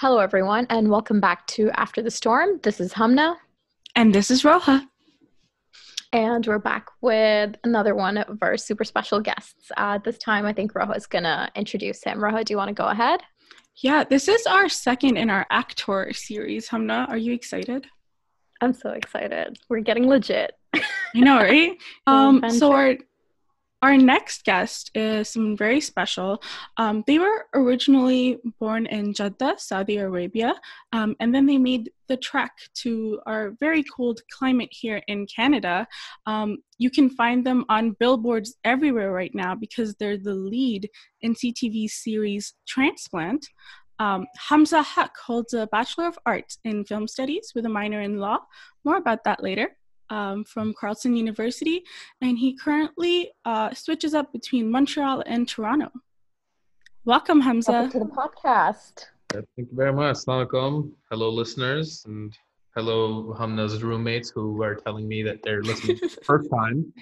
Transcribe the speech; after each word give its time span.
Hello, 0.00 0.18
everyone, 0.18 0.64
and 0.70 0.88
welcome 0.88 1.18
back 1.18 1.44
to 1.48 1.72
After 1.72 2.02
the 2.02 2.10
Storm. 2.12 2.60
This 2.62 2.78
is 2.78 2.92
Hamna. 2.92 3.34
And 3.96 4.14
this 4.14 4.30
is 4.30 4.44
Roja. 4.44 4.86
And 6.12 6.46
we're 6.46 6.60
back 6.60 6.86
with 7.00 7.56
another 7.64 7.96
one 7.96 8.18
of 8.18 8.38
our 8.40 8.56
super 8.56 8.84
special 8.84 9.18
guests. 9.18 9.72
Uh, 9.76 9.98
this 9.98 10.16
time, 10.16 10.46
I 10.46 10.52
think 10.52 10.72
Roja 10.72 10.96
is 10.96 11.08
going 11.08 11.24
to 11.24 11.50
introduce 11.56 12.04
him. 12.04 12.20
Roja, 12.20 12.44
do 12.44 12.52
you 12.52 12.56
want 12.56 12.68
to 12.68 12.74
go 12.74 12.86
ahead? 12.86 13.22
Yeah, 13.78 14.04
this 14.04 14.28
is 14.28 14.46
our 14.46 14.68
second 14.68 15.16
in 15.16 15.30
our 15.30 15.44
Actor 15.50 16.12
series. 16.12 16.68
Hamna, 16.68 17.08
are 17.08 17.18
you 17.18 17.32
excited? 17.34 17.88
I'm 18.60 18.74
so 18.74 18.90
excited. 18.90 19.58
We're 19.68 19.80
getting 19.80 20.06
legit. 20.06 20.52
I 20.74 20.80
know, 21.16 21.38
right? 21.38 21.76
um, 22.06 22.48
so 22.50 22.70
our 22.70 22.98
our 23.80 23.96
next 23.96 24.44
guest 24.44 24.90
is 24.94 25.28
someone 25.28 25.56
very 25.56 25.80
special. 25.80 26.42
Um, 26.78 27.04
they 27.06 27.18
were 27.18 27.46
originally 27.54 28.38
born 28.58 28.86
in 28.86 29.14
Jeddah, 29.14 29.54
Saudi 29.58 29.98
Arabia, 29.98 30.54
um, 30.92 31.14
and 31.20 31.32
then 31.32 31.46
they 31.46 31.58
made 31.58 31.92
the 32.08 32.16
trek 32.16 32.50
to 32.82 33.20
our 33.26 33.52
very 33.60 33.84
cold 33.84 34.20
climate 34.36 34.70
here 34.72 35.00
in 35.06 35.26
Canada. 35.26 35.86
Um, 36.26 36.58
you 36.78 36.90
can 36.90 37.08
find 37.10 37.46
them 37.46 37.64
on 37.68 37.96
billboards 38.00 38.56
everywhere 38.64 39.12
right 39.12 39.34
now 39.34 39.54
because 39.54 39.94
they're 39.94 40.18
the 40.18 40.34
lead 40.34 40.90
in 41.20 41.34
CTV's 41.34 41.94
series 41.94 42.54
Transplant. 42.66 43.46
Um, 44.00 44.26
Hamza 44.48 44.82
Haq 44.82 45.16
holds 45.18 45.54
a 45.54 45.66
Bachelor 45.68 46.06
of 46.06 46.18
Arts 46.26 46.58
in 46.64 46.84
Film 46.84 47.06
Studies 47.06 47.52
with 47.54 47.66
a 47.66 47.68
minor 47.68 48.00
in 48.00 48.18
law. 48.18 48.38
More 48.84 48.96
about 48.96 49.24
that 49.24 49.42
later 49.42 49.76
um, 50.10 50.44
from 50.44 50.74
Carleton 50.78 51.16
University, 51.16 51.82
and 52.20 52.38
he 52.38 52.56
currently 52.56 53.30
uh, 53.44 53.72
switches 53.74 54.14
up 54.14 54.32
between 54.32 54.70
Montreal 54.70 55.22
and 55.26 55.48
Toronto. 55.48 55.90
Welcome, 57.04 57.40
Hamza. 57.40 57.72
Welcome 57.72 57.90
to 57.92 57.98
the 58.00 58.12
podcast. 58.12 59.06
Thank 59.30 59.46
you 59.56 59.68
very 59.72 59.92
much. 59.92 60.16
Assalamualaikum. 60.16 60.90
Hello, 61.10 61.30
listeners, 61.30 62.04
and 62.06 62.36
hello, 62.74 63.34
Hamza's 63.38 63.82
roommates 63.82 64.30
who 64.30 64.62
are 64.62 64.74
telling 64.74 65.06
me 65.06 65.22
that 65.22 65.38
they're 65.42 65.62
listening 65.62 65.96
for 65.96 66.08
the 66.08 66.20
first 66.24 66.50
time, 66.50 66.92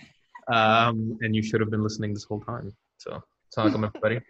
um, 0.49 1.19
and 1.23 1.35
you 1.35 1.43
should 1.43 1.61
have 1.61 1.71
been 1.71 1.83
listening 1.83 2.15
this 2.15 2.25
whole 2.25 2.41
time. 2.41 2.73
So, 2.99 3.23
assalamualaikum, 3.57 3.87
everybody. 3.87 4.21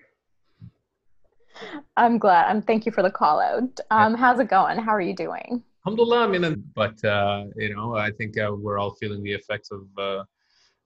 I'm 1.96 2.18
glad. 2.18 2.50
Um, 2.50 2.62
thank 2.62 2.86
you 2.86 2.92
for 2.92 3.02
the 3.02 3.10
call 3.10 3.40
out. 3.40 3.80
Um, 3.90 4.14
how's 4.14 4.38
it 4.40 4.48
going? 4.48 4.78
How 4.78 4.92
are 4.92 5.00
you 5.00 5.14
doing? 5.14 5.62
Alhamdulillah 5.86 6.24
i 6.24 6.26
mean 6.26 6.64
but 6.74 7.02
uh, 7.04 7.44
you 7.54 7.72
know 7.72 7.94
i 7.94 8.10
think 8.10 8.36
uh, 8.38 8.50
we're 8.52 8.76
all 8.76 8.94
feeling 8.96 9.22
the 9.22 9.32
effects 9.32 9.70
of 9.70 9.82
uh, 9.98 10.24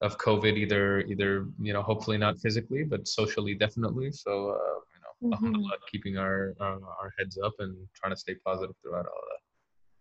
of 0.03 0.19
covid 0.19 0.59
either 0.59 1.01
either 1.13 1.47
you 1.59 1.73
know 1.73 1.81
hopefully 1.81 2.19
not 2.19 2.39
physically 2.39 2.85
but 2.85 3.09
socially 3.09 3.55
definitely 3.55 4.13
so 4.13 4.33
uh, 4.51 4.79
you 4.93 5.31
know 5.31 5.37
mm-hmm. 5.37 5.63
keeping 5.91 6.19
our 6.19 6.55
our 6.61 7.11
heads 7.19 7.39
up 7.43 7.55
and 7.61 7.75
trying 7.95 8.13
to 8.13 8.21
stay 8.25 8.35
positive 8.45 8.77
throughout 8.83 9.07
all 9.07 9.23
that 9.31 9.41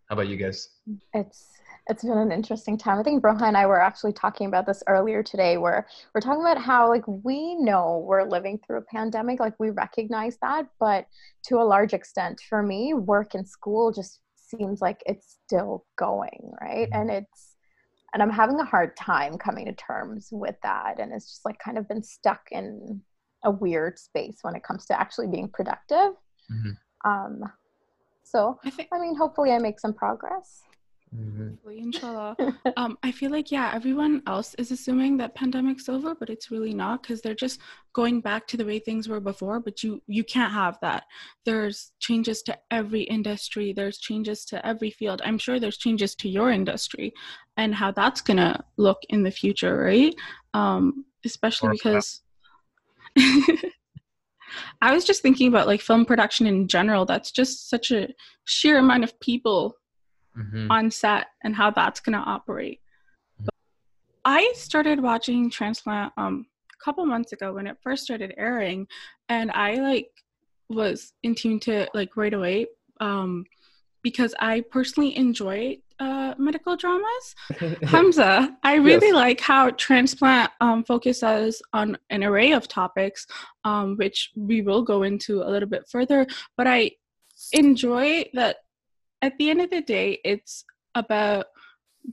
how 0.10 0.16
about 0.16 0.28
you 0.28 0.36
guys 0.36 0.68
it's 1.14 1.54
it's 1.90 2.04
been 2.04 2.20
an 2.20 2.32
interesting 2.32 2.78
time. 2.78 3.00
I 3.00 3.04
think 3.04 3.24
Roha 3.24 3.42
and 3.42 3.58
I 3.58 3.66
were 3.66 3.82
actually 3.82 4.14
talking 4.14 4.46
about 4.46 4.68
this 4.68 4.84
earlier 4.86 5.24
today, 5.24 5.58
where 5.58 5.88
we're 6.14 6.22
talking 6.22 6.42
about 6.42 6.62
how 6.62 6.88
like 6.88 7.04
we 7.08 7.56
know 7.56 8.06
we're 8.08 8.30
living 8.30 8.60
through 8.60 8.78
a 8.78 8.82
pandemic, 8.82 9.40
like 9.40 9.56
we 9.60 9.72
recognize 9.72 10.38
that, 10.44 10.68
but 10.80 11.08
to 11.46 11.56
a 11.56 11.64
large 11.64 11.94
extent, 11.94 12.42
for 12.48 12.62
me, 12.62 12.94
work 12.94 13.34
and 13.34 13.48
school 13.48 13.92
just 13.92 14.20
seems 14.50 14.82
like 14.82 15.02
it's 15.06 15.38
still 15.46 15.86
going, 15.98 16.52
right? 16.62 16.90
Mm-hmm. 16.90 17.02
And 17.02 17.12
it's, 17.12 17.56
and 18.14 18.24
I'm 18.24 18.32
having 18.32 18.60
a 18.60 18.66
hard 18.66 18.98
time 18.98 19.38
coming 19.38 19.66
to 19.66 19.74
terms 19.74 20.30
with 20.32 20.56
that. 20.64 21.00
And 21.00 21.14
it's 21.14 21.28
just 21.28 21.46
like 21.46 21.60
kind 21.60 21.78
of 21.78 21.88
been 21.88 22.04
stuck 22.04 22.42
in 22.52 23.02
a 23.44 23.52
weird 23.52 24.00
space 24.00 24.40
when 24.42 24.56
it 24.56 24.64
comes 24.64 24.86
to 24.88 25.00
actually 25.00 25.28
being 25.28 25.50
productive. 25.50 26.14
Mm-hmm. 26.52 27.10
Um, 27.10 27.44
so, 28.24 28.60
I, 28.66 28.70
think, 28.70 28.90
I 28.92 29.00
mean, 29.00 29.16
hopefully 29.16 29.52
I 29.52 29.60
make 29.60 29.80
some 29.80 29.94
progress. 29.94 30.64
Mm-hmm. 31.16 31.70
Inshallah. 31.70 32.36
um, 32.78 32.98
I 33.02 33.12
feel 33.12 33.32
like 33.32 33.52
yeah, 33.52 33.72
everyone 33.74 34.22
else 34.28 34.54
is 34.56 34.72
assuming 34.72 35.18
that 35.18 35.34
pandemic's 35.34 35.90
over, 35.90 36.14
but 36.14 36.30
it's 36.30 36.52
really 36.52 36.74
not 36.74 37.02
because 37.02 37.22
they're 37.22 37.34
just 37.34 37.60
going 37.94 38.22
back 38.22 38.46
to 38.48 38.58
the 38.58 38.66
way 38.66 38.78
things 38.80 39.10
were 39.10 39.20
before. 39.20 39.60
But 39.60 39.84
you 39.84 40.02
you 40.08 40.24
can't 40.24 40.54
have 40.54 40.78
that. 40.82 41.06
There's 41.46 41.92
changes 42.00 42.44
to 42.44 42.58
every 42.70 43.02
industry. 43.04 43.74
There's 43.74 43.98
changes 43.98 44.46
to 44.46 44.66
every 44.66 44.92
field. 44.92 45.22
I'm 45.26 45.40
sure 45.40 45.60
there's 45.60 45.78
changes 45.78 46.14
to 46.16 46.30
your 46.30 46.52
industry, 46.52 47.14
and 47.58 47.74
how 47.74 47.92
that's 47.92 48.22
gonna 48.22 48.64
look 48.78 49.00
in 49.10 49.24
the 49.24 49.32
future, 49.32 49.78
right? 49.78 50.14
Um, 50.54 51.06
especially 51.26 51.72
because. 51.72 52.22
I 54.82 54.96
was 54.96 55.06
just 55.06 55.22
thinking 55.22 55.48
about 55.48 55.68
like 55.68 55.80
film 55.80 56.06
production 56.06 56.48
in 56.48 56.68
general. 56.68 57.06
That's 57.06 57.32
just 57.32 57.70
such 57.70 57.92
a 57.92 58.08
sheer 58.46 58.80
amount 58.80 59.04
of 59.04 59.20
people 59.20 59.76
mm-hmm. 60.38 60.72
on 60.72 60.92
set 60.92 61.28
and 61.44 61.56
how 61.56 61.72
that's 61.72 62.00
going 62.00 62.18
to 62.18 62.24
operate. 62.24 62.80
Mm-hmm. 63.42 63.48
I 64.26 64.52
started 64.56 65.02
watching 65.02 65.50
Transplant 65.50 66.14
um, 66.18 66.46
a 66.74 66.84
couple 66.84 67.06
months 67.06 67.34
ago 67.34 67.54
when 67.54 67.68
it 67.68 67.78
first 67.82 68.04
started 68.04 68.34
airing, 68.38 68.88
and 69.28 69.52
I 69.52 69.76
like 69.76 70.10
was 70.70 71.14
in 71.24 71.36
tune 71.36 71.60
to 71.60 71.88
like 71.94 72.16
right 72.16 72.34
away 72.34 72.68
um, 73.00 73.46
because 74.04 74.36
I 74.40 74.62
personally 74.62 75.16
enjoy 75.18 75.78
uh, 76.00 76.34
medical 76.38 76.78
dramas. 76.78 77.36
Hamza, 77.84 78.56
I 78.64 78.76
really 78.76 79.08
yes. 79.08 79.16
like 79.16 79.42
how 79.42 79.72
Transplant 79.72 80.52
um, 80.62 80.84
focuses 80.84 81.62
on 81.74 81.98
an 82.10 82.24
array 82.24 82.54
of 82.54 82.68
topics, 82.68 83.28
um, 83.66 83.98
which 83.98 84.32
we 84.36 84.62
will 84.62 84.82
go 84.82 85.04
into 85.04 85.42
a 85.42 85.50
little 85.50 85.68
bit 85.68 85.88
further. 85.90 86.26
But 86.56 86.68
I 86.68 86.92
enjoy 87.54 88.26
that 88.34 88.58
at 89.22 89.38
the 89.38 89.50
end 89.50 89.62
of 89.62 89.70
the 89.70 89.82
day, 89.82 90.20
it's 90.24 90.64
about 90.96 91.48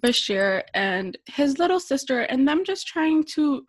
Bashir 0.01 0.63
and 0.75 1.17
his 1.27 1.59
little 1.59 1.81
sister 1.81 2.21
and 2.23 2.47
them 2.47 2.65
just 2.65 2.87
trying 2.87 3.25
to 3.25 3.65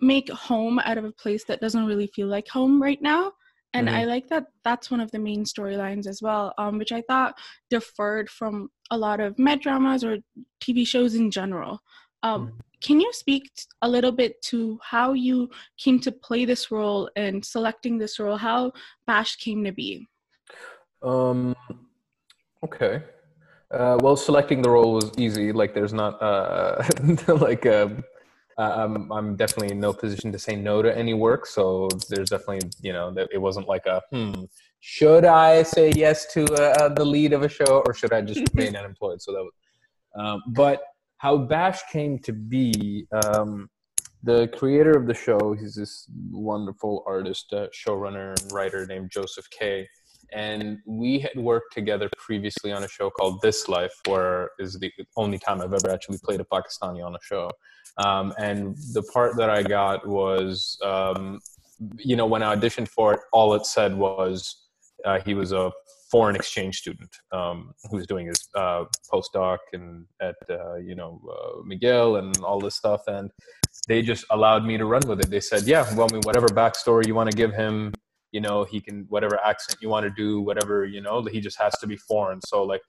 make 0.00 0.30
home 0.30 0.78
out 0.80 0.98
of 0.98 1.04
a 1.04 1.12
place 1.12 1.44
that 1.44 1.60
doesn't 1.60 1.86
really 1.86 2.06
feel 2.08 2.26
like 2.26 2.48
home 2.48 2.82
right 2.82 3.00
now. 3.00 3.32
And 3.72 3.86
mm-hmm. 3.86 3.96
I 3.96 4.04
like 4.04 4.28
that 4.28 4.46
that's 4.64 4.90
one 4.90 5.00
of 5.00 5.10
the 5.12 5.18
main 5.18 5.44
storylines 5.44 6.06
as 6.06 6.20
well, 6.20 6.52
um, 6.58 6.78
which 6.78 6.90
I 6.90 7.02
thought 7.02 7.38
deferred 7.68 8.28
from 8.28 8.70
a 8.90 8.98
lot 8.98 9.20
of 9.20 9.38
med 9.38 9.60
dramas 9.60 10.02
or 10.02 10.18
TV 10.60 10.86
shows 10.86 11.14
in 11.14 11.30
general. 11.30 11.80
Um, 12.22 12.48
mm-hmm. 12.48 12.56
Can 12.82 13.00
you 13.00 13.12
speak 13.12 13.50
a 13.82 13.88
little 13.88 14.10
bit 14.10 14.40
to 14.42 14.78
how 14.82 15.12
you 15.12 15.50
came 15.78 16.00
to 16.00 16.10
play 16.10 16.44
this 16.44 16.70
role 16.70 17.10
and 17.14 17.44
selecting 17.44 17.98
this 17.98 18.18
role, 18.18 18.36
how 18.36 18.72
Bash 19.06 19.36
came 19.36 19.62
to 19.64 19.72
be? 19.72 20.08
Um, 21.02 21.54
Okay. 22.64 23.02
Uh, 23.70 23.98
well, 24.00 24.16
selecting 24.16 24.62
the 24.62 24.70
role 24.70 24.94
was 24.94 25.12
easy. 25.16 25.52
Like, 25.52 25.74
there's 25.74 25.92
not 25.92 26.20
uh, 26.20 26.82
like 27.28 27.66
um, 27.66 28.04
I'm 28.58 29.10
I'm 29.12 29.36
definitely 29.36 29.72
in 29.72 29.80
no 29.80 29.92
position 29.92 30.32
to 30.32 30.38
say 30.38 30.56
no 30.56 30.82
to 30.82 30.96
any 30.96 31.14
work. 31.14 31.46
So 31.46 31.88
there's 32.08 32.30
definitely 32.30 32.68
you 32.82 32.92
know 32.92 33.10
that 33.12 33.28
it 33.32 33.38
wasn't 33.38 33.68
like 33.68 33.86
a 33.86 34.02
hmm. 34.10 34.44
Should 34.80 35.26
I 35.26 35.62
say 35.62 35.92
yes 35.94 36.32
to 36.32 36.44
uh, 36.54 36.88
the 36.88 37.04
lead 37.04 37.34
of 37.34 37.42
a 37.42 37.48
show, 37.48 37.82
or 37.86 37.92
should 37.92 38.12
I 38.12 38.22
just 38.22 38.42
remain 38.54 38.76
unemployed? 38.82 39.20
So 39.20 39.32
that 39.32 39.42
was. 39.42 39.52
Um, 40.16 40.42
but 40.48 40.82
how 41.18 41.36
Bash 41.36 41.80
came 41.92 42.18
to 42.20 42.32
be, 42.32 43.06
um, 43.12 43.68
the 44.22 44.48
creator 44.48 44.92
of 44.92 45.06
the 45.06 45.14
show, 45.14 45.52
he's 45.52 45.74
this 45.74 46.10
wonderful 46.30 47.04
artist, 47.06 47.52
uh, 47.52 47.68
showrunner, 47.68 48.40
and 48.40 48.52
writer 48.52 48.86
named 48.86 49.10
Joseph 49.10 49.48
Kay 49.50 49.86
and 50.32 50.78
we 50.86 51.18
had 51.18 51.36
worked 51.36 51.72
together 51.72 52.08
previously 52.16 52.72
on 52.72 52.84
a 52.84 52.88
show 52.88 53.10
called 53.10 53.40
This 53.42 53.68
Life, 53.68 53.94
where 54.06 54.50
is 54.58 54.78
the 54.78 54.92
only 55.16 55.38
time 55.38 55.60
I've 55.60 55.72
ever 55.72 55.90
actually 55.90 56.18
played 56.22 56.40
a 56.40 56.44
Pakistani 56.44 57.04
on 57.04 57.14
a 57.14 57.18
show. 57.22 57.50
Um, 57.98 58.32
and 58.38 58.76
the 58.92 59.02
part 59.12 59.36
that 59.36 59.50
I 59.50 59.62
got 59.62 60.06
was, 60.06 60.78
um, 60.84 61.40
you 61.96 62.16
know, 62.16 62.26
when 62.26 62.42
I 62.42 62.54
auditioned 62.54 62.88
for 62.88 63.14
it, 63.14 63.20
all 63.32 63.54
it 63.54 63.66
said 63.66 63.96
was 63.96 64.66
uh, 65.04 65.20
he 65.20 65.34
was 65.34 65.52
a 65.52 65.72
foreign 66.10 66.34
exchange 66.34 66.78
student 66.78 67.10
um, 67.32 67.72
who 67.88 67.96
was 67.96 68.06
doing 68.06 68.26
his 68.26 68.48
uh, 68.56 68.84
postdoc 69.12 69.58
and 69.72 70.06
at 70.20 70.34
uh, 70.50 70.74
you 70.76 70.94
know 70.94 71.20
uh, 71.30 71.62
McGill 71.62 72.18
and 72.18 72.36
all 72.38 72.60
this 72.60 72.74
stuff, 72.74 73.02
and 73.06 73.30
they 73.88 74.02
just 74.02 74.24
allowed 74.30 74.64
me 74.64 74.76
to 74.76 74.84
run 74.84 75.02
with 75.06 75.20
it. 75.20 75.30
They 75.30 75.40
said, 75.40 75.62
"Yeah, 75.64 75.82
well, 75.94 76.08
I 76.10 76.12
mean, 76.12 76.22
whatever 76.22 76.48
backstory 76.48 77.06
you 77.06 77.14
want 77.14 77.30
to 77.30 77.36
give 77.36 77.54
him, 77.54 77.92
you 78.32 78.40
know 78.40 78.64
he 78.64 78.80
can 78.80 79.06
whatever 79.08 79.38
accent 79.44 79.78
you 79.80 79.88
want 79.88 80.04
to 80.04 80.10
do 80.10 80.40
whatever 80.40 80.84
you 80.84 81.00
know 81.00 81.22
he 81.24 81.40
just 81.40 81.58
has 81.58 81.76
to 81.78 81.86
be 81.86 81.96
foreign. 81.96 82.40
So 82.42 82.62
like 82.62 82.82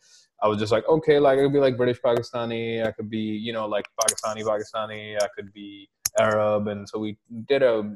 i 0.44 0.48
was 0.48 0.58
just 0.58 0.72
like 0.72 0.88
okay 0.88 1.20
like 1.20 1.38
i 1.38 1.42
could 1.44 1.54
be 1.54 1.60
like 1.60 1.78
british 1.78 2.02
pakistani 2.02 2.84
i 2.84 2.92
could 2.92 3.12
be 3.12 3.20
you 3.20 3.54
know 3.54 3.68
like 3.68 3.86
pakistani 4.00 4.44
pakistani 4.44 5.16
i 5.22 5.28
could 5.36 5.54
be 5.54 5.88
arab. 6.20 6.68
And 6.68 6.88
so 6.88 7.00
we 7.00 7.18
did 7.48 7.64
a 7.64 7.96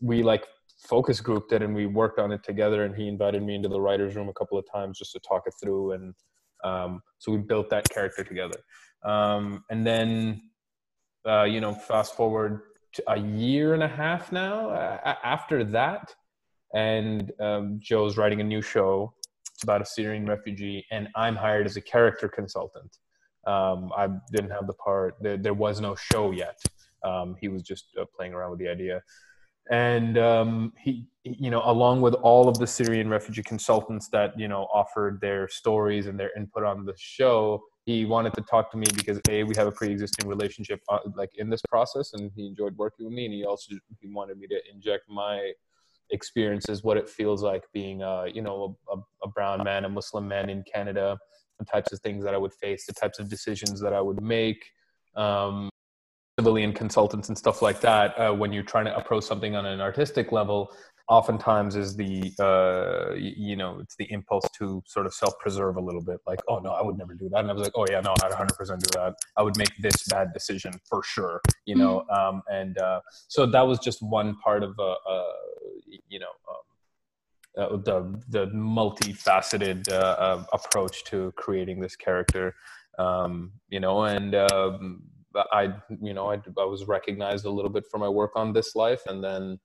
we 0.00 0.22
like 0.22 0.46
focus 0.86 1.20
grouped 1.20 1.52
it 1.52 1.62
and 1.62 1.74
we 1.74 1.86
worked 1.86 2.18
on 2.18 2.32
it 2.32 2.42
together 2.42 2.84
and 2.84 2.94
he 2.94 3.08
invited 3.08 3.42
me 3.42 3.54
into 3.54 3.68
the 3.68 3.80
writers 3.80 4.16
room 4.16 4.28
a 4.28 4.32
couple 4.32 4.58
of 4.58 4.64
times 4.70 4.98
just 4.98 5.12
to 5.12 5.20
talk 5.20 5.44
it 5.46 5.54
through 5.62 5.92
and 5.92 6.14
um, 6.62 7.02
so 7.18 7.30
we 7.30 7.38
built 7.38 7.68
that 7.70 7.88
character 7.90 8.24
together. 8.24 8.58
Um, 9.04 9.64
and 9.70 9.86
then 9.86 10.42
uh, 11.26 11.44
you 11.44 11.60
know 11.60 11.74
fast 11.74 12.16
forward 12.16 12.62
a 13.08 13.18
year 13.18 13.74
and 13.74 13.82
a 13.82 13.88
half 13.88 14.30
now 14.30 14.70
uh, 14.70 15.14
after 15.24 15.64
that 15.64 16.14
and 16.74 17.32
um, 17.40 17.78
Joe's 17.80 18.16
writing 18.16 18.40
a 18.40 18.44
new 18.44 18.60
show 18.60 19.14
It's 19.54 19.62
about 19.62 19.80
a 19.80 19.86
Syrian 19.86 20.26
refugee, 20.26 20.84
and 20.90 21.08
I'm 21.14 21.36
hired 21.36 21.66
as 21.66 21.76
a 21.76 21.80
character 21.80 22.28
consultant. 22.28 22.98
Um, 23.46 23.92
I 23.96 24.08
didn't 24.32 24.50
have 24.50 24.66
the 24.66 24.74
part. 24.74 25.16
There, 25.20 25.36
there 25.36 25.54
was 25.54 25.80
no 25.80 25.94
show 25.94 26.32
yet. 26.32 26.58
Um, 27.04 27.36
he 27.40 27.48
was 27.48 27.62
just 27.62 27.86
uh, 28.00 28.04
playing 28.16 28.34
around 28.34 28.50
with 28.50 28.58
the 28.58 28.68
idea, 28.68 29.02
and 29.70 30.18
um, 30.18 30.72
he, 30.78 31.06
you 31.22 31.50
know, 31.50 31.62
along 31.64 32.00
with 32.00 32.14
all 32.14 32.48
of 32.48 32.58
the 32.58 32.66
Syrian 32.66 33.08
refugee 33.08 33.42
consultants 33.42 34.08
that 34.08 34.38
you 34.38 34.48
know 34.48 34.66
offered 34.72 35.20
their 35.20 35.48
stories 35.48 36.06
and 36.06 36.18
their 36.18 36.30
input 36.36 36.64
on 36.64 36.84
the 36.84 36.94
show, 36.96 37.62
he 37.84 38.06
wanted 38.06 38.32
to 38.34 38.40
talk 38.42 38.70
to 38.72 38.78
me 38.78 38.86
because 38.96 39.20
a 39.28 39.44
we 39.44 39.54
have 39.54 39.66
a 39.66 39.72
pre-existing 39.72 40.26
relationship 40.26 40.80
uh, 40.88 40.98
like 41.14 41.30
in 41.36 41.50
this 41.50 41.60
process, 41.68 42.14
and 42.14 42.30
he 42.34 42.46
enjoyed 42.46 42.76
working 42.78 43.04
with 43.04 43.14
me, 43.14 43.26
and 43.26 43.34
he 43.34 43.44
also 43.44 43.74
he 44.00 44.08
wanted 44.08 44.38
me 44.38 44.46
to 44.48 44.58
inject 44.72 45.04
my 45.08 45.52
experiences, 46.10 46.82
what 46.82 46.96
it 46.96 47.08
feels 47.08 47.42
like 47.42 47.64
being, 47.72 48.02
a, 48.02 48.26
you 48.32 48.42
know, 48.42 48.76
a, 48.90 48.96
a 49.22 49.28
brown 49.28 49.62
man, 49.64 49.84
a 49.84 49.88
Muslim 49.88 50.28
man 50.28 50.50
in 50.50 50.62
Canada, 50.62 51.18
the 51.58 51.64
types 51.64 51.92
of 51.92 52.00
things 52.00 52.24
that 52.24 52.34
I 52.34 52.38
would 52.38 52.52
face, 52.52 52.86
the 52.86 52.92
types 52.92 53.18
of 53.18 53.28
decisions 53.28 53.80
that 53.80 53.92
I 53.92 54.00
would 54.00 54.22
make, 54.22 54.64
um, 55.16 55.68
civilian 56.38 56.72
consultants 56.72 57.28
and 57.28 57.38
stuff 57.38 57.62
like 57.62 57.80
that. 57.80 58.18
Uh, 58.18 58.32
when 58.32 58.52
you're 58.52 58.64
trying 58.64 58.86
to 58.86 58.96
approach 58.96 59.24
something 59.24 59.54
on 59.54 59.66
an 59.66 59.80
artistic 59.80 60.32
level, 60.32 60.72
oftentimes 61.08 61.76
is 61.76 61.96
the 61.96 62.32
uh, 62.40 63.14
you 63.14 63.56
know 63.56 63.78
it's 63.80 63.94
the 63.96 64.10
impulse 64.10 64.46
to 64.58 64.82
sort 64.86 65.04
of 65.04 65.12
self-preserve 65.12 65.76
a 65.76 65.80
little 65.80 66.00
bit 66.02 66.18
like 66.26 66.40
oh 66.48 66.58
no 66.58 66.70
i 66.70 66.82
would 66.82 66.96
never 66.96 67.14
do 67.14 67.28
that 67.28 67.40
and 67.40 67.50
i 67.50 67.52
was 67.52 67.62
like 67.62 67.72
oh 67.76 67.84
yeah 67.90 68.00
no 68.00 68.12
i'd 68.22 68.32
100% 68.32 68.48
do 68.78 68.98
that 68.98 69.14
i 69.36 69.42
would 69.42 69.56
make 69.58 69.72
this 69.80 70.04
bad 70.08 70.32
decision 70.32 70.72
for 70.88 71.02
sure 71.02 71.42
you 71.66 71.74
know 71.74 72.04
mm-hmm. 72.10 72.36
um, 72.36 72.42
and 72.50 72.78
uh, 72.78 73.00
so 73.28 73.44
that 73.44 73.62
was 73.62 73.78
just 73.78 74.02
one 74.02 74.34
part 74.36 74.62
of 74.62 74.74
a, 74.78 74.82
a 74.82 75.24
you 76.08 76.18
know 76.18 76.32
um, 76.48 76.56
uh, 77.56 77.76
the 77.84 78.20
the 78.28 78.46
multifaceted 78.52 79.86
uh, 79.92 79.94
uh, 79.94 80.44
approach 80.54 81.04
to 81.04 81.32
creating 81.36 81.80
this 81.80 81.96
character 81.96 82.54
um, 82.98 83.52
you 83.68 83.80
know 83.80 84.04
and 84.04 84.34
um, 84.34 85.02
i 85.52 85.74
you 86.00 86.14
know 86.14 86.30
I, 86.32 86.36
I 86.58 86.64
was 86.64 86.86
recognized 86.86 87.44
a 87.44 87.50
little 87.50 87.70
bit 87.70 87.84
for 87.90 87.98
my 87.98 88.08
work 88.08 88.32
on 88.36 88.54
this 88.54 88.74
life 88.74 89.02
and 89.06 89.22
then 89.22 89.58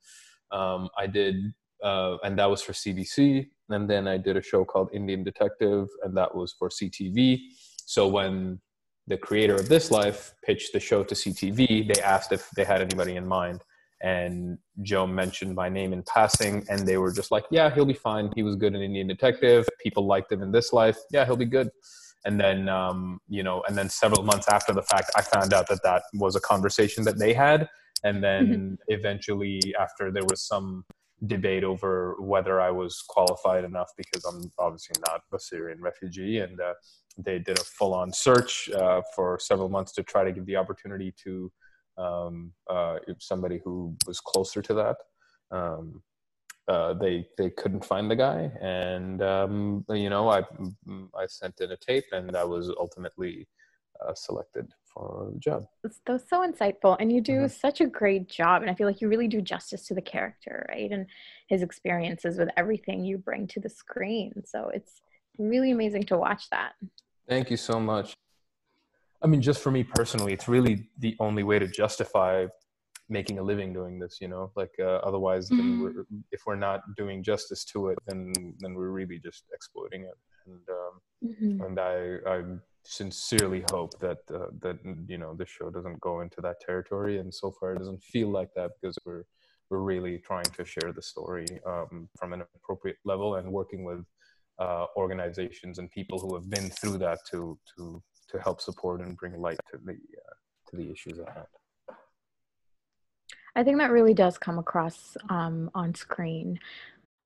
um, 0.51 0.89
I 0.97 1.07
did, 1.07 1.35
uh, 1.83 2.17
and 2.23 2.37
that 2.39 2.49
was 2.49 2.61
for 2.61 2.73
CBC. 2.73 3.47
And 3.69 3.89
then 3.89 4.07
I 4.07 4.17
did 4.17 4.35
a 4.35 4.41
show 4.41 4.65
called 4.65 4.89
Indian 4.93 5.23
Detective, 5.23 5.87
and 6.03 6.15
that 6.17 6.33
was 6.33 6.53
for 6.57 6.69
CTV. 6.69 7.39
So 7.85 8.07
when 8.07 8.59
the 9.07 9.17
creator 9.17 9.55
of 9.55 9.69
This 9.69 9.91
Life 9.91 10.33
pitched 10.43 10.73
the 10.73 10.79
show 10.79 11.03
to 11.03 11.15
CTV, 11.15 11.93
they 11.93 12.01
asked 12.01 12.31
if 12.31 12.49
they 12.55 12.63
had 12.63 12.81
anybody 12.81 13.15
in 13.15 13.27
mind. 13.27 13.61
And 14.01 14.57
Joe 14.81 15.05
mentioned 15.05 15.55
my 15.55 15.67
name 15.67 15.93
in 15.93 16.03
passing, 16.03 16.65
and 16.69 16.87
they 16.87 16.97
were 16.97 17.11
just 17.11 17.31
like, 17.31 17.45
Yeah, 17.51 17.73
he'll 17.73 17.85
be 17.85 17.93
fine. 17.93 18.31
He 18.35 18.43
was 18.43 18.55
good 18.55 18.73
in 18.73 18.81
Indian 18.81 19.07
Detective. 19.07 19.67
People 19.83 20.05
liked 20.05 20.31
him 20.31 20.41
in 20.41 20.51
This 20.51 20.73
Life. 20.73 20.97
Yeah, 21.11 21.25
he'll 21.25 21.35
be 21.35 21.45
good 21.45 21.69
and 22.25 22.39
then 22.39 22.67
um, 22.67 23.19
you 23.27 23.43
know 23.43 23.63
and 23.67 23.77
then 23.77 23.89
several 23.89 24.23
months 24.23 24.47
after 24.49 24.73
the 24.73 24.81
fact 24.81 25.11
i 25.15 25.21
found 25.21 25.53
out 25.53 25.67
that 25.67 25.81
that 25.83 26.03
was 26.13 26.35
a 26.35 26.41
conversation 26.41 27.03
that 27.03 27.17
they 27.17 27.33
had 27.33 27.67
and 28.03 28.23
then 28.23 28.47
mm-hmm. 28.47 28.73
eventually 28.87 29.61
after 29.79 30.11
there 30.11 30.25
was 30.29 30.41
some 30.41 30.83
debate 31.27 31.63
over 31.63 32.15
whether 32.19 32.61
I 32.61 32.71
was 32.71 33.03
qualified 33.07 33.65
enough 33.65 33.91
because 33.97 34.23
I'm 34.25 34.51
obviously 34.57 34.95
not 35.07 35.21
a 35.33 35.39
Syrian 35.39 35.81
refugee, 35.81 36.39
and 36.39 36.59
uh, 36.59 36.73
they 37.17 37.39
did 37.39 37.59
a 37.59 37.63
full-on 37.63 38.13
search 38.13 38.69
uh, 38.69 39.01
for 39.15 39.37
several 39.39 39.69
months 39.69 39.91
to 39.93 40.03
try 40.03 40.23
to 40.23 40.31
give 40.31 40.45
the 40.45 40.55
opportunity 40.55 41.13
to 41.23 41.51
um, 41.97 42.53
uh, 42.69 42.99
somebody 43.19 43.59
who 43.63 43.95
was 44.07 44.19
closer 44.19 44.61
to 44.61 44.73
that. 44.73 44.97
Um, 45.51 46.01
uh, 46.67 46.93
they 46.93 47.25
they 47.37 47.49
couldn't 47.49 47.83
find 47.83 48.09
the 48.09 48.15
guy, 48.15 48.51
and 48.61 49.21
um, 49.23 49.83
you 49.89 50.09
know 50.09 50.29
I 50.29 50.43
I 51.17 51.25
sent 51.25 51.59
in 51.61 51.71
a 51.71 51.77
tape, 51.77 52.05
and 52.11 52.37
I 52.37 52.43
was 52.43 52.69
ultimately 52.79 53.47
uh, 54.07 54.13
selected 54.13 54.71
for 54.99 55.31
the 55.33 55.39
job. 55.39 55.65
That's 55.83 56.29
so 56.29 56.45
insightful, 56.45 56.97
and 56.99 57.11
you 57.11 57.21
do 57.21 57.33
mm-hmm. 57.33 57.47
such 57.47 57.81
a 57.81 57.87
great 57.87 58.29
job. 58.29 58.61
And 58.61 58.69
I 58.69 58.75
feel 58.75 58.87
like 58.87 59.01
you 59.01 59.07
really 59.07 59.27
do 59.27 59.41
justice 59.41 59.85
to 59.87 59.93
the 59.93 60.01
character, 60.01 60.65
right? 60.69 60.91
And 60.91 61.05
his 61.47 61.61
experiences 61.61 62.37
with 62.37 62.49
everything 62.57 63.05
you 63.05 63.17
bring 63.17 63.47
to 63.47 63.59
the 63.59 63.69
screen. 63.69 64.43
So 64.45 64.69
it's 64.73 65.01
really 65.37 65.71
amazing 65.71 66.03
to 66.03 66.17
watch 66.17 66.49
that. 66.51 66.73
Thank 67.27 67.49
you 67.49 67.57
so 67.57 67.79
much. 67.79 68.13
I 69.21 69.27
mean, 69.27 69.41
just 69.41 69.61
for 69.61 69.71
me 69.71 69.83
personally, 69.83 70.33
it's 70.33 70.47
really 70.47 70.89
the 70.97 71.15
only 71.19 71.43
way 71.43 71.59
to 71.59 71.67
justify 71.67 72.45
making 73.09 73.39
a 73.39 73.43
living 73.43 73.73
doing 73.73 73.99
this. 73.99 74.17
You 74.21 74.27
know, 74.27 74.51
like 74.55 74.71
uh, 74.79 74.99
otherwise, 75.03 75.49
mm-hmm. 75.49 75.83
we're, 75.83 76.05
if 76.31 76.41
we're 76.45 76.55
not 76.55 76.81
doing 76.95 77.23
justice 77.23 77.65
to 77.65 77.89
it, 77.89 77.97
then 78.07 78.33
then 78.59 78.73
we're 78.73 78.91
really 78.91 79.19
just 79.19 79.43
exploiting 79.53 80.03
it. 80.03 80.17
And 80.45 80.61
um, 80.69 81.01
mm-hmm. 81.25 81.61
and 81.63 81.79
I 81.79 82.29
I'm 82.29 82.61
sincerely 82.83 83.63
hope 83.71 83.97
that 83.99 84.19
uh, 84.33 84.47
that 84.61 84.77
you 85.07 85.17
know 85.17 85.33
the 85.35 85.45
show 85.45 85.69
doesn't 85.69 85.99
go 85.99 86.21
into 86.21 86.41
that 86.41 86.59
territory 86.59 87.19
and 87.19 87.33
so 87.33 87.51
far 87.51 87.73
it 87.73 87.79
doesn't 87.79 88.03
feel 88.03 88.29
like 88.29 88.49
that 88.55 88.71
because 88.81 88.97
we're 89.05 89.23
we're 89.69 89.79
really 89.79 90.17
trying 90.17 90.45
to 90.45 90.65
share 90.65 90.91
the 90.93 91.01
story 91.01 91.45
um, 91.65 92.09
from 92.17 92.33
an 92.33 92.43
appropriate 92.55 92.97
level 93.05 93.35
and 93.35 93.51
working 93.51 93.83
with 93.83 94.03
uh, 94.59 94.85
organizations 94.97 95.77
and 95.77 95.89
people 95.91 96.19
who 96.19 96.33
have 96.33 96.49
been 96.49 96.69
through 96.69 96.97
that 96.97 97.19
to 97.29 97.57
to 97.75 98.01
to 98.29 98.39
help 98.39 98.61
support 98.61 99.01
and 99.01 99.17
bring 99.17 99.39
light 99.39 99.59
to 99.71 99.77
the 99.85 99.93
uh, 99.93 100.35
to 100.69 100.75
the 100.77 100.91
issues 100.91 101.19
at 101.19 101.29
hand. 101.33 101.47
I 103.55 103.63
think 103.63 103.77
that 103.79 103.91
really 103.91 104.13
does 104.13 104.37
come 104.37 104.59
across 104.59 105.17
um, 105.29 105.69
on 105.73 105.93
screen. 105.95 106.59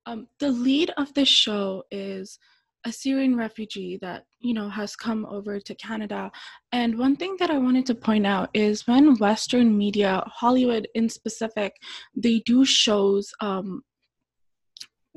Um, 0.06 0.26
the 0.38 0.50
lead 0.50 0.90
of 0.96 1.12
the 1.14 1.24
show 1.24 1.84
is 1.90 2.38
a 2.84 2.92
Syrian 2.92 3.36
refugee 3.36 3.98
that, 4.02 4.24
you 4.40 4.52
know, 4.52 4.68
has 4.68 4.94
come 4.94 5.24
over 5.26 5.58
to 5.58 5.74
Canada. 5.74 6.30
And 6.72 6.98
one 6.98 7.16
thing 7.16 7.36
that 7.38 7.50
I 7.50 7.58
wanted 7.58 7.86
to 7.86 7.94
point 7.94 8.26
out 8.26 8.50
is 8.52 8.86
when 8.86 9.16
Western 9.16 9.76
media, 9.76 10.22
Hollywood 10.26 10.86
in 10.94 11.08
specific, 11.08 11.74
they 12.14 12.40
do 12.40 12.64
shows 12.64 13.32
um, 13.40 13.82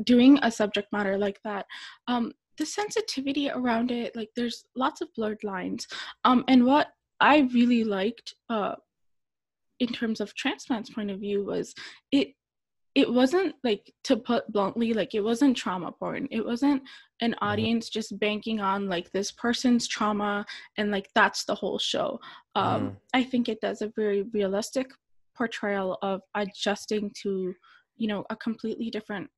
doing 0.04 0.40
a 0.42 0.52
subject 0.52 0.88
matter 0.92 1.18
like 1.18 1.40
that, 1.44 1.66
um, 2.08 2.32
the 2.58 2.66
sensitivity 2.66 3.50
around 3.50 3.92
it, 3.92 4.16
like 4.16 4.30
there's 4.36 4.66
lots 4.76 5.02
of 5.02 5.14
blurred 5.16 5.44
lines. 5.44 5.88
Um, 6.24 6.44
and 6.48 6.66
what 6.66 6.88
I 7.20 7.50
really 7.54 7.84
liked 7.84 8.34
uh, 8.50 8.76
in 9.80 9.90
terms 9.90 10.22
of 10.22 10.34
transplants 10.34 10.90
point 10.90 11.12
of 11.12 11.20
view 11.20 11.44
was 11.44 11.74
it 12.12 12.30
it 12.98 13.14
wasn't 13.14 13.54
like 13.64 13.94
to 14.04 14.18
put 14.18 14.52
bluntly 14.52 14.92
like 14.92 15.14
it 15.14 15.22
wasn't 15.22 15.56
trauma 15.56 15.92
porn 15.92 16.28
it 16.32 16.44
wasn't 16.44 16.82
an 17.22 17.32
mm-hmm. 17.32 17.46
audience 17.46 17.90
just 17.90 18.18
banking 18.18 18.60
on 18.60 18.90
like 18.90 19.12
this 19.12 19.32
person's 19.32 19.88
trauma 19.88 20.44
and 20.78 20.90
like 20.90 21.08
that's 21.14 21.46
the 21.46 21.54
whole 21.54 21.78
show 21.78 22.20
um 22.56 22.82
mm. 22.82 22.96
i 23.14 23.24
think 23.24 23.48
it 23.48 23.62
does 23.62 23.84
a 23.84 23.94
very 23.96 24.24
realistic 24.34 24.90
portrayal 25.36 26.00
of 26.02 26.22
adjusting 26.34 27.12
to 27.12 27.54
you 27.98 28.08
know 28.08 28.26
a 28.32 28.36
completely 28.36 28.90
different 28.90 29.30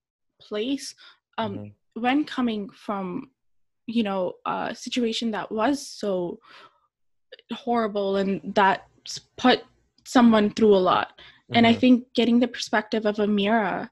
place 0.41 0.95
um 1.37 1.55
mm-hmm. 1.55 2.01
when 2.01 2.23
coming 2.23 2.69
from 2.69 3.29
you 3.87 4.03
know 4.03 4.35
a 4.45 4.73
situation 4.73 5.31
that 5.31 5.51
was 5.51 5.85
so 5.85 6.39
horrible 7.51 8.15
and 8.15 8.39
that 8.55 8.87
put 9.37 9.63
someone 10.05 10.49
through 10.49 10.73
a 10.73 10.85
lot 10.91 11.19
and 11.53 11.65
i 11.65 11.71
mm-hmm. 11.71 11.79
think 11.79 12.13
getting 12.13 12.39
the 12.39 12.47
perspective 12.47 13.05
of 13.05 13.15
amira 13.17 13.89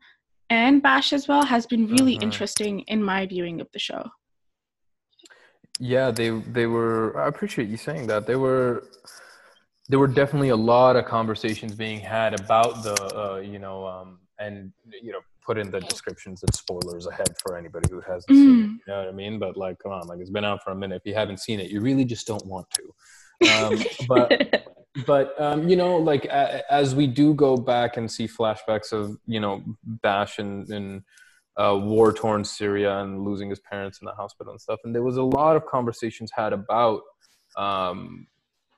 and 0.50 0.82
bash 0.82 1.14
as 1.14 1.28
well 1.28 1.46
has 1.46 1.66
been 1.66 1.88
really 1.88 2.14
mm-hmm. 2.14 2.24
interesting 2.24 2.80
in 2.82 3.04
my 3.04 3.26
viewing 3.26 3.62
of 3.62 3.68
the 3.74 3.80
show 3.80 4.10
yeah 5.80 6.12
they 6.12 6.30
they 6.30 6.66
were 6.66 7.18
i 7.20 7.28
appreciate 7.28 7.70
you 7.70 7.78
saying 7.78 8.08
that 8.08 8.26
they 8.26 8.36
were 8.36 8.84
there 9.90 10.00
were 10.00 10.08
definitely 10.08 10.50
a 10.50 10.56
lot 10.56 10.96
of 10.96 11.06
conversations 11.06 11.74
being 11.74 12.00
had 12.00 12.38
about 12.40 12.84
the 12.84 12.96
uh, 13.16 13.38
you 13.38 13.60
know 13.60 13.88
um, 13.88 14.20
and 14.40 14.72
you 15.02 15.12
know 15.12 15.20
put 15.46 15.58
in 15.58 15.72
the 15.72 15.80
descriptions 15.80 16.44
and 16.44 16.54
spoilers 16.54 17.08
ahead 17.08 17.30
for 17.42 17.58
anybody 17.58 17.88
who 17.90 18.02
hasn't 18.02 18.30
mm. 18.30 18.36
seen 18.36 18.60
it, 18.60 18.66
you 18.66 18.80
know 18.88 19.00
what 19.00 19.08
i 19.08 19.12
mean 19.12 19.40
but 19.40 19.56
like 19.56 19.78
come 19.80 19.92
on 19.92 20.08
like 20.08 20.20
it's 20.20 20.30
been 20.30 20.44
out 20.46 20.62
for 20.64 20.72
a 20.72 20.76
minute 20.76 20.96
if 20.96 21.06
you 21.06 21.14
haven't 21.14 21.40
seen 21.40 21.60
it 21.60 21.72
you 21.72 21.80
really 21.80 22.04
just 22.04 22.28
don't 22.28 22.46
want 22.46 22.68
to 22.72 22.84
um, 23.50 23.80
but 24.08 24.68
but 25.06 25.40
um, 25.40 25.68
you 25.68 25.76
know 25.76 25.98
like 25.98 26.26
a, 26.26 26.64
as 26.72 26.96
we 26.96 27.08
do 27.08 27.34
go 27.34 27.58
back 27.58 27.98
and 27.98 28.12
see 28.12 28.28
flashbacks 28.28 28.92
of 28.92 29.18
you 29.26 29.40
know 29.40 29.64
bash 29.84 30.40
and 30.40 31.04
uh, 31.58 31.76
war 31.76 32.14
torn 32.14 32.44
syria 32.44 33.00
and 33.00 33.24
losing 33.24 33.50
his 33.50 33.60
parents 33.60 34.00
in 34.02 34.06
the 34.06 34.12
hospital 34.12 34.52
and 34.52 34.62
stuff 34.62 34.80
and 34.84 34.94
there 34.94 35.04
was 35.04 35.18
a 35.18 35.24
lot 35.24 35.56
of 35.56 35.66
conversations 35.66 36.32
had 36.36 36.54
about 36.54 37.02
um, 37.58 38.28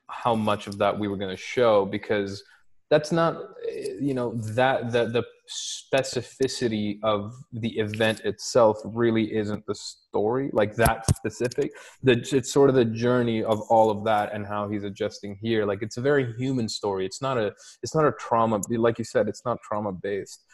how 0.08 0.34
much 0.34 0.68
of 0.68 0.78
that 0.78 0.98
we 0.98 1.08
were 1.08 1.18
going 1.18 1.30
to 1.30 1.42
show 1.42 1.86
because 1.86 2.44
that's 2.90 3.12
not 3.12 3.38
you 4.00 4.14
know 4.14 4.34
that 4.36 4.92
the 4.92 5.06
the 5.06 5.24
specificity 5.50 7.00
of 7.04 7.34
the 7.52 7.78
event 7.80 8.22
itself 8.22 8.78
really 8.84 9.36
isn't 9.36 9.66
the 9.66 9.74
story 9.74 10.50
like 10.54 10.76
that 10.76 11.06
specific. 11.16 11.72
The 12.04 12.14
it's 12.32 12.52
sort 12.52 12.70
of 12.70 12.76
the 12.76 12.86
journey 12.86 13.44
of 13.44 13.62
all 13.70 13.90
of 13.90 14.04
that 14.06 14.34
and 14.34 14.46
how 14.46 14.70
he's 14.70 14.84
adjusting 14.84 15.38
here. 15.42 15.66
Like 15.66 15.82
it's 15.82 15.98
a 15.98 16.02
very 16.02 16.34
human 16.34 16.70
story. 16.70 17.06
It's 17.06 17.22
not 17.22 17.38
a 17.38 17.54
it's 17.84 17.96
not 17.96 18.06
a 18.06 18.12
trauma 18.20 18.62
like 18.70 19.00
you 19.00 19.06
said 19.06 19.28
it's 19.28 19.44
not 19.46 19.58
trauma 19.62 19.92
based 19.92 20.46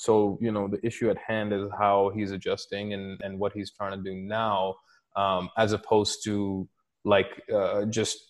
so 0.00 0.38
you 0.40 0.50
know 0.50 0.66
the 0.66 0.84
issue 0.84 1.10
at 1.10 1.18
hand 1.18 1.52
is 1.52 1.68
how 1.78 2.10
he's 2.14 2.32
adjusting 2.32 2.94
and 2.94 3.20
and 3.22 3.38
what 3.38 3.52
he's 3.52 3.70
trying 3.70 3.92
to 3.92 4.02
do 4.02 4.14
now 4.16 4.74
um, 5.16 5.50
as 5.58 5.72
opposed 5.72 6.24
to 6.24 6.66
like 7.04 7.42
uh, 7.54 7.84
just 7.86 8.29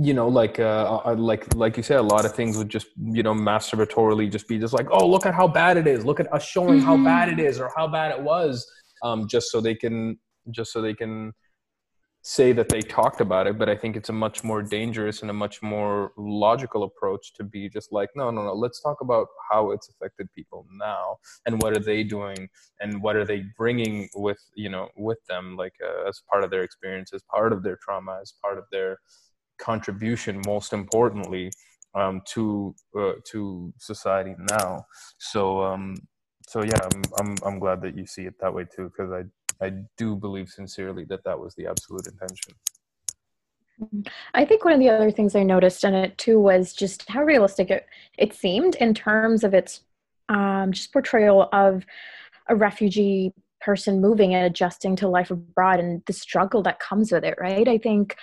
you 0.00 0.14
know 0.14 0.28
like 0.28 0.60
uh, 0.60 1.00
uh, 1.04 1.14
like 1.14 1.52
like 1.56 1.76
you 1.76 1.82
said 1.82 1.98
a 1.98 2.02
lot 2.02 2.24
of 2.24 2.34
things 2.34 2.56
would 2.56 2.68
just 2.68 2.86
you 2.96 3.22
know 3.22 3.34
masturbatorily 3.34 4.30
just 4.30 4.46
be 4.46 4.58
just 4.58 4.72
like 4.72 4.86
oh 4.90 5.06
look 5.06 5.26
at 5.26 5.34
how 5.34 5.48
bad 5.48 5.76
it 5.76 5.86
is. 5.86 6.04
Look 6.04 6.20
at 6.20 6.32
us 6.32 6.46
showing 6.46 6.78
mm-hmm. 6.78 6.86
how 6.86 6.96
bad 7.04 7.28
it 7.28 7.40
is 7.40 7.58
or 7.58 7.72
how 7.76 7.88
bad 7.88 8.12
it 8.12 8.22
was 8.22 8.70
um, 9.02 9.26
just 9.26 9.50
so 9.50 9.60
they 9.60 9.74
can 9.74 10.18
just 10.50 10.72
so 10.72 10.80
they 10.80 10.94
can 10.94 11.32
say 12.22 12.52
that 12.52 12.68
they 12.68 12.80
talked 12.80 13.20
about 13.20 13.48
it. 13.48 13.58
But 13.58 13.68
i 13.68 13.74
think 13.74 13.96
it's 13.96 14.08
a 14.08 14.12
much 14.12 14.44
more 14.44 14.62
dangerous 14.62 15.22
and 15.22 15.30
a 15.32 15.34
much 15.34 15.62
more 15.62 16.12
logical 16.16 16.84
approach 16.84 17.34
to 17.34 17.42
be 17.42 17.68
just 17.68 17.92
like 17.92 18.10
no 18.14 18.30
no 18.30 18.44
no. 18.44 18.52
Let's 18.52 18.80
talk 18.80 19.00
about 19.00 19.26
how 19.50 19.72
it's 19.72 19.88
affected 19.88 20.28
people 20.32 20.64
now 20.70 21.16
and 21.46 21.60
what 21.60 21.76
are 21.76 21.80
they 21.80 22.04
doing 22.04 22.48
and 22.80 23.02
what 23.02 23.16
are 23.16 23.24
they 23.24 23.46
bringing 23.56 24.08
with 24.14 24.40
you 24.54 24.68
know 24.68 24.90
with 24.96 25.18
them 25.28 25.56
like 25.56 25.74
uh, 25.84 26.08
as 26.08 26.22
part 26.30 26.44
of 26.44 26.50
their 26.50 26.62
experience 26.62 27.12
as 27.12 27.22
part 27.24 27.52
of 27.52 27.64
their 27.64 27.78
trauma 27.82 28.20
as 28.22 28.34
part 28.40 28.58
of 28.58 28.64
their 28.70 28.98
contribution 29.70 30.34
most 30.46 30.72
importantly 30.72 31.50
um, 31.94 32.14
to 32.32 32.74
uh, 33.00 33.16
to 33.30 33.72
society 33.78 34.34
now 34.56 34.70
so 35.32 35.42
um, 35.68 35.96
so 36.52 36.58
yeah 36.62 36.80
I'm, 36.88 37.02
I'm 37.18 37.30
i'm 37.46 37.58
glad 37.64 37.78
that 37.82 37.96
you 37.98 38.06
see 38.06 38.24
it 38.30 38.36
that 38.40 38.52
way 38.54 38.64
too 38.74 38.86
because 38.90 39.10
i 39.20 39.22
I 39.60 39.72
do 39.96 40.14
believe 40.14 40.48
sincerely 40.48 41.04
that 41.08 41.24
that 41.24 41.38
was 41.38 41.54
the 41.54 41.66
absolute 41.66 42.06
intention. 42.06 42.54
I 44.34 44.44
think 44.44 44.64
one 44.64 44.74
of 44.74 44.80
the 44.80 44.90
other 44.90 45.10
things 45.10 45.36
I 45.36 45.42
noticed 45.44 45.84
in 45.84 45.94
it 45.94 46.18
too 46.18 46.40
was 46.40 46.72
just 46.72 47.08
how 47.08 47.22
realistic 47.22 47.70
it, 47.70 47.86
it 48.16 48.34
seemed 48.34 48.74
in 48.76 48.92
terms 48.92 49.44
of 49.44 49.54
its 49.54 49.82
um, 50.28 50.72
just 50.72 50.92
portrayal 50.92 51.48
of 51.52 51.84
a 52.48 52.56
refugee 52.56 53.32
person 53.60 54.00
moving 54.00 54.34
and 54.34 54.46
adjusting 54.46 54.96
to 54.96 55.08
life 55.08 55.30
abroad 55.30 55.80
and 55.80 56.02
the 56.06 56.12
struggle 56.12 56.62
that 56.62 56.80
comes 56.80 57.12
with 57.12 57.24
it, 57.24 57.36
right? 57.40 57.68
I 57.68 57.78
think 57.78 58.16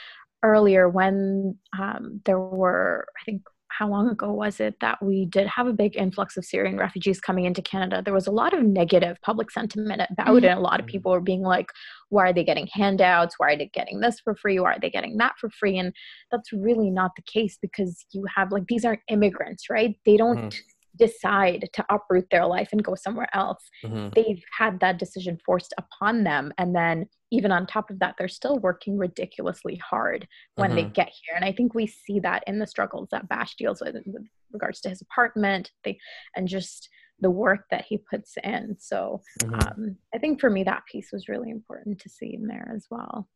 earlier 0.45 0.87
when 0.87 1.57
um, 1.77 2.21
there 2.25 2.39
were, 2.39 3.05
I 3.19 3.23
think 3.25 3.41
how 3.77 3.89
long 3.89 4.07
ago 4.09 4.31
was 4.31 4.61
it 4.61 4.75
that 4.79 5.03
we 5.03 5.25
did 5.25 5.47
have 5.47 5.67
a 5.67 5.73
big 5.73 5.97
influx 5.97 6.37
of 6.37 6.45
Syrian 6.45 6.77
refugees 6.77 7.19
coming 7.19 7.43
into 7.43 7.61
Canada? 7.61 8.01
There 8.03 8.13
was 8.13 8.27
a 8.27 8.31
lot 8.31 8.53
of 8.53 8.63
negative 8.63 9.17
public 9.21 9.51
sentiment 9.51 10.01
about 10.09 10.27
mm-hmm. 10.27 10.37
it. 10.37 10.45
And 10.45 10.59
a 10.59 10.61
lot 10.61 10.79
of 10.79 10.85
people 10.85 11.11
were 11.11 11.19
being 11.19 11.41
like, 11.41 11.67
why 12.09 12.29
are 12.29 12.33
they 12.33 12.45
getting 12.45 12.69
handouts? 12.71 13.35
Why 13.37 13.53
are 13.53 13.57
they 13.57 13.69
getting 13.73 13.99
this 13.99 14.21
for 14.21 14.35
free? 14.35 14.59
Why 14.59 14.75
are 14.75 14.79
they 14.79 14.89
getting 14.89 15.17
that 15.17 15.33
for 15.39 15.49
free? 15.49 15.77
And 15.77 15.93
that's 16.31 16.53
really 16.53 16.89
not 16.89 17.11
the 17.17 17.23
case 17.23 17.57
because 17.61 18.05
you 18.13 18.23
have 18.33 18.51
like, 18.51 18.67
these 18.67 18.85
aren't 18.85 19.01
immigrants, 19.09 19.69
right? 19.69 19.95
They 20.05 20.17
don't. 20.17 20.37
Mm-hmm 20.37 20.59
decide 20.97 21.69
to 21.73 21.85
uproot 21.89 22.25
their 22.31 22.45
life 22.45 22.69
and 22.71 22.81
go 22.81 22.95
somewhere 22.95 23.27
else. 23.33 23.69
Mm-hmm. 23.83 24.11
They've 24.15 24.41
had 24.57 24.79
that 24.79 24.97
decision 24.97 25.37
forced 25.45 25.73
upon 25.77 26.23
them. 26.23 26.53
And 26.57 26.73
then, 26.73 27.07
even 27.31 27.51
on 27.51 27.65
top 27.65 27.89
of 27.89 27.99
that, 27.99 28.15
they're 28.17 28.27
still 28.27 28.57
working 28.57 28.97
ridiculously 28.97 29.75
hard 29.77 30.27
when 30.55 30.71
mm-hmm. 30.71 30.75
they 30.75 30.83
get 30.83 31.09
here. 31.09 31.35
And 31.35 31.45
I 31.45 31.51
think 31.51 31.73
we 31.73 31.87
see 31.87 32.19
that 32.21 32.43
in 32.47 32.59
the 32.59 32.67
struggles 32.67 33.09
that 33.11 33.27
Bash 33.27 33.55
deals 33.55 33.81
with 33.81 33.95
with 34.05 34.23
regards 34.51 34.81
to 34.81 34.89
his 34.89 35.01
apartment 35.01 35.71
they, 35.83 35.97
and 36.35 36.47
just 36.47 36.89
the 37.19 37.29
work 37.29 37.65
that 37.71 37.85
he 37.87 37.97
puts 37.97 38.35
in. 38.43 38.75
So 38.79 39.21
mm-hmm. 39.41 39.55
um, 39.55 39.97
I 40.13 40.17
think 40.17 40.39
for 40.39 40.49
me, 40.49 40.63
that 40.63 40.85
piece 40.91 41.11
was 41.11 41.27
really 41.27 41.49
important 41.49 41.99
to 42.01 42.09
see 42.09 42.33
in 42.33 42.47
there 42.47 42.71
as 42.75 42.87
well. 42.89 43.27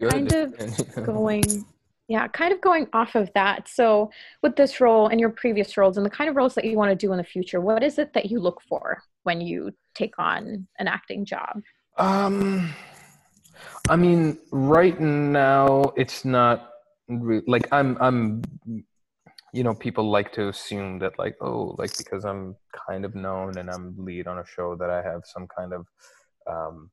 Good. 0.00 0.12
Kind 0.12 0.32
of 0.32 0.54
going 1.06 1.64
yeah, 2.08 2.28
kind 2.28 2.52
of 2.52 2.60
going 2.60 2.86
off 2.92 3.16
of 3.16 3.30
that. 3.34 3.68
So, 3.68 4.10
with 4.42 4.54
this 4.54 4.80
role 4.80 5.08
and 5.08 5.18
your 5.18 5.30
previous 5.30 5.76
roles 5.76 5.96
and 5.96 6.06
the 6.06 6.10
kind 6.10 6.30
of 6.30 6.36
roles 6.36 6.54
that 6.54 6.64
you 6.64 6.76
want 6.76 6.90
to 6.90 7.06
do 7.06 7.10
in 7.10 7.18
the 7.18 7.24
future, 7.24 7.60
what 7.60 7.82
is 7.82 7.98
it 7.98 8.12
that 8.14 8.26
you 8.26 8.38
look 8.38 8.62
for 8.68 9.02
when 9.24 9.40
you 9.40 9.72
take 9.94 10.16
on 10.18 10.68
an 10.78 10.86
acting 10.86 11.24
job? 11.24 11.62
Um, 11.98 12.70
I 13.88 13.96
mean, 13.96 14.38
right 14.50 14.98
now 15.00 15.92
it's 15.96 16.24
not 16.24 16.70
re- 17.08 17.42
like 17.46 17.68
I'm. 17.72 17.96
I'm. 18.00 18.42
You 19.52 19.64
know, 19.64 19.74
people 19.74 20.10
like 20.10 20.32
to 20.32 20.48
assume 20.48 20.98
that, 20.98 21.18
like, 21.18 21.36
oh, 21.40 21.74
like 21.78 21.96
because 21.96 22.26
I'm 22.26 22.56
kind 22.88 23.06
of 23.06 23.14
known 23.14 23.56
and 23.56 23.70
I'm 23.70 23.94
lead 23.96 24.26
on 24.26 24.38
a 24.38 24.44
show, 24.44 24.76
that 24.76 24.90
I 24.90 25.00
have 25.00 25.22
some 25.24 25.46
kind 25.46 25.72
of 25.72 25.86
um, 26.46 26.90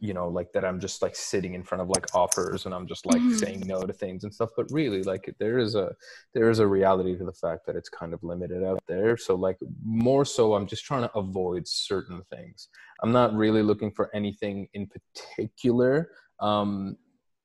you 0.00 0.14
know 0.14 0.28
like 0.28 0.52
that 0.52 0.64
i'm 0.64 0.78
just 0.78 1.02
like 1.02 1.16
sitting 1.16 1.54
in 1.54 1.62
front 1.62 1.82
of 1.82 1.88
like 1.88 2.06
offers 2.14 2.66
and 2.66 2.74
i'm 2.74 2.86
just 2.86 3.04
like 3.06 3.20
mm-hmm. 3.20 3.36
saying 3.36 3.62
no 3.66 3.82
to 3.82 3.92
things 3.92 4.24
and 4.24 4.32
stuff 4.32 4.50
but 4.56 4.70
really 4.70 5.02
like 5.02 5.34
there 5.38 5.58
is 5.58 5.74
a 5.74 5.92
there 6.34 6.50
is 6.50 6.60
a 6.60 6.66
reality 6.66 7.16
to 7.16 7.24
the 7.24 7.32
fact 7.32 7.66
that 7.66 7.76
it's 7.76 7.88
kind 7.88 8.14
of 8.14 8.22
limited 8.22 8.64
out 8.64 8.82
there 8.86 9.16
so 9.16 9.34
like 9.34 9.58
more 9.84 10.24
so 10.24 10.54
i'm 10.54 10.66
just 10.66 10.84
trying 10.84 11.02
to 11.02 11.16
avoid 11.16 11.66
certain 11.66 12.22
things 12.30 12.68
i'm 13.02 13.12
not 13.12 13.34
really 13.34 13.62
looking 13.62 13.90
for 13.90 14.14
anything 14.14 14.68
in 14.74 14.86
particular 14.86 16.10
um 16.40 16.96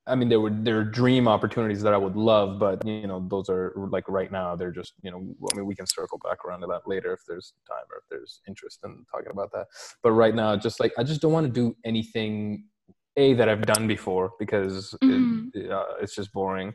I 0.06 0.14
mean, 0.14 0.28
there 0.28 0.40
were 0.40 0.50
there 0.50 0.78
are 0.78 0.84
dream 0.84 1.26
opportunities 1.26 1.80
that 1.82 1.94
I 1.94 1.96
would 1.96 2.16
love, 2.16 2.58
but 2.58 2.86
you 2.86 3.06
know, 3.06 3.26
those 3.30 3.48
are 3.48 3.72
like 3.90 4.08
right 4.08 4.30
now 4.30 4.54
they're 4.54 4.70
just 4.70 4.92
you 5.02 5.10
know. 5.10 5.34
I 5.52 5.56
mean, 5.56 5.66
we 5.66 5.74
can 5.74 5.86
circle 5.86 6.18
back 6.18 6.44
around 6.44 6.60
to 6.60 6.66
that 6.66 6.82
later 6.86 7.12
if 7.14 7.20
there's 7.26 7.54
time 7.68 7.84
or 7.90 7.98
if 7.98 8.04
there's 8.10 8.40
interest 8.46 8.80
in 8.84 9.04
talking 9.10 9.30
about 9.32 9.50
that. 9.52 9.66
But 10.02 10.12
right 10.12 10.34
now, 10.34 10.56
just 10.56 10.78
like 10.78 10.92
I 10.98 11.04
just 11.04 11.22
don't 11.22 11.32
want 11.32 11.46
to 11.46 11.52
do 11.52 11.74
anything 11.84 12.64
a 13.16 13.32
that 13.34 13.48
I've 13.48 13.64
done 13.64 13.86
before 13.86 14.32
because 14.38 14.94
mm-hmm. 15.02 15.48
it, 15.54 15.70
uh, 15.70 15.84
it's 16.00 16.14
just 16.14 16.32
boring, 16.32 16.74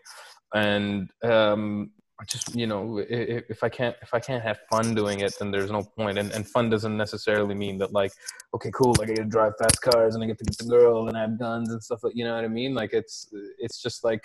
and 0.56 1.10
um, 1.24 1.92
just 2.28 2.56
you 2.56 2.68
know 2.68 2.98
if, 2.98 3.44
if, 3.50 3.64
i 3.64 3.70
can't 3.70 3.96
if 4.02 4.14
i 4.14 4.20
can't 4.20 4.44
have 4.44 4.60
fun 4.70 4.94
doing 4.94 5.22
it 5.22 5.34
then 5.40 5.52
there's 5.52 5.72
no 5.72 5.84
point. 5.84 6.18
And, 6.18 6.32
and 6.32 6.46
fun 6.46 6.70
doesn't 6.70 6.98
necessarily 6.98 7.56
mean 7.56 7.78
that 7.78 7.94
like 7.94 8.12
okay 8.54 8.72
cool 8.74 8.94
like 9.00 9.10
i 9.10 9.14
get 9.14 9.24
to 9.24 9.30
drive 9.30 9.54
fast 9.58 9.82
cars 9.82 10.16
and 10.16 10.24
i 10.24 10.28
get 10.28 10.38
to 10.38 10.44
get 10.44 10.58
the 10.58 10.66
girl 10.66 11.08
and 11.08 11.18
i 11.18 11.22
have 11.22 11.40
guns 11.40 11.72
and 11.72 11.82
stuff 11.82 12.04
like 12.04 12.14
you 12.16 12.26
know 12.26 12.36
what 12.36 12.44
i 12.44 12.48
mean? 12.48 12.74
Like 12.74 12.94
it's 12.94 13.28
it's 13.60 13.82
just 13.82 14.04
like 14.04 14.24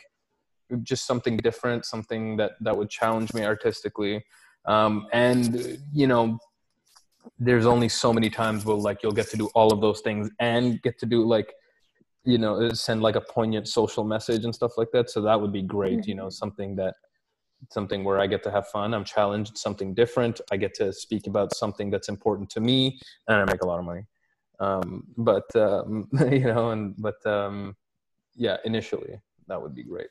just 0.83 1.07
something 1.07 1.37
different 1.37 1.85
something 1.85 2.37
that 2.37 2.53
that 2.61 2.77
would 2.77 2.91
challenge 2.91 3.33
me 3.35 3.45
artistically. 3.45 4.25
Um, 4.67 5.07
and 5.13 5.79
you 5.93 6.07
know 6.07 6.39
there's 7.39 7.67
only 7.67 7.89
so 7.89 8.13
many 8.13 8.31
times 8.31 8.65
where 8.65 8.77
like 8.77 9.03
you'll 9.03 9.13
get 9.13 9.31
to 9.31 9.37
do 9.37 9.47
all 9.55 9.73
of 9.73 9.81
those 9.81 10.01
things 10.01 10.31
and 10.41 10.81
get 10.83 10.99
to 11.01 11.07
do 11.07 11.25
like 11.25 11.53
you 12.25 12.39
know 12.39 12.71
send 12.71 13.03
like 13.03 13.17
a 13.17 13.21
poignant 13.21 13.69
social 13.69 14.05
message 14.05 14.45
and 14.45 14.55
stuff 14.55 14.73
like 14.79 14.91
that. 14.93 15.11
So 15.11 15.21
that 15.23 15.41
would 15.41 15.53
be 15.53 15.63
great 15.63 16.01
mm-hmm. 16.01 16.11
you 16.11 16.15
know 16.15 16.31
something 16.31 16.77
that 16.77 16.95
something 17.71 18.05
where 18.05 18.21
I 18.21 18.27
get 18.27 18.43
to 18.45 18.51
have 18.51 18.69
fun. 18.69 18.95
I'm 18.95 19.05
challenged, 19.05 19.59
something 19.59 19.95
different. 19.95 20.41
I 20.53 20.57
get 20.57 20.75
to 20.75 20.93
speak 20.93 21.27
about 21.27 21.55
something 21.55 21.91
that's 21.91 22.09
important 22.09 22.51
to 22.51 22.61
me, 22.61 22.99
and 23.29 23.39
I 23.39 23.45
make 23.45 23.63
a 23.63 23.67
lot 23.67 23.79
of 23.79 23.85
money. 23.85 24.05
Um, 24.61 25.05
but 25.17 25.55
um, 25.57 26.09
you 26.31 26.45
know, 26.45 26.71
and 26.71 26.95
but 26.99 27.25
um, 27.27 27.77
yeah, 28.35 28.57
initially 28.65 29.21
that 29.49 29.61
would 29.61 29.75
be 29.75 29.85
great. 29.85 30.09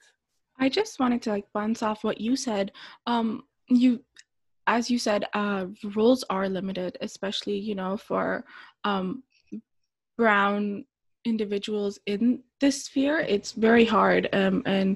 I 0.60 0.70
just 0.70 1.00
wanted 1.00 1.22
to 1.24 1.32
like 1.32 1.46
bounce 1.54 1.82
off 1.82 2.04
what 2.04 2.22
you 2.22 2.36
said. 2.36 2.72
Um, 3.08 3.44
you, 3.70 4.04
as 4.68 4.90
you 4.90 5.00
said, 5.00 5.26
uh, 5.34 5.68
roles 5.96 6.24
are 6.30 6.48
limited, 6.50 6.98
especially 7.02 7.58
you 7.58 7.76
know 7.76 7.98
for 7.98 8.46
um, 8.84 9.24
brown 10.18 10.86
individuals 11.26 12.00
in 12.06 12.44
this 12.63 12.86
sphere 12.86 13.20
it's 13.20 13.51
very 13.51 13.84
hard 13.84 14.29
um, 14.32 14.63
and 14.65 14.96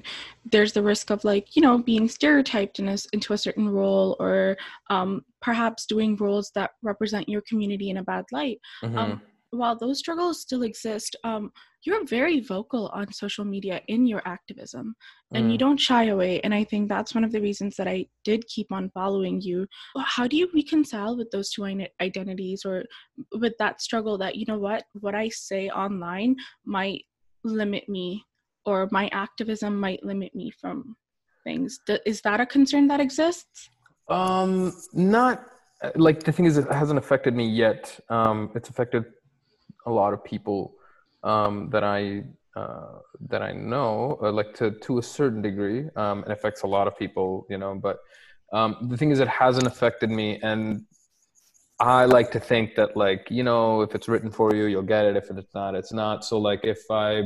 there's 0.50 0.72
the 0.72 0.82
risk 0.82 1.10
of 1.10 1.22
like 1.22 1.54
you 1.54 1.60
know 1.60 1.76
being 1.76 2.08
stereotyped 2.08 2.78
in 2.78 2.88
a, 2.88 2.96
into 3.12 3.34
a 3.34 3.38
certain 3.38 3.68
role 3.68 4.16
or 4.18 4.56
um, 4.88 5.22
perhaps 5.42 5.84
doing 5.84 6.16
roles 6.16 6.50
that 6.54 6.70
represent 6.82 7.28
your 7.28 7.42
community 7.42 7.90
in 7.90 7.98
a 7.98 8.02
bad 8.02 8.24
light 8.32 8.58
mm-hmm. 8.82 8.96
um, 8.96 9.20
while 9.50 9.76
those 9.76 9.98
struggles 9.98 10.42
still 10.42 10.62
exist, 10.62 11.16
um, 11.24 11.50
you're 11.84 12.04
very 12.04 12.40
vocal 12.40 12.88
on 12.88 13.12
social 13.12 13.44
media 13.44 13.80
in 13.88 14.06
your 14.06 14.20
activism 14.26 14.94
and 15.32 15.46
mm. 15.46 15.52
you 15.52 15.58
don't 15.58 15.80
shy 15.80 16.04
away. 16.06 16.40
And 16.40 16.52
I 16.52 16.64
think 16.64 16.88
that's 16.88 17.14
one 17.14 17.24
of 17.24 17.32
the 17.32 17.40
reasons 17.40 17.76
that 17.76 17.88
I 17.88 18.06
did 18.24 18.46
keep 18.48 18.70
on 18.72 18.90
following 18.90 19.40
you. 19.40 19.66
How 19.96 20.26
do 20.26 20.36
you 20.36 20.50
reconcile 20.54 21.16
with 21.16 21.30
those 21.30 21.50
two 21.50 21.64
identities 22.00 22.62
or 22.66 22.84
with 23.32 23.54
that 23.58 23.80
struggle 23.80 24.18
that, 24.18 24.36
you 24.36 24.44
know 24.46 24.58
what, 24.58 24.84
what 25.00 25.14
I 25.14 25.28
say 25.28 25.70
online 25.70 26.36
might 26.66 27.04
limit 27.44 27.88
me 27.88 28.24
or 28.64 28.88
my 28.90 29.08
activism 29.12 29.78
might 29.78 30.04
limit 30.04 30.34
me 30.34 30.50
from 30.50 30.96
things? 31.44 31.80
Is 32.06 32.20
that 32.22 32.40
a 32.40 32.46
concern 32.46 32.88
that 32.88 33.00
exists? 33.00 33.70
Um, 34.08 34.72
not 34.92 35.44
like 35.94 36.22
the 36.24 36.32
thing 36.32 36.46
is, 36.46 36.58
it 36.58 36.70
hasn't 36.72 36.98
affected 36.98 37.34
me 37.34 37.46
yet. 37.48 37.98
Um, 38.08 38.50
it's 38.54 38.68
affected 38.68 39.04
a 39.86 39.90
lot 39.90 40.12
of 40.12 40.24
people 40.24 40.74
um, 41.22 41.70
that 41.70 41.84
I 41.84 42.24
uh, 42.56 42.98
that 43.28 43.42
I 43.42 43.52
know, 43.52 44.18
uh, 44.22 44.32
like 44.32 44.54
to 44.54 44.72
to 44.72 44.98
a 44.98 45.02
certain 45.02 45.42
degree, 45.42 45.88
um, 45.96 46.24
it 46.24 46.32
affects 46.32 46.62
a 46.62 46.66
lot 46.66 46.86
of 46.88 46.98
people, 46.98 47.46
you 47.48 47.58
know. 47.58 47.74
But 47.74 47.98
um, 48.52 48.88
the 48.90 48.96
thing 48.96 49.10
is, 49.10 49.20
it 49.20 49.28
hasn't 49.28 49.66
affected 49.66 50.10
me, 50.10 50.40
and 50.42 50.84
I 51.80 52.06
like 52.06 52.32
to 52.32 52.40
think 52.40 52.74
that, 52.74 52.96
like, 52.96 53.28
you 53.30 53.44
know, 53.44 53.82
if 53.82 53.94
it's 53.94 54.08
written 54.08 54.30
for 54.30 54.54
you, 54.54 54.64
you'll 54.64 54.82
get 54.82 55.04
it. 55.04 55.16
If 55.16 55.30
it's 55.30 55.54
not, 55.54 55.74
it's 55.74 55.92
not. 55.92 56.24
So, 56.24 56.38
like, 56.38 56.60
if 56.64 56.82
I 56.90 57.24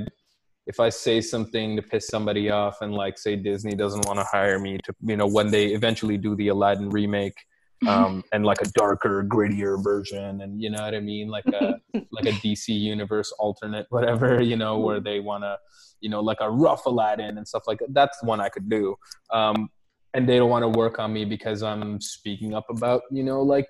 if 0.66 0.78
I 0.78 0.90
say 0.90 1.20
something 1.20 1.74
to 1.74 1.82
piss 1.82 2.06
somebody 2.06 2.50
off, 2.50 2.82
and 2.82 2.94
like, 2.94 3.18
say 3.18 3.34
Disney 3.34 3.74
doesn't 3.74 4.06
want 4.06 4.18
to 4.18 4.24
hire 4.24 4.58
me 4.58 4.78
to, 4.84 4.94
you 5.00 5.16
know, 5.16 5.26
when 5.26 5.50
they 5.50 5.68
eventually 5.68 6.16
do 6.16 6.36
the 6.36 6.48
Aladdin 6.48 6.90
remake, 6.90 7.34
um, 7.88 8.22
and 8.32 8.44
like 8.44 8.60
a 8.62 8.68
darker, 8.74 9.24
grittier 9.24 9.82
version, 9.82 10.42
and 10.42 10.62
you 10.62 10.70
know 10.70 10.82
what 10.82 10.94
I 10.94 11.00
mean, 11.00 11.28
like 11.28 11.46
a 11.46 11.74
like 12.12 12.26
a 12.26 12.32
DC 12.32 12.68
universe 12.68 13.32
alternate, 13.38 13.86
whatever, 13.90 14.40
you 14.50 14.56
know, 14.56 14.78
where 14.78 15.00
they 15.00 15.18
want 15.18 15.44
to, 15.44 15.56
you 16.00 16.08
know, 16.08 16.20
like 16.20 16.38
a 16.40 16.50
rough 16.50 16.86
Aladdin 16.86 17.38
and 17.38 17.48
stuff 17.48 17.64
like 17.66 17.78
that. 17.78 17.92
That's 17.92 18.22
one 18.22 18.40
I 18.40 18.50
could 18.50 18.68
do. 18.68 18.94
Um, 19.32 19.68
and 20.14 20.28
they 20.28 20.36
don't 20.36 20.50
want 20.50 20.62
to 20.62 20.68
work 20.68 20.98
on 20.98 21.12
me 21.12 21.24
because 21.24 21.62
I'm 21.62 22.00
speaking 22.00 22.54
up 22.54 22.66
about, 22.68 23.02
you 23.10 23.24
know, 23.24 23.42
like 23.42 23.66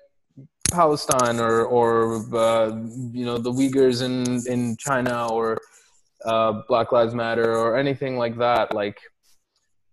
Palestine 0.73 1.39
or 1.39 1.63
or 1.65 2.15
uh, 2.35 2.67
you 3.11 3.25
know 3.25 3.37
the 3.37 3.51
Uyghurs 3.51 4.01
in 4.01 4.15
in 4.51 4.75
China 4.77 5.27
or 5.31 5.59
uh, 6.25 6.61
Black 6.67 6.91
Lives 6.91 7.13
Matter 7.13 7.55
or 7.55 7.77
anything 7.77 8.17
like 8.17 8.37
that. 8.39 8.73
Like 8.73 8.99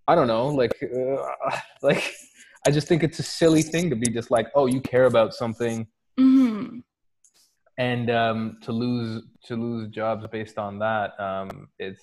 I 0.08 0.14
don't 0.14 0.26
know, 0.26 0.48
like 0.48 0.72
uh, 0.82 1.56
like 1.82 2.14
I 2.66 2.70
just 2.70 2.88
think 2.88 3.02
it's 3.02 3.18
a 3.18 3.22
silly 3.22 3.62
thing 3.62 3.90
to 3.90 3.96
be 3.96 4.10
just 4.10 4.30
like, 4.30 4.48
oh, 4.54 4.66
you 4.66 4.80
care 4.80 5.04
about 5.04 5.34
something, 5.34 5.86
mm-hmm. 6.18 6.78
and 7.78 8.10
um, 8.10 8.58
to 8.62 8.72
lose 8.72 9.22
to 9.46 9.56
lose 9.56 9.88
jobs 9.88 10.26
based 10.32 10.58
on 10.58 10.78
that, 10.80 11.18
um, 11.20 11.68
it's 11.78 12.02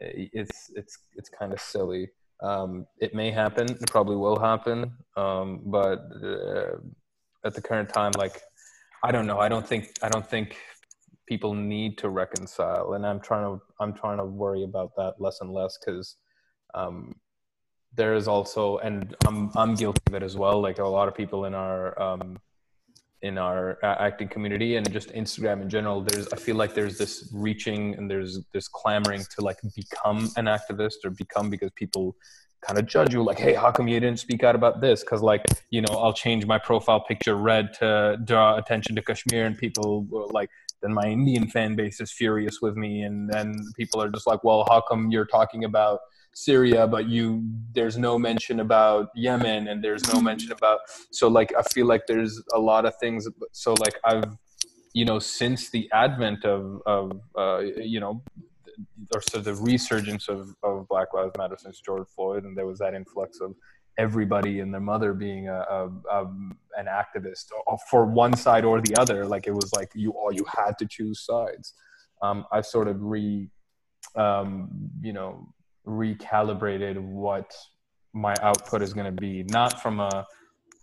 it's 0.00 0.70
it's 0.74 0.98
it's 1.14 1.28
kind 1.28 1.52
of 1.52 1.60
silly. 1.60 2.10
Um, 2.42 2.86
it 2.98 3.14
may 3.14 3.30
happen. 3.30 3.70
It 3.70 3.90
probably 3.90 4.16
will 4.16 4.38
happen. 4.38 4.92
Um, 5.16 5.60
but 5.66 6.00
uh, 6.24 6.78
at 7.44 7.54
the 7.54 7.62
current 7.62 7.88
time, 7.88 8.12
like 8.16 8.42
I 9.02 9.12
don't 9.12 9.26
know. 9.26 9.38
I 9.38 9.48
don't 9.48 9.66
think 9.66 9.92
I 10.02 10.08
don't 10.08 10.26
think 10.26 10.56
people 11.26 11.54
need 11.54 11.98
to 11.98 12.08
reconcile, 12.08 12.94
and 12.94 13.06
I'm 13.06 13.20
trying 13.20 13.44
to 13.44 13.62
I'm 13.80 13.94
trying 13.94 14.18
to 14.18 14.24
worry 14.24 14.64
about 14.64 14.92
that 14.96 15.14
less 15.18 15.40
and 15.40 15.50
less 15.50 15.78
because 15.78 16.16
um, 16.74 17.14
there 17.94 18.14
is 18.14 18.28
also, 18.28 18.78
and 18.78 19.14
I'm 19.26 19.50
I'm 19.56 19.74
guilty 19.74 20.02
of 20.08 20.14
it 20.14 20.22
as 20.22 20.36
well. 20.36 20.60
Like 20.60 20.78
a 20.78 20.84
lot 20.84 21.08
of 21.08 21.14
people 21.14 21.44
in 21.46 21.54
our 21.54 22.00
um, 22.00 22.38
in 23.22 23.38
our 23.38 23.78
uh, 23.82 23.96
acting 23.98 24.28
community 24.28 24.76
and 24.76 24.90
just 24.92 25.10
Instagram 25.10 25.62
in 25.62 25.68
general, 25.68 26.00
there's 26.00 26.28
I 26.32 26.36
feel 26.36 26.56
like 26.56 26.74
there's 26.74 26.96
this 26.96 27.28
reaching 27.32 27.94
and 27.96 28.10
there's 28.10 28.40
this 28.52 28.68
clamoring 28.68 29.24
to 29.36 29.44
like 29.44 29.58
become 29.76 30.30
an 30.36 30.46
activist 30.46 31.04
or 31.04 31.10
become 31.10 31.50
because 31.50 31.70
people 31.76 32.16
kind 32.66 32.78
of 32.78 32.86
judge 32.86 33.14
you 33.14 33.22
like 33.22 33.38
hey 33.38 33.54
how 33.54 33.70
come 33.70 33.88
you 33.88 33.98
didn't 33.98 34.18
speak 34.18 34.44
out 34.44 34.54
about 34.54 34.80
this? 34.80 35.00
Because 35.00 35.22
like 35.22 35.44
you 35.70 35.80
know 35.80 35.94
i'll 35.94 36.12
change 36.12 36.46
my 36.46 36.58
profile 36.58 37.00
picture 37.00 37.34
red 37.36 37.72
to 37.74 38.18
draw 38.24 38.56
attention 38.56 38.94
to 38.96 39.02
kashmir 39.02 39.46
and 39.46 39.56
people 39.56 40.06
uh, 40.12 40.26
like 40.32 40.50
then 40.82 40.92
my 40.92 41.04
indian 41.04 41.48
fan 41.48 41.74
base 41.74 42.00
is 42.00 42.12
furious 42.12 42.60
with 42.60 42.76
me 42.76 43.02
and 43.02 43.30
then 43.30 43.54
people 43.76 44.02
are 44.02 44.10
just 44.10 44.26
like 44.26 44.44
well 44.44 44.66
how 44.68 44.80
come 44.80 45.10
you're 45.10 45.24
talking 45.26 45.64
about 45.64 46.00
Syria, 46.34 46.86
but 46.86 47.08
you 47.08 47.44
there's 47.74 47.98
no 47.98 48.18
mention 48.18 48.60
about 48.60 49.08
Yemen 49.14 49.68
and 49.68 49.82
there's 49.82 50.12
no 50.12 50.20
mention 50.20 50.52
about 50.52 50.80
so 51.10 51.28
like 51.28 51.52
I 51.58 51.62
feel 51.74 51.86
like 51.86 52.06
there's 52.06 52.42
a 52.54 52.58
lot 52.58 52.86
of 52.86 52.94
things. 52.96 53.28
So 53.52 53.74
like 53.74 53.98
I've 54.04 54.36
you 54.92 55.04
know 55.04 55.18
since 55.18 55.70
the 55.70 55.88
advent 55.92 56.44
of 56.44 56.80
of 56.86 57.20
uh, 57.36 57.60
you 57.76 58.00
know 58.00 58.22
or 59.14 59.20
so 59.20 59.40
the 59.40 59.54
resurgence 59.54 60.28
of, 60.28 60.54
of 60.62 60.86
Black 60.88 61.12
Lives 61.12 61.32
Matter 61.36 61.56
since 61.58 61.80
George 61.80 62.08
Floyd, 62.14 62.44
and 62.44 62.56
there 62.56 62.66
was 62.66 62.78
that 62.78 62.94
influx 62.94 63.40
of 63.40 63.54
everybody 63.98 64.60
and 64.60 64.72
their 64.72 64.80
mother 64.80 65.12
being 65.12 65.48
a, 65.48 65.54
a, 65.54 65.88
a, 66.10 66.24
an 66.76 66.86
activist 66.86 67.46
for 67.90 68.06
one 68.06 68.34
side 68.34 68.64
or 68.64 68.80
the 68.80 68.94
other. 68.98 69.26
Like 69.26 69.46
it 69.46 69.52
was 69.52 69.72
like 69.74 69.90
you 69.94 70.12
all 70.12 70.32
you 70.32 70.44
had 70.56 70.78
to 70.78 70.86
choose 70.86 71.20
sides. 71.24 71.74
Um, 72.22 72.44
I 72.52 72.60
sort 72.60 72.88
of 72.88 73.02
re, 73.02 73.48
um, 74.16 74.90
you 75.00 75.12
know, 75.12 75.48
recalibrated 75.90 77.00
what 77.00 77.52
my 78.12 78.34
output 78.42 78.82
is 78.82 78.92
going 78.92 79.06
to 79.14 79.20
be 79.20 79.42
not 79.44 79.82
from 79.82 80.00
a 80.00 80.26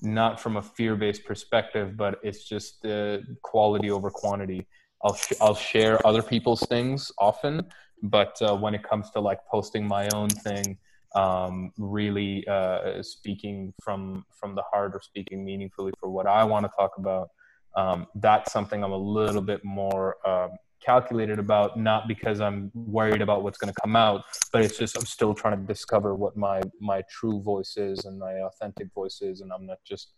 not 0.01 0.39
from 0.39 0.57
a 0.57 0.61
fear-based 0.61 1.25
perspective 1.25 1.97
but 1.97 2.19
it's 2.23 2.47
just 2.47 2.81
the 2.83 3.24
quality 3.41 3.89
over 3.89 4.11
quantity. 4.11 4.67
I'll 5.03 5.15
sh- 5.15 5.33
i'll 5.41 5.55
share 5.55 6.05
other 6.05 6.24
people's 6.24 6.61
things 6.61 7.11
often 7.20 7.61
but 8.03 8.35
uh, 8.41 8.55
when 8.55 8.74
it 8.75 8.83
comes 8.83 9.09
to 9.11 9.20
like 9.20 9.39
posting 9.50 9.87
my 9.87 10.07
own 10.13 10.29
thing 10.29 10.77
um, 11.15 11.72
really 11.77 12.46
uh, 12.48 13.01
speaking 13.01 13.74
from 13.83 14.25
from 14.39 14.55
the 14.55 14.63
heart 14.72 14.91
or 14.93 15.01
speaking 15.01 15.46
meaningfully 15.46 15.91
for 16.00 16.09
what 16.09 16.27
i 16.27 16.43
want 16.43 16.65
to 16.65 16.72
talk 16.77 16.91
about 16.98 17.29
um, 17.75 18.07
that's 18.15 18.51
something 18.51 18.83
i'm 18.83 18.91
a 18.91 18.98
little 18.98 19.41
bit 19.41 19.63
more 19.63 20.17
um, 20.27 20.51
calculated 20.83 21.40
about 21.40 21.79
not 21.79 22.07
because 22.07 22.40
i'm 22.40 22.72
worried 22.74 23.22
about 23.22 23.44
what's 23.44 23.57
going 23.57 23.74
to 23.74 23.81
come 23.81 23.96
out 23.96 24.24
but 24.51 24.63
it's 24.63 24.77
just 24.77 24.98
i'm 24.98 25.05
still 25.05 25.33
trying 25.33 25.57
to 25.59 25.66
discover 25.66 26.16
what 26.16 26.37
my 26.37 26.61
my 26.79 27.01
true 27.09 27.42
voice 27.42 27.77
is 27.77 28.05
and 28.05 28.20
my 28.20 28.33
authentic 28.42 28.87
voice 28.94 29.22
is 29.22 29.42
and 29.42 29.51
i'm 29.51 29.66
not 29.66 29.77
just 29.85 30.13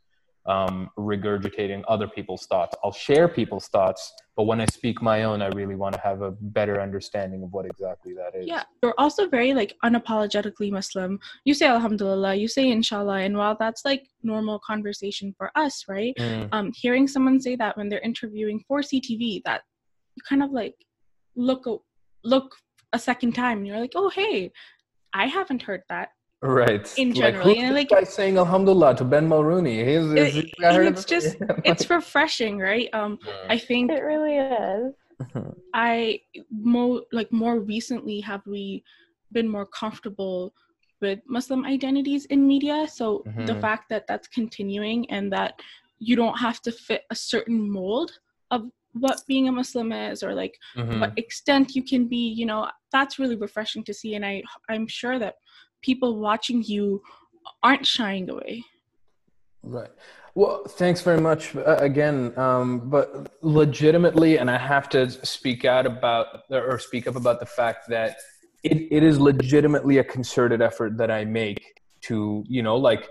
um, 0.45 0.89
regurgitating 0.98 1.84
other 1.88 2.08
people's 2.08 2.45
thoughts. 2.48 2.76
I'll 2.84 2.91
share 2.91 3.28
people's 3.28 3.67
thoughts 3.67 4.12
but 4.36 4.45
when 4.45 4.62
i 4.62 4.65
speak 4.67 5.02
my 5.02 5.24
own 5.24 5.41
i 5.41 5.48
really 5.50 5.76
want 5.76 5.93
to 5.93 6.00
have 6.00 6.22
a 6.22 6.32
better 6.32 6.82
understanding 6.82 7.43
of 7.43 7.52
what 7.52 7.65
exactly 7.65 8.13
that 8.13 8.39
is. 8.39 8.48
Yeah 8.48 8.63
you're 8.82 8.95
also 8.98 9.28
very 9.28 9.54
like 9.54 9.76
unapologetically 9.84 10.72
muslim. 10.72 11.19
You 11.43 11.54
say 11.54 11.67
alhamdulillah 11.67 12.36
you 12.36 12.48
say 12.48 12.72
inshallah 12.72 13.19
and 13.19 13.38
while 13.38 13.58
that's 13.60 13.84
like 13.84 14.08
normal 14.24 14.60
conversation 14.60 15.36
for 15.38 15.52
us 15.56 15.86
right? 15.89 16.15
Mm. 16.17 16.50
um 16.52 16.72
hearing 16.74 17.08
someone 17.08 17.39
say 17.41 17.56
that 17.58 17.76
when 17.78 17.89
they're 17.89 18.00
interviewing 18.00 18.63
for 18.67 18.80
ctv 18.80 19.43
that 19.43 19.63
you 20.19 20.23
kind 20.27 20.43
of 20.43 20.51
like 20.51 20.75
look 21.36 21.65
look 22.23 22.55
a 22.93 22.99
second 22.99 23.34
time 23.34 23.60
and 23.60 23.67
you're 23.67 23.79
like 23.79 23.93
oh 23.95 24.10
hey 24.10 24.51
i 25.13 25.25
haven't 25.25 25.62
heard 25.62 25.84
that. 25.89 26.10
Right. 26.41 26.88
In 26.97 27.13
general 27.13 27.47
like, 27.47 27.58
and 27.58 27.75
like 27.75 27.89
guy 27.89 28.05
saying 28.05 28.38
alhamdulillah 28.38 28.95
to 28.97 29.03
ben 29.03 29.27
mulroney? 29.27 29.79
He's, 29.89 30.34
he's, 30.34 30.43
it, 30.45 30.53
it's 30.91 31.03
just 31.03 31.36
it's 31.65 31.89
refreshing 31.89 32.58
right? 32.58 32.89
Um 32.93 33.19
i 33.49 33.58
think 33.58 33.91
it 33.91 34.03
really 34.03 34.38
is. 34.38 34.93
I 35.73 36.21
more 36.49 37.01
like 37.12 37.32
more 37.32 37.60
recently 37.60 38.21
have 38.21 38.41
we 38.45 38.84
been 39.32 39.49
more 39.49 39.65
comfortable 39.65 40.53
with 41.01 41.19
muslim 41.27 41.65
identities 41.65 42.25
in 42.25 42.47
media. 42.47 42.88
So 42.88 43.23
mm-hmm. 43.27 43.45
the 43.45 43.55
fact 43.55 43.89
that 43.89 44.08
that's 44.08 44.27
continuing 44.27 45.10
and 45.10 45.32
that 45.34 45.60
you 45.99 46.15
don't 46.15 46.39
have 46.39 46.62
to 46.62 46.71
fit 46.71 47.03
a 47.10 47.15
certain 47.15 47.69
mold 47.69 48.12
of 48.51 48.62
what 49.00 49.22
being 49.28 49.48
a 49.48 49.52
muslim 49.52 49.92
is 49.92 50.24
or 50.24 50.34
like 50.34 50.58
mm-hmm. 50.76 51.00
what 51.00 51.14
extent 51.18 51.76
you 51.76 51.84
can 51.84 52.08
be 52.08 52.30
you 52.30 52.46
know 52.46 52.68
that's 52.92 53.20
really 53.20 53.36
refreshing 53.36 53.84
to 53.84 53.94
see 53.94 54.16
and 54.16 54.26
i 54.26 54.42
i'm 54.70 54.88
sure 54.88 55.20
that 55.20 55.36
people 55.82 56.20
watching 56.20 56.64
you 56.64 57.02
aren't 57.64 57.86
shying 57.86 58.30
away 58.30 58.64
right 59.64 59.90
well 60.36 60.64
thanks 60.66 61.02
very 61.02 61.20
much 61.20 61.56
uh, 61.56 61.78
again 61.78 62.38
um, 62.38 62.90
but 62.90 63.34
legitimately 63.42 64.38
and 64.38 64.50
i 64.50 64.58
have 64.58 64.90
to 64.90 65.10
speak 65.26 65.66
out 65.66 65.86
about 65.86 66.44
or 66.50 66.80
speak 66.80 67.08
up 67.08 67.16
about 67.16 67.40
the 67.40 67.46
fact 67.46 67.88
that 67.90 68.18
it, 68.64 68.88
it 68.92 69.04
is 69.04 69.20
legitimately 69.20 70.00
a 70.00 70.04
concerted 70.04 70.62
effort 70.62 70.98
that 70.98 71.12
i 71.12 71.24
make 71.26 71.80
to 72.02 72.44
you 72.48 72.64
know 72.64 72.76
like 72.76 73.10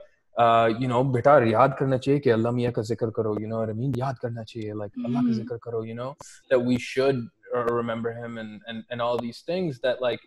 you 0.82 0.88
know 0.88 1.04
बेटा 1.14 1.38
याद 1.48 1.76
करना 1.80 1.98
चाहिए 1.98 2.20
कि 2.20 2.30
अल्लाह 2.30 2.52
मियाँ 2.52 2.72
का 2.74 2.82
जिक्र 2.92 3.10
करो 3.18 3.36
you 3.40 3.50
know 3.50 3.60
what 3.62 3.70
I 3.70 3.78
mean 3.80 3.98
याद 3.98 4.20
करना 4.22 4.44
चाहिए 4.44 4.74
like 4.84 4.96
Allah 5.06 5.26
का 5.26 5.34
जिक्र 5.40 5.58
करो 5.66 5.86
you 5.86 5.96
know 5.96 6.14
that 6.52 6.64
we 6.70 6.78
should 6.80 7.26
remember 7.54 8.14
him 8.14 8.38
and, 8.44 8.62
and 8.68 8.84
and 8.90 9.02
all 9.02 9.18
these 9.18 9.42
things 9.50 9.80
that 9.82 10.02
like 10.02 10.20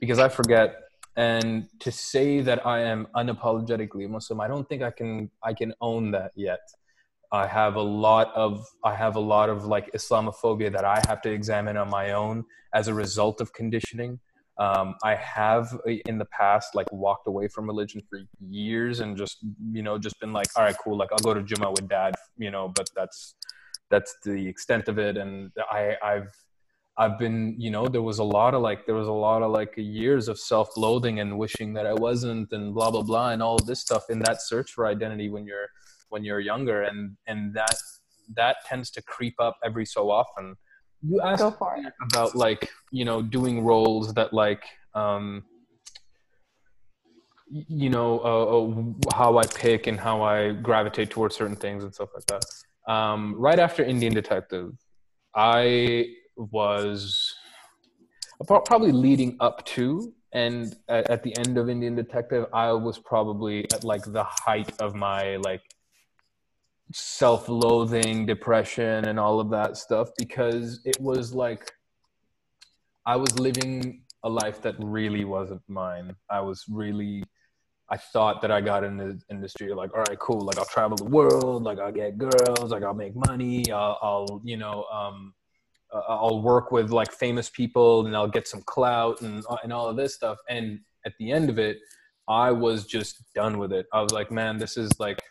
because 0.00 0.20
I 0.26 0.28
forget 0.28 0.76
and 1.16 1.64
to 1.80 1.90
say 1.90 2.40
that 2.48 2.64
I 2.64 2.80
am 2.90 3.08
unapologetically 3.16 4.08
Muslim 4.08 4.40
I 4.40 4.48
don't 4.48 4.68
think 4.68 4.82
I 4.82 4.92
can 5.00 5.30
I 5.42 5.54
can 5.62 5.74
own 5.80 6.12
that 6.12 6.30
yet 6.36 6.76
I 7.32 7.46
have 7.46 7.74
a 7.74 7.82
lot 7.82 8.32
of 8.34 8.64
I 8.84 8.94
have 8.94 9.16
a 9.16 9.24
lot 9.34 9.50
of 9.50 9.66
like 9.66 9.90
Islamophobia 9.92 10.72
that 10.72 10.84
I 10.84 11.02
have 11.08 11.20
to 11.22 11.30
examine 11.30 11.76
on 11.76 11.90
my 11.90 12.12
own 12.12 12.44
as 12.72 12.88
a 12.88 12.94
result 12.94 13.40
of 13.40 13.52
conditioning 13.52 14.18
um, 14.57 14.95
I 15.03 15.15
have 15.15 15.73
uh, 15.87 15.91
in 16.05 16.17
the 16.17 16.25
past 16.25 16.75
like 16.75 16.91
walked 16.91 17.27
away 17.27 17.47
from 17.47 17.65
religion 17.65 18.01
for 18.07 18.19
years 18.39 18.99
and 18.99 19.17
just 19.17 19.37
you 19.71 19.81
know 19.81 19.97
just 19.97 20.19
been 20.19 20.33
like, 20.33 20.47
all 20.55 20.63
right, 20.63 20.75
cool, 20.83 20.97
like 20.97 21.09
I'll 21.11 21.19
go 21.19 21.33
to 21.33 21.41
Juma 21.41 21.71
with 21.71 21.87
dad, 21.87 22.13
you 22.37 22.51
know, 22.51 22.67
but 22.67 22.87
that's 22.95 23.35
that's 23.89 24.15
the 24.23 24.47
extent 24.47 24.87
of 24.87 24.99
it. 24.99 25.17
And 25.17 25.51
I 25.71 25.95
I've 26.03 26.29
I've 26.97 27.17
been 27.17 27.55
you 27.57 27.71
know 27.71 27.87
there 27.87 28.03
was 28.03 28.19
a 28.19 28.23
lot 28.23 28.53
of 28.53 28.61
like 28.61 28.85
there 28.85 28.95
was 28.95 29.07
a 29.07 29.11
lot 29.11 29.41
of 29.41 29.51
like 29.51 29.73
years 29.75 30.27
of 30.27 30.37
self-loathing 30.37 31.19
and 31.19 31.39
wishing 31.39 31.73
that 31.73 31.87
I 31.87 31.93
wasn't 31.93 32.51
and 32.51 32.75
blah 32.75 32.91
blah 32.91 33.01
blah 33.01 33.31
and 33.31 33.41
all 33.41 33.57
this 33.57 33.79
stuff 33.79 34.09
in 34.11 34.19
that 34.19 34.41
search 34.43 34.71
for 34.71 34.85
identity 34.85 35.29
when 35.29 35.47
you're 35.47 35.67
when 36.09 36.23
you're 36.23 36.39
younger 36.39 36.83
and 36.83 37.17
and 37.25 37.55
that 37.55 37.75
that 38.35 38.57
tends 38.67 38.91
to 38.91 39.01
creep 39.01 39.33
up 39.39 39.57
every 39.65 39.85
so 39.85 40.11
often 40.11 40.55
you 41.05 41.21
asked 41.21 41.43
about 42.01 42.35
like 42.35 42.69
you 42.91 43.05
know 43.05 43.21
doing 43.21 43.63
roles 43.63 44.13
that 44.13 44.33
like 44.33 44.63
um 44.95 45.43
you 47.49 47.89
know 47.89 48.19
uh, 48.19 49.11
uh, 49.11 49.15
how 49.15 49.37
i 49.37 49.45
pick 49.45 49.87
and 49.87 49.99
how 49.99 50.21
i 50.21 50.51
gravitate 50.51 51.09
towards 51.09 51.35
certain 51.35 51.55
things 51.55 51.83
and 51.83 51.93
stuff 51.93 52.09
like 52.13 52.25
that. 52.27 52.43
Um 52.91 53.35
right 53.37 53.59
after 53.59 53.83
indian 53.83 54.13
detective 54.13 54.73
i 55.35 56.05
was 56.35 57.33
probably 58.45 58.91
leading 58.91 59.37
up 59.39 59.65
to 59.65 60.13
and 60.33 60.75
at, 60.89 61.09
at 61.09 61.23
the 61.23 61.35
end 61.37 61.57
of 61.57 61.69
indian 61.69 61.95
detective 61.95 62.45
i 62.53 62.71
was 62.71 62.97
probably 62.99 63.63
at 63.71 63.83
like 63.83 64.03
the 64.03 64.23
height 64.23 64.71
of 64.81 64.95
my 64.95 65.37
like 65.37 65.61
self-loathing, 66.91 68.25
depression, 68.25 69.05
and 69.05 69.19
all 69.19 69.39
of 69.39 69.49
that 69.49 69.77
stuff 69.77 70.09
because 70.17 70.81
it 70.85 70.99
was 70.99 71.33
like 71.33 71.71
I 73.05 73.15
was 73.15 73.37
living 73.39 74.03
a 74.23 74.29
life 74.29 74.61
that 74.61 74.75
really 74.79 75.25
wasn't 75.25 75.61
mine. 75.67 76.15
I 76.29 76.41
was 76.41 76.65
really 76.69 77.23
I 77.89 77.97
thought 77.97 78.41
that 78.41 78.51
I 78.51 78.61
got 78.61 78.83
in 78.83 78.97
the 78.97 79.21
industry 79.29 79.71
like, 79.73 79.93
all 79.93 80.03
right, 80.03 80.17
cool. 80.17 80.39
Like 80.41 80.57
I'll 80.57 80.65
travel 80.65 80.97
the 80.97 81.03
world. 81.05 81.63
Like 81.63 81.79
I'll 81.79 81.91
get 81.91 82.17
girls. 82.17 82.71
Like 82.71 82.81
I'll 82.81 82.93
make 82.93 83.15
money. 83.15 83.69
I'll, 83.71 83.99
I'll 84.01 84.41
you 84.43 84.57
know, 84.57 84.85
um, 84.85 85.33
uh, 85.93 85.99
I'll 86.07 86.41
work 86.41 86.71
with 86.71 86.91
like 86.91 87.11
famous 87.11 87.49
people 87.49 88.05
and 88.07 88.15
I'll 88.15 88.27
get 88.27 88.47
some 88.47 88.63
clout 88.63 89.21
and 89.21 89.43
uh, 89.49 89.57
and 89.63 89.71
all 89.71 89.87
of 89.87 89.97
this 89.97 90.15
stuff. 90.15 90.37
And 90.49 90.79
at 91.05 91.13
the 91.19 91.31
end 91.31 91.49
of 91.49 91.59
it, 91.59 91.77
I 92.27 92.51
was 92.51 92.85
just 92.87 93.21
done 93.35 93.59
with 93.59 93.73
it. 93.73 93.85
I 93.93 94.01
was 94.01 94.11
like, 94.11 94.31
man, 94.31 94.57
this 94.57 94.77
is 94.77 94.89
like, 94.99 95.21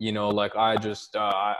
you 0.00 0.12
know, 0.12 0.30
like 0.30 0.56
I 0.56 0.76
just 0.76 1.14
uh, 1.14 1.20
I, 1.20 1.54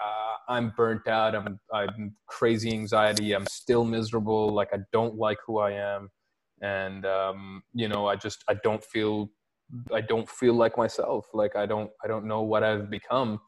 I'm 0.49 0.73
burnt 0.75 1.07
out. 1.07 1.37
I'm 1.37 1.61
I'm 1.73 2.17
crazy 2.27 2.73
anxiety. 2.73 3.35
I'm 3.35 3.47
still 3.47 3.85
miserable. 3.85 4.49
Like 4.49 4.71
I 4.73 4.79
don't 4.93 5.15
like 5.17 5.37
who 5.47 5.59
I 5.59 5.73
am, 5.73 6.09
and 6.63 7.05
um, 7.05 7.63
you 7.75 7.87
know, 7.87 8.07
I 8.07 8.17
just 8.17 8.43
I 8.49 8.55
don't 8.65 8.83
feel 8.83 9.31
I 9.93 10.01
don't 10.01 10.29
feel 10.29 10.55
like 10.55 10.79
myself. 10.79 11.27
Like 11.35 11.55
I 11.55 11.67
don't 11.67 11.91
I 12.03 12.09
don't 12.09 12.25
know 12.25 12.41
what 12.41 12.65
I've 12.65 12.91
become. 12.91 13.41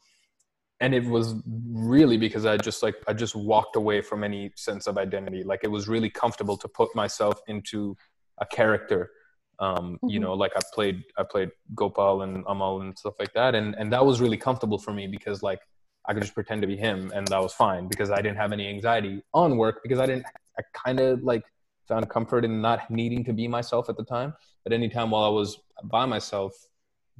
And 0.81 0.95
it 0.95 1.05
was 1.05 1.37
really 1.47 2.19
because 2.19 2.45
I 2.45 2.59
just 2.59 2.83
like 2.83 2.97
I 3.09 3.15
just 3.15 3.35
walked 3.35 3.77
away 3.77 4.03
from 4.03 4.23
any 4.23 4.51
sense 4.57 4.87
of 4.87 4.99
identity. 4.99 5.43
Like 5.43 5.61
it 5.63 5.71
was 5.71 5.89
really 5.89 6.11
comfortable 6.11 6.59
to 6.59 6.69
put 6.69 6.95
myself 6.95 7.41
into 7.49 7.97
a 8.43 8.47
character. 8.47 9.11
Um, 9.59 9.95
mm-hmm. 9.95 10.09
you 10.09 10.21
know, 10.21 10.35
like 10.35 10.53
I 10.57 10.61
played 10.73 11.05
I 11.17 11.23
played 11.23 11.51
Gopal 11.75 12.23
and 12.23 12.45
Amal 12.49 12.81
and 12.81 12.99
stuff 12.99 13.15
like 13.19 13.33
that. 13.35 13.55
And 13.55 13.75
and 13.79 13.93
that 13.93 14.05
was 14.05 14.21
really 14.21 14.37
comfortable 14.37 14.79
for 14.79 14.93
me 14.93 15.07
because 15.07 15.43
like 15.43 15.61
I 16.07 16.15
could 16.15 16.23
just 16.23 16.35
pretend 16.35 16.63
to 16.63 16.67
be 16.67 16.77
him 16.77 17.13
and 17.15 17.27
that 17.29 17.41
was 17.41 17.53
fine 17.53 17.87
because 17.87 18.11
I 18.11 18.17
didn't 18.17 18.39
have 18.39 18.53
any 18.53 18.69
anxiety 18.69 19.23
on 19.33 19.57
work 19.57 19.83
because 19.83 20.01
I 20.01 20.07
didn't 20.07 20.27
I 20.59 20.63
kind 20.85 21.01
of 21.01 21.23
like 21.23 21.45
found 21.89 22.09
comfort 22.09 22.45
in 22.45 22.61
not 22.61 22.91
needing 22.91 23.25
to 23.25 23.33
be 23.33 23.49
myself 23.49 23.89
at 23.89 23.97
the 23.97 24.05
time. 24.05 24.35
But 24.65 24.73
anytime 24.73 25.11
while 25.11 25.25
I 25.25 25.29
was 25.29 25.59
by 25.85 26.07
myself, 26.07 26.53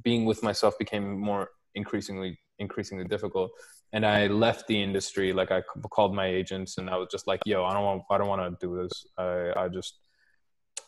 being 0.03 0.25
with 0.25 0.43
myself 0.43 0.77
became 0.77 1.19
more 1.19 1.49
increasingly 1.75 2.39
increasingly 2.59 3.05
difficult. 3.05 3.51
And 3.93 4.05
I 4.05 4.27
left 4.27 4.67
the 4.67 4.81
industry. 4.81 5.33
Like 5.33 5.51
I 5.51 5.61
called 5.91 6.15
my 6.15 6.25
agents, 6.25 6.77
and 6.77 6.89
I 6.89 6.97
was 6.97 7.09
just 7.11 7.27
like, 7.27 7.41
"Yo, 7.45 7.63
I 7.63 7.73
don't 7.73 7.83
want 7.83 8.03
I 8.09 8.17
don't 8.17 8.27
want 8.27 8.41
to 8.59 8.65
do 8.65 8.81
this. 8.81 9.05
I 9.17 9.51
I 9.55 9.67
just 9.67 9.99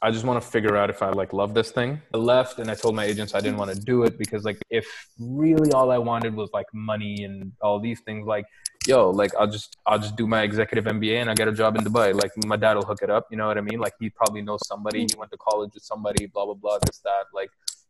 I 0.05 0.11
just 0.11 0.23
want 0.23 0.39
to 0.39 0.47
figure 0.47 0.75
out 0.77 0.91
if 0.91 1.01
I 1.01 1.09
like 1.09 1.33
love 1.33 1.55
this 1.55 1.71
thing. 1.71 1.99
I 2.13 2.17
left 2.17 2.59
and 2.59 2.69
I 2.69 2.75
told 2.75 2.93
my 2.95 3.05
agents 3.05 3.33
I 3.33 3.39
didn't 3.39 3.57
want 3.57 3.71
to 3.73 3.79
do 3.91 4.03
it 4.03 4.19
because 4.19 4.43
like 4.45 4.59
if 4.69 4.85
really 5.17 5.71
all 5.71 5.89
I 5.89 5.97
wanted 5.97 6.35
was 6.35 6.51
like 6.53 6.67
money 6.73 7.23
and 7.23 7.51
all 7.59 7.79
these 7.79 8.01
things, 8.01 8.27
like 8.27 8.45
yo, 8.85 9.09
like 9.09 9.31
I'll 9.39 9.47
just 9.47 9.77
I'll 9.87 9.97
just 9.97 10.15
do 10.15 10.27
my 10.27 10.43
executive 10.43 10.85
MBA 10.85 11.21
and 11.21 11.27
I 11.31 11.33
get 11.33 11.47
a 11.47 11.51
job 11.51 11.75
in 11.75 11.83
Dubai. 11.83 12.13
Like 12.13 12.31
my 12.45 12.55
dad 12.55 12.75
will 12.75 12.85
hook 12.85 12.99
it 13.01 13.09
up. 13.09 13.25
You 13.31 13.37
know 13.37 13.47
what 13.47 13.57
I 13.57 13.61
mean? 13.61 13.79
Like 13.79 13.93
he 13.99 14.11
probably 14.11 14.43
knows 14.43 14.61
somebody. 14.67 14.99
He 14.99 15.17
went 15.17 15.31
to 15.31 15.37
college 15.37 15.71
with 15.73 15.81
somebody. 15.83 16.27
Blah 16.27 16.45
blah 16.45 16.53
blah. 16.53 16.77
This 16.85 16.99
that. 16.99 17.25
Like 17.33 17.49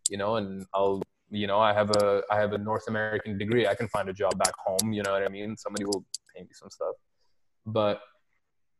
you 0.10 0.18
know, 0.18 0.38
and 0.38 0.66
I'll 0.74 1.02
you 1.30 1.48
know 1.48 1.60
I 1.60 1.74
have 1.74 1.92
a 1.98 2.22
I 2.32 2.38
have 2.40 2.54
a 2.54 2.58
North 2.58 2.88
American 2.88 3.38
degree. 3.38 3.68
I 3.68 3.76
can 3.76 3.90
find 3.90 4.08
a 4.08 4.14
job 4.14 4.38
back 4.38 4.54
home. 4.66 4.94
You 4.94 5.04
know 5.04 5.12
what 5.12 5.24
I 5.24 5.28
mean? 5.28 5.58
Somebody 5.58 5.84
will 5.84 6.06
pay 6.34 6.44
me 6.44 6.54
some 6.54 6.70
stuff. 6.70 6.96
But 7.66 8.00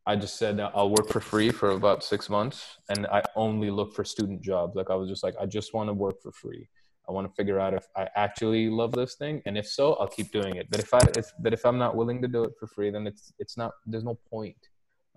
I 0.08 0.16
just 0.16 0.38
said 0.38 0.60
I'll 0.60 0.90
work 0.90 1.10
for 1.10 1.20
free 1.20 1.50
for 1.50 1.72
about 1.72 2.04
six 2.04 2.30
months, 2.30 2.78
and 2.90 3.08
I 3.08 3.24
only 3.36 3.72
look 3.72 3.94
for 3.96 4.04
student 4.04 4.42
jobs. 4.42 4.76
Like 4.76 4.90
I 4.90 4.96
was 4.96 5.10
just 5.10 5.24
like, 5.24 5.36
I 5.42 5.46
just 5.46 5.74
want 5.74 5.90
to 5.90 5.94
work 5.94 6.22
for 6.22 6.32
free. 6.32 6.68
I 7.08 7.12
want 7.12 7.28
to 7.28 7.34
figure 7.36 7.60
out 7.60 7.74
if 7.74 7.86
I 7.96 8.08
actually 8.16 8.70
love 8.70 8.92
this 8.92 9.16
thing, 9.16 9.42
and 9.46 9.58
if 9.58 9.68
so, 9.68 9.94
I'll 9.94 10.08
keep 10.08 10.32
doing 10.32 10.56
it. 10.58 10.68
But 10.70 10.80
if 10.80 10.94
I 10.94 11.00
if 11.18 11.28
that 11.42 11.54
if 11.54 11.66
I'm 11.66 11.78
not 11.78 11.96
willing 11.96 12.22
to 12.22 12.28
do 12.28 12.44
it 12.44 12.54
for 12.60 12.68
free, 12.68 12.90
then 12.92 13.08
it's 13.08 13.34
it's 13.40 13.58
not. 13.58 13.72
There's 13.86 14.04
no 14.04 14.18
point, 14.30 14.58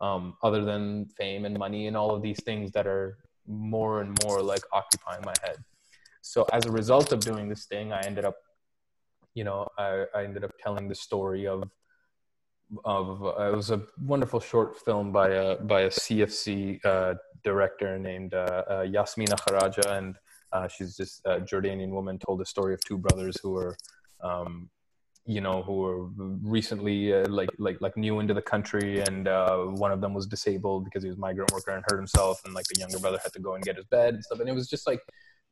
um, 0.01 0.37
other 0.43 0.65
than 0.65 1.07
fame 1.19 1.45
and 1.45 1.59
money 1.59 1.87
and 1.87 1.97
all 1.97 2.15
of 2.15 2.23
these 2.23 2.43
things 2.43 2.73
that 2.73 2.87
are 2.87 3.19
more 3.47 4.01
and 4.03 4.19
more 4.25 4.43
like 4.43 4.63
occupying 4.73 5.23
my 5.25 5.35
head. 5.43 5.57
So 6.23 6.47
as 6.53 6.67
a 6.67 6.71
result 6.71 7.13
of 7.13 7.21
doing 7.21 7.49
this 7.49 7.65
thing, 7.67 7.93
I 7.93 8.01
ended 8.01 8.25
up, 8.25 8.37
you 9.35 9.45
know, 9.45 9.67
I, 9.79 10.05
I 10.15 10.25
ended 10.25 10.45
up 10.45 10.53
telling 10.63 10.89
the 10.89 10.95
story 10.95 11.47
of 11.47 11.63
of 12.85 13.25
uh, 13.25 13.51
it 13.53 13.57
was 13.57 13.71
a 13.71 13.83
wonderful 14.05 14.41
short 14.41 14.77
film 14.79 15.13
by 15.13 15.31
a 15.31 15.57
by 15.57 15.83
a 15.83 15.89
CFC 15.91 16.85
uh, 16.85 17.15
director 17.45 17.99
named 17.99 18.35
uh, 18.35 18.65
uh, 18.71 18.81
Yasmina 18.83 19.37
Kharaja, 19.37 19.99
and 19.99 20.17
uh, 20.53 20.69
she's 20.69 20.97
just 20.97 21.21
a 21.25 21.41
Jordanian 21.41 21.91
woman. 21.91 22.19
Told 22.19 22.41
the 22.41 22.47
story 22.47 22.75
of 22.75 22.85
two 22.85 22.99
brothers 22.99 23.37
who 23.43 23.51
were, 23.53 23.77
um, 24.23 24.69
you 25.25 25.41
know, 25.41 25.63
who 25.63 25.77
were 25.77 26.05
recently 26.43 27.13
uh, 27.13 27.29
like 27.29 27.51
like 27.59 27.81
like 27.81 27.97
new 27.97 28.21
into 28.21 28.35
the 28.35 28.43
country, 28.43 29.01
and 29.01 29.27
one 29.79 29.93
of 29.93 30.01
them 30.01 30.15
was 30.15 30.27
disabled 30.27 30.85
because 30.85 31.03
he 31.03 31.09
was 31.09 31.19
migrant 31.19 31.53
worker 31.53 31.71
and 31.71 31.85
hurt 31.89 31.99
himself, 31.99 32.43
and 32.45 32.55
like 32.55 32.67
the 32.67 32.81
younger 32.81 32.99
brother 32.99 33.19
had 33.23 33.33
to 33.33 33.41
go 33.41 33.55
and 33.55 33.65
get 33.65 33.77
his 33.77 33.87
bed 33.87 34.15
and 34.15 34.25
stuff, 34.25 34.41
and 34.41 34.49
it 34.49 34.55
was 34.55 34.69
just 34.69 34.87
like 34.87 35.01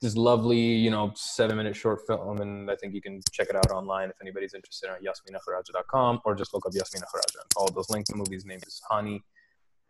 this 0.02 0.16
lovely, 0.16 0.58
you 0.58 0.90
know, 0.90 1.12
seven 1.16 1.56
minute 1.56 1.74
short 1.74 2.00
film. 2.06 2.40
And 2.40 2.70
I 2.70 2.76
think 2.76 2.94
you 2.94 3.00
can 3.00 3.20
check 3.32 3.48
it 3.48 3.56
out 3.56 3.70
online 3.70 4.10
if 4.10 4.16
anybody's 4.20 4.54
interested 4.54 4.90
on 4.90 4.98
yasminakharaja.com 5.00 6.20
or 6.24 6.34
just 6.34 6.52
look 6.52 6.66
up 6.66 6.72
Yasmina 6.72 7.04
Kharaja 7.04 7.40
and 7.40 7.52
follow 7.54 7.70
those 7.70 7.88
links. 7.88 8.10
The 8.10 8.16
movie's 8.16 8.44
name 8.44 8.60
is 8.66 8.80
Hani. 8.90 9.20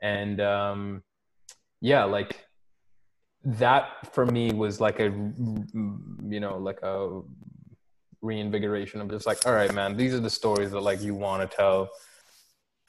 And 0.02 0.40
um, 0.40 1.02
yeah, 1.80 2.04
like 2.04 2.46
that 3.44 4.12
for 4.12 4.26
me 4.26 4.52
was 4.52 4.80
like 4.80 5.00
a, 5.00 5.04
you 5.04 6.40
know, 6.40 6.58
like 6.58 6.80
a 6.82 7.22
reinvigoration 8.22 9.00
of 9.00 9.10
just 9.10 9.26
like, 9.26 9.44
all 9.46 9.54
right, 9.54 9.72
man, 9.74 9.96
these 9.96 10.14
are 10.14 10.20
the 10.20 10.30
stories 10.30 10.70
that 10.70 10.80
like 10.80 11.02
you 11.02 11.14
want 11.14 11.48
to 11.48 11.56
tell 11.56 11.88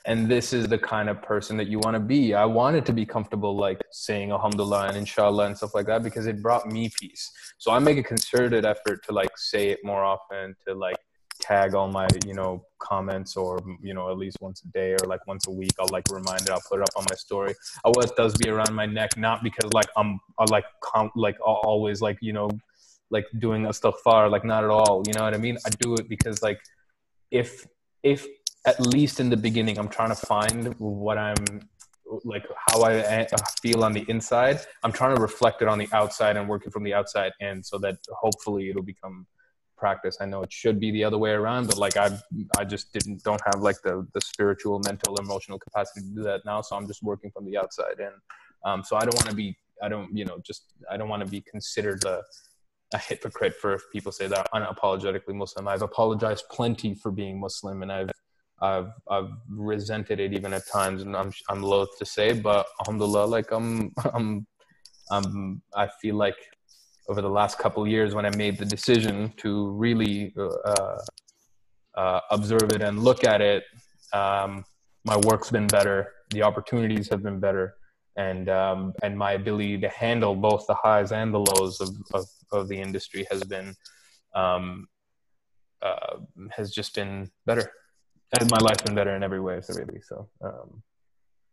and 0.08 0.30
this 0.30 0.54
is 0.54 0.68
the 0.68 0.78
kind 0.78 1.10
of 1.10 1.22
person 1.22 1.58
that 1.58 1.68
you 1.68 1.80
want 1.80 1.94
to 1.94 2.00
be. 2.00 2.34
I 2.34 2.46
wanted 2.46 2.86
to 2.86 2.94
be 2.94 3.06
comfortable 3.06 3.56
like 3.56 3.82
saying 3.92 4.32
alhamdulillah 4.32 4.88
and 4.88 4.98
inshallah 4.98 5.48
and 5.48 5.58
stuff 5.58 5.76
like 5.76 5.86
that 5.88 6.02
because 6.02 6.28
it 6.28 6.42
brought 6.42 6.66
me 6.66 6.90
peace. 7.00 7.30
So 7.58 7.72
i 7.72 7.80
make 7.80 7.98
a 7.98 8.04
concerted 8.04 8.66
effort 8.66 9.04
to 9.06 9.12
like 9.12 9.38
say 9.38 9.70
it 9.70 9.80
more 9.84 10.04
often 10.04 10.56
to 10.66 10.74
like 10.74 10.96
tag 11.40 11.76
all 11.76 11.88
my 11.88 12.08
you 12.26 12.34
know 12.34 12.64
comments 12.80 13.38
or 13.38 13.60
you 13.82 13.94
know 13.94 14.10
at 14.10 14.18
least 14.18 14.38
once 14.42 14.64
a 14.64 14.68
day 14.70 14.94
or 14.94 15.06
like 15.08 15.26
once 15.28 15.46
a 15.48 15.52
week. 15.52 15.74
I'll 15.78 15.90
like 15.92 16.06
remind 16.10 16.42
it. 16.44 16.52
I'll 16.52 16.64
put 16.70 16.80
it 16.80 16.84
up 16.84 16.96
on 16.96 17.06
my 17.10 17.16
story. 17.16 17.54
Uh, 17.84 17.90
I 17.90 17.92
wear 17.96 18.30
be 18.40 18.50
around 18.50 18.74
my 18.74 18.86
neck 18.86 19.18
not 19.18 19.44
because 19.44 19.72
like 19.74 19.90
i'm 19.98 20.20
I 20.40 20.46
like 20.50 20.66
com- 20.82 21.12
like 21.16 21.38
always 21.42 22.02
like 22.02 22.18
you 22.22 22.32
know 22.32 22.50
like 23.10 23.26
doing 23.40 23.66
a 23.66 23.74
stuff 23.74 23.96
far 24.04 24.30
like 24.30 24.46
not 24.46 24.64
at 24.64 24.70
all 24.70 25.04
you 25.06 25.14
know 25.14 25.24
what 25.24 25.34
i 25.34 25.38
mean? 25.38 25.58
I 25.66 25.70
do 25.82 25.96
it 25.96 26.08
because 26.08 26.42
like 26.42 26.60
if 27.32 27.68
if 28.04 28.26
at 28.68 28.80
least 28.82 29.22
in 29.22 29.30
the 29.30 29.38
beginning, 29.38 29.80
I'm 29.80 29.88
trying 29.88 30.10
to 30.10 30.16
find 30.16 30.76
what 30.78 31.18
I'm 31.18 31.44
like, 32.24 32.46
how 32.68 32.82
I 32.82 33.00
uh, 33.00 33.26
feel 33.62 33.84
on 33.84 33.94
the 33.94 34.06
inside. 34.10 34.60
I'm 34.84 34.92
trying 34.92 35.16
to 35.16 35.22
reflect 35.22 35.62
it 35.62 35.70
on 35.70 35.80
the 35.80 35.88
outside 35.94 36.36
and 36.36 36.48
working 36.50 36.72
from 36.72 36.84
the 36.84 36.94
outside 36.94 37.32
and 37.40 37.66
so 37.66 37.78
that 37.80 37.98
hopefully 38.12 38.70
it'll 38.70 38.84
become 38.84 39.26
practice. 39.78 40.18
I 40.20 40.26
know 40.26 40.42
it 40.42 40.52
should 40.52 40.80
be 40.80 40.92
the 40.92 41.04
other 41.06 41.18
way 41.18 41.32
around, 41.32 41.68
but 41.68 41.78
like 41.78 41.96
I, 41.96 42.18
I 42.58 42.66
just 42.66 42.92
didn't, 42.92 43.24
don't 43.24 43.42
have 43.46 43.62
like 43.62 43.78
the, 43.84 44.06
the 44.14 44.22
spiritual, 44.22 44.82
mental, 44.86 45.16
emotional 45.16 45.60
capacity 45.60 46.02
to 46.02 46.16
do 46.16 46.24
that 46.24 46.42
now. 46.46 46.62
So 46.62 46.76
I'm 46.76 46.88
just 46.88 47.04
working 47.04 47.32
from 47.32 47.46
the 47.46 47.58
outside. 47.58 48.00
And 48.00 48.16
um, 48.66 48.84
so 48.84 48.98
I 48.98 49.02
don't 49.02 49.16
want 49.16 49.30
to 49.30 49.36
be, 49.36 49.58
I 49.82 49.88
don't, 49.88 50.16
you 50.16 50.26
know, 50.26 50.40
just, 50.46 50.74
I 50.92 50.98
don't 50.98 51.08
want 51.08 51.24
to 51.24 51.30
be 51.30 51.42
considered 51.42 52.04
a, 52.06 52.22
a 52.94 52.98
hypocrite 52.98 53.56
for 53.56 53.76
if 53.76 53.84
people 53.94 54.12
say 54.12 54.28
that 54.28 54.48
I'm 54.52 54.64
unapologetically 54.64 55.36
Muslim. 55.36 55.68
I've 55.68 55.84
apologized 55.84 56.46
plenty 56.52 56.96
for 56.96 57.12
being 57.12 57.40
Muslim 57.40 57.84
and 57.84 57.92
I've 57.92 58.10
I've 58.62 58.92
I've 59.10 59.32
resented 59.50 60.20
it 60.20 60.34
even 60.34 60.54
at 60.54 60.68
times, 60.68 61.04
and 61.04 61.16
I'm 61.16 61.32
I'm 61.50 61.62
loath 61.62 61.98
to 62.00 62.06
say, 62.06 62.34
but 62.34 62.66
alhamdulillah, 62.82 63.26
like 63.26 63.52
I'm 63.52 63.94
I'm 64.14 64.48
I'm 65.12 65.62
I 65.76 65.88
feel 66.02 66.16
like 66.16 66.38
over 67.10 67.22
the 67.22 67.30
last 67.30 67.58
couple 67.60 67.88
years 67.88 68.16
when 68.16 68.26
I 68.26 68.36
made 68.36 68.58
the 68.58 68.66
decision 68.66 69.32
to 69.38 69.70
really 69.72 70.34
uh, 70.38 70.98
uh, 71.96 72.20
observe 72.32 72.72
it 72.72 72.82
and 72.82 73.04
look 73.04 73.24
at 73.24 73.42
it, 73.42 73.64
um, 74.12 74.66
my 75.06 75.18
work's 75.18 75.50
been 75.50 75.68
better, 75.68 76.12
the 76.32 76.44
opportunities 76.44 77.08
have 77.10 77.24
been 77.24 77.40
better, 77.40 77.76
and 78.18 78.50
um, 78.50 78.94
and 79.04 79.16
my 79.16 79.34
ability 79.34 79.78
to 79.80 79.90
handle 79.90 80.36
both 80.36 80.66
the 80.66 80.76
highs 80.76 81.12
and 81.12 81.32
the 81.32 81.40
lows 81.40 81.80
of 81.80 81.90
of, 82.16 82.26
of 82.52 82.68
the 82.70 82.82
industry 82.82 83.28
has 83.30 83.44
been 83.44 83.76
um, 84.34 84.88
uh, 85.84 86.18
has 86.50 86.72
just 86.72 86.96
been 86.96 87.30
better 87.46 87.72
and 88.40 88.50
my 88.52 88.58
life's 88.58 88.84
been 88.84 88.96
better 88.96 89.16
in 89.16 89.24
every 89.24 89.40
way, 89.40 89.62
so 89.62 89.74
really. 89.74 90.02
So, 90.02 90.30
um, 90.44 90.84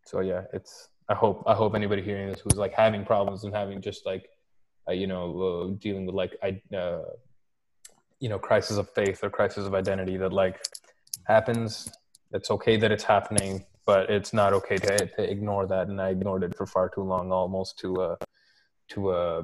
so 0.05 0.19
yeah, 0.19 0.43
it's. 0.53 0.89
I 1.07 1.13
hope 1.13 1.43
I 1.45 1.53
hope 1.53 1.75
anybody 1.75 2.01
hearing 2.01 2.29
this 2.29 2.41
who's 2.41 2.57
like 2.57 2.73
having 2.73 3.05
problems 3.05 3.43
and 3.43 3.53
having 3.53 3.79
just 3.79 4.05
like, 4.07 4.27
uh, 4.89 4.93
you 4.93 5.05
know, 5.05 5.41
uh, 5.41 5.75
dealing 5.79 6.07
with 6.07 6.15
like 6.15 6.35
I, 6.41 6.59
uh, 6.75 7.03
you 8.19 8.27
know, 8.27 8.39
crisis 8.39 8.77
of 8.77 8.89
faith 8.89 9.23
or 9.23 9.29
crisis 9.29 9.67
of 9.67 9.75
identity 9.75 10.17
that 10.17 10.33
like 10.33 10.59
happens. 11.27 11.91
It's 12.31 12.49
okay 12.49 12.75
that 12.77 12.91
it's 12.91 13.03
happening, 13.03 13.65
but 13.85 14.09
it's 14.09 14.33
not 14.33 14.51
okay 14.53 14.77
to, 14.77 15.05
to 15.05 15.31
ignore 15.31 15.67
that. 15.67 15.89
And 15.89 16.01
I 16.01 16.09
ignored 16.09 16.43
it 16.43 16.55
for 16.55 16.65
far 16.65 16.89
too 16.89 17.03
long, 17.03 17.31
almost 17.31 17.77
to 17.79 18.01
a 18.01 18.17
to 18.89 19.11
a 19.11 19.43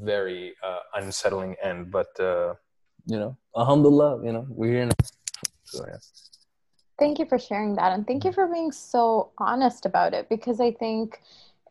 very 0.00 0.54
uh, 0.62 0.80
unsettling 0.94 1.54
end. 1.62 1.92
But 1.92 2.18
uh, 2.18 2.54
you 3.06 3.18
know, 3.18 3.36
alhamdulillah, 3.56 4.24
you 4.24 4.32
know, 4.32 4.46
we're 4.48 4.72
here 4.72 4.86
now. 4.86 4.92
So 5.64 5.84
yeah. 5.86 5.96
Thank 6.98 7.18
you 7.18 7.26
for 7.26 7.38
sharing 7.38 7.74
that, 7.76 7.92
and 7.92 8.06
thank 8.06 8.24
you 8.24 8.32
for 8.32 8.46
being 8.46 8.70
so 8.70 9.32
honest 9.38 9.84
about 9.84 10.14
it 10.14 10.28
because 10.28 10.60
I 10.60 10.70
think 10.72 11.18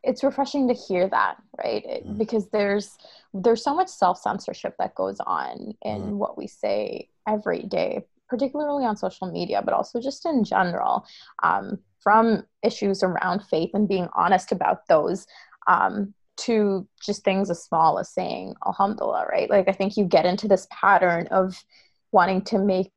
it's 0.03 0.23
refreshing 0.23 0.67
to 0.67 0.73
hear 0.73 1.08
that, 1.08 1.38
right? 1.58 1.84
It, 1.86 2.06
mm. 2.06 2.17
because 2.17 2.49
there's 2.49 2.97
there's 3.34 3.63
so 3.63 3.73
much 3.73 3.88
self 3.88 4.19
censorship 4.19 4.75
that 4.79 4.95
goes 4.95 5.19
on 5.25 5.75
in 5.82 6.01
mm. 6.01 6.17
what 6.17 6.38
we 6.38 6.47
say 6.47 7.10
every 7.27 7.63
day, 7.63 8.03
particularly 8.27 8.86
on 8.86 8.97
social 8.97 9.32
media, 9.32 9.62
but 9.63 9.73
also 9.73 10.01
just 10.01 10.25
in 10.25 10.43
general, 10.43 11.06
um, 11.41 11.79
from 12.01 12.45
issues 12.62 13.01
around 13.01 13.43
faith 13.45 13.71
and 13.73 13.88
being 13.88 14.10
honest 14.13 14.51
about 14.51 14.88
those. 14.88 15.25
Um, 15.67 16.13
to 16.36 16.88
just 16.99 17.23
things 17.23 17.51
as 17.51 17.63
small 17.63 17.99
as 17.99 18.10
saying 18.10 18.56
alhamdulillah 18.65 19.27
right 19.32 19.51
like 19.51 19.69
i 19.69 19.71
think 19.71 19.95
you 19.95 20.03
get 20.03 20.25
into 20.25 20.47
this 20.47 20.65
pattern 20.71 21.27
of 21.27 21.63
wanting 22.12 22.41
to 22.41 22.58
make 22.58 22.91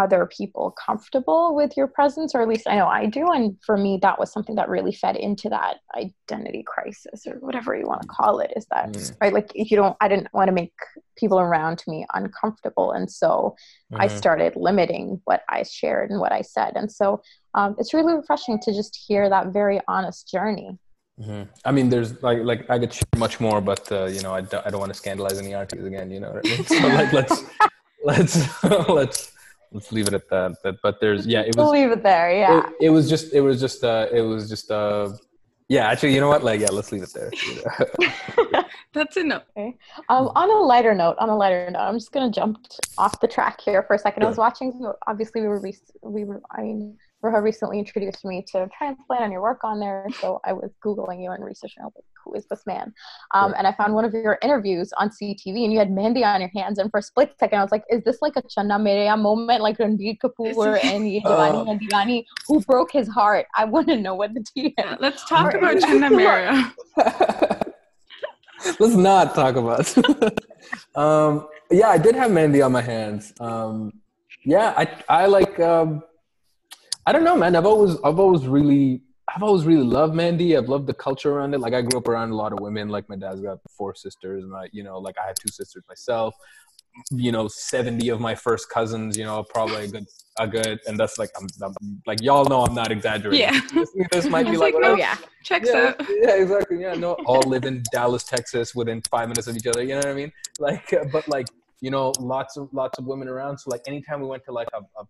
other 0.00 0.26
people 0.26 0.74
comfortable 0.84 1.54
with 1.54 1.76
your 1.76 1.86
presence 1.86 2.34
or 2.34 2.40
at 2.40 2.48
least 2.48 2.66
i 2.66 2.74
know 2.74 2.86
i 2.86 3.06
do 3.06 3.30
and 3.30 3.56
for 3.64 3.76
me 3.76 3.98
that 4.00 4.18
was 4.18 4.32
something 4.32 4.54
that 4.54 4.68
really 4.68 4.92
fed 4.92 5.16
into 5.16 5.48
that 5.48 5.76
identity 5.94 6.64
crisis 6.66 7.26
or 7.26 7.34
whatever 7.40 7.76
you 7.76 7.86
want 7.86 8.00
to 8.00 8.08
call 8.08 8.40
it 8.40 8.52
is 8.56 8.66
that 8.70 8.90
mm. 8.92 9.16
right 9.20 9.32
like 9.32 9.52
if 9.54 9.70
you 9.70 9.76
don't 9.76 9.96
i 10.00 10.08
didn't 10.08 10.32
want 10.32 10.48
to 10.48 10.52
make 10.52 10.72
people 11.16 11.38
around 11.38 11.82
me 11.86 12.06
uncomfortable 12.14 12.92
and 12.92 13.10
so 13.10 13.54
mm-hmm. 13.92 14.00
i 14.00 14.08
started 14.08 14.54
limiting 14.56 15.20
what 15.24 15.42
i 15.48 15.62
shared 15.62 16.10
and 16.10 16.18
what 16.18 16.32
i 16.32 16.40
said 16.40 16.72
and 16.76 16.90
so 16.90 17.20
um, 17.54 17.74
it's 17.78 17.92
really 17.92 18.14
refreshing 18.14 18.60
to 18.60 18.72
just 18.72 18.96
hear 19.06 19.28
that 19.28 19.48
very 19.48 19.80
honest 19.88 20.30
journey 20.30 20.78
Mm-hmm. 21.20 21.42
I 21.66 21.72
mean, 21.72 21.90
there's 21.90 22.22
like 22.22 22.38
like 22.44 22.70
I 22.70 22.78
could 22.78 22.94
share 22.94 23.02
much 23.18 23.40
more, 23.40 23.60
but 23.60 23.90
uh, 23.92 24.06
you 24.06 24.22
know, 24.22 24.32
I 24.32 24.40
don't, 24.40 24.66
I 24.66 24.70
don't 24.70 24.80
want 24.80 24.92
to 24.92 24.98
scandalize 24.98 25.38
any 25.38 25.52
artists 25.52 25.84
again. 25.84 26.10
You 26.10 26.20
know 26.20 26.40
mean? 26.42 26.64
So 26.64 26.78
like, 26.78 27.12
let's 27.12 27.44
let's 28.02 28.64
let's 28.88 29.32
let's 29.72 29.92
leave 29.92 30.08
it 30.08 30.14
at 30.14 30.28
that. 30.30 30.56
But, 30.62 30.80
but 30.82 31.00
there's 31.00 31.26
yeah, 31.26 31.40
it 31.40 31.48
was 31.48 31.56
we'll 31.56 31.70
leave 31.70 31.90
it 31.90 32.02
there. 32.02 32.32
Yeah, 32.32 32.58
it, 32.58 32.86
it, 32.86 32.90
was 32.90 33.08
just 33.08 33.32
it 33.32 33.40
was 33.40 33.60
just 33.60 33.84
uh 33.84 34.06
it 34.12 34.22
was 34.22 34.48
just 34.48 34.70
uh 34.70 35.10
yeah. 35.68 35.88
Actually, 35.88 36.14
you 36.14 36.20
know 36.20 36.28
what? 36.28 36.44
Like 36.44 36.60
yeah, 36.60 36.68
let's 36.70 36.92
leave 36.92 37.02
it 37.02 37.12
there. 37.14 37.30
That's 38.92 39.16
enough. 39.16 39.44
Okay. 39.56 39.76
Um, 40.08 40.30
on 40.34 40.50
a 40.50 40.58
lighter 40.58 40.94
note, 40.94 41.16
on 41.18 41.28
a 41.28 41.36
lighter 41.36 41.70
note, 41.70 41.78
I'm 41.78 41.94
just 41.94 42.12
gonna 42.12 42.30
jump 42.30 42.66
off 42.98 43.20
the 43.20 43.28
track 43.28 43.60
here 43.60 43.82
for 43.82 43.94
a 43.94 43.98
second. 43.98 44.22
Sure. 44.22 44.26
I 44.26 44.30
was 44.30 44.38
watching. 44.38 44.92
Obviously, 45.06 45.40
we 45.42 45.48
were 45.48 45.62
we 46.02 46.24
were. 46.24 46.42
I 46.50 46.62
mean, 46.62 46.98
Roha 47.22 47.42
recently 47.42 47.78
introduced 47.78 48.24
me 48.24 48.42
to 48.52 48.68
transplant 48.76 49.22
on 49.22 49.32
your 49.32 49.42
work 49.42 49.62
on 49.62 49.78
there. 49.78 50.06
So 50.20 50.40
I 50.44 50.52
was 50.52 50.70
Googling 50.84 51.22
you 51.22 51.30
and 51.30 51.44
researching 51.44 51.82
like, 51.82 51.92
who 52.24 52.34
is 52.34 52.46
this 52.46 52.62
man? 52.66 52.94
Um, 53.34 53.54
and 53.56 53.66
I 53.66 53.72
found 53.72 53.94
one 53.94 54.04
of 54.04 54.14
your 54.14 54.38
interviews 54.42 54.90
on 54.98 55.10
CTV 55.10 55.64
and 55.64 55.72
you 55.72 55.78
had 55.78 55.90
mehndi 55.90 56.24
on 56.24 56.40
your 56.40 56.50
hands. 56.54 56.78
And 56.78 56.90
for 56.90 56.98
a 56.98 57.02
split 57.02 57.34
second, 57.38 57.58
I 57.58 57.62
was 57.62 57.72
like, 57.72 57.84
is 57.90 58.02
this 58.04 58.18
like 58.22 58.34
a 58.36 58.42
Channa 58.42 58.78
Mereya 58.78 59.18
moment, 59.20 59.62
like 59.62 59.78
Ranbir 59.78 60.18
Kapoor 60.18 60.82
and 60.82 61.10
Yevgeny 61.12 62.20
uh, 62.20 62.42
who 62.46 62.60
broke 62.62 62.92
his 62.92 63.08
heart? 63.08 63.46
I 63.54 63.64
want 63.64 63.88
to 63.88 63.96
know 63.96 64.14
what 64.14 64.32
the 64.32 64.44
tea 64.54 64.74
is. 64.78 64.96
Let's 64.98 65.24
talk 65.26 65.54
about 65.54 65.78
Channa 65.80 66.08
Mereya. 66.10 66.72
Let's 68.78 68.94
not 68.94 69.34
talk 69.34 69.56
about. 69.56 69.96
um, 70.94 71.48
yeah, 71.70 71.88
I 71.88 71.98
did 71.98 72.14
have 72.14 72.30
mehndi 72.30 72.64
on 72.64 72.72
my 72.72 72.82
hands. 72.82 73.32
Um, 73.40 73.92
yeah, 74.44 74.74
I 74.76 74.88
I 75.08 75.26
like 75.26 75.58
um, 75.60 76.02
I 77.06 77.12
don't 77.12 77.24
know, 77.24 77.36
man. 77.36 77.56
I've 77.56 77.66
always 77.66 77.96
I've 78.04 78.18
always 78.18 78.46
really 78.46 79.00
I've 79.34 79.42
always 79.42 79.64
really 79.64 79.84
loved 79.84 80.14
mehndi. 80.14 80.56
I've 80.56 80.68
loved 80.68 80.86
the 80.86 80.94
culture 80.94 81.30
around 81.32 81.54
it. 81.54 81.60
Like 81.60 81.72
I 81.72 81.82
grew 81.82 81.98
up 81.98 82.08
around 82.08 82.30
a 82.30 82.34
lot 82.34 82.52
of 82.52 82.60
women. 82.60 82.88
Like 82.88 83.08
my 83.08 83.16
dad's 83.16 83.40
got 83.40 83.58
four 83.76 83.94
sisters, 83.94 84.44
and 84.44 84.54
I, 84.54 84.68
you 84.72 84.82
know, 84.82 84.98
like 84.98 85.16
I 85.22 85.26
had 85.26 85.36
two 85.36 85.50
sisters 85.50 85.84
myself. 85.88 86.34
You 87.12 87.30
know, 87.30 87.46
seventy 87.46 88.08
of 88.08 88.20
my 88.20 88.34
first 88.34 88.68
cousins. 88.68 89.16
You 89.16 89.24
know, 89.24 89.44
probably 89.44 89.84
a 89.84 89.88
good, 89.88 90.06
a 90.38 90.48
good, 90.48 90.80
and 90.86 90.98
that's 90.98 91.18
like 91.18 91.30
I'm, 91.40 91.46
I'm 91.62 92.02
like 92.06 92.20
y'all 92.20 92.44
know 92.44 92.64
I'm 92.64 92.74
not 92.74 92.90
exaggerating. 92.90 93.40
Yeah, 93.40 93.60
this, 93.74 93.90
this 94.10 94.28
might 94.28 94.46
be 94.46 94.56
like, 94.56 94.74
like 94.74 94.82
no, 94.82 94.92
oh, 94.92 94.96
yeah, 94.96 95.16
checks 95.44 95.70
yeah, 95.72 95.94
out. 95.98 96.06
Yeah, 96.08 96.34
exactly. 96.34 96.80
Yeah, 96.80 96.94
no, 96.94 97.12
all 97.26 97.42
live 97.42 97.64
in 97.64 97.84
Dallas, 97.92 98.24
Texas, 98.24 98.74
within 98.74 99.00
five 99.10 99.28
minutes 99.28 99.46
of 99.46 99.56
each 99.56 99.68
other. 99.68 99.82
You 99.82 99.90
know 99.90 99.98
what 99.98 100.08
I 100.08 100.14
mean? 100.14 100.32
Like, 100.58 100.92
but 101.12 101.28
like 101.28 101.46
you 101.80 101.92
know, 101.92 102.12
lots 102.18 102.56
of 102.56 102.68
lots 102.72 102.98
of 102.98 103.06
women 103.06 103.28
around. 103.28 103.58
So 103.58 103.70
like, 103.70 103.82
anytime 103.86 104.20
we 104.20 104.26
went 104.26 104.44
to 104.46 104.52
like 104.52 104.68
a, 104.74 104.78
a 105.00 105.04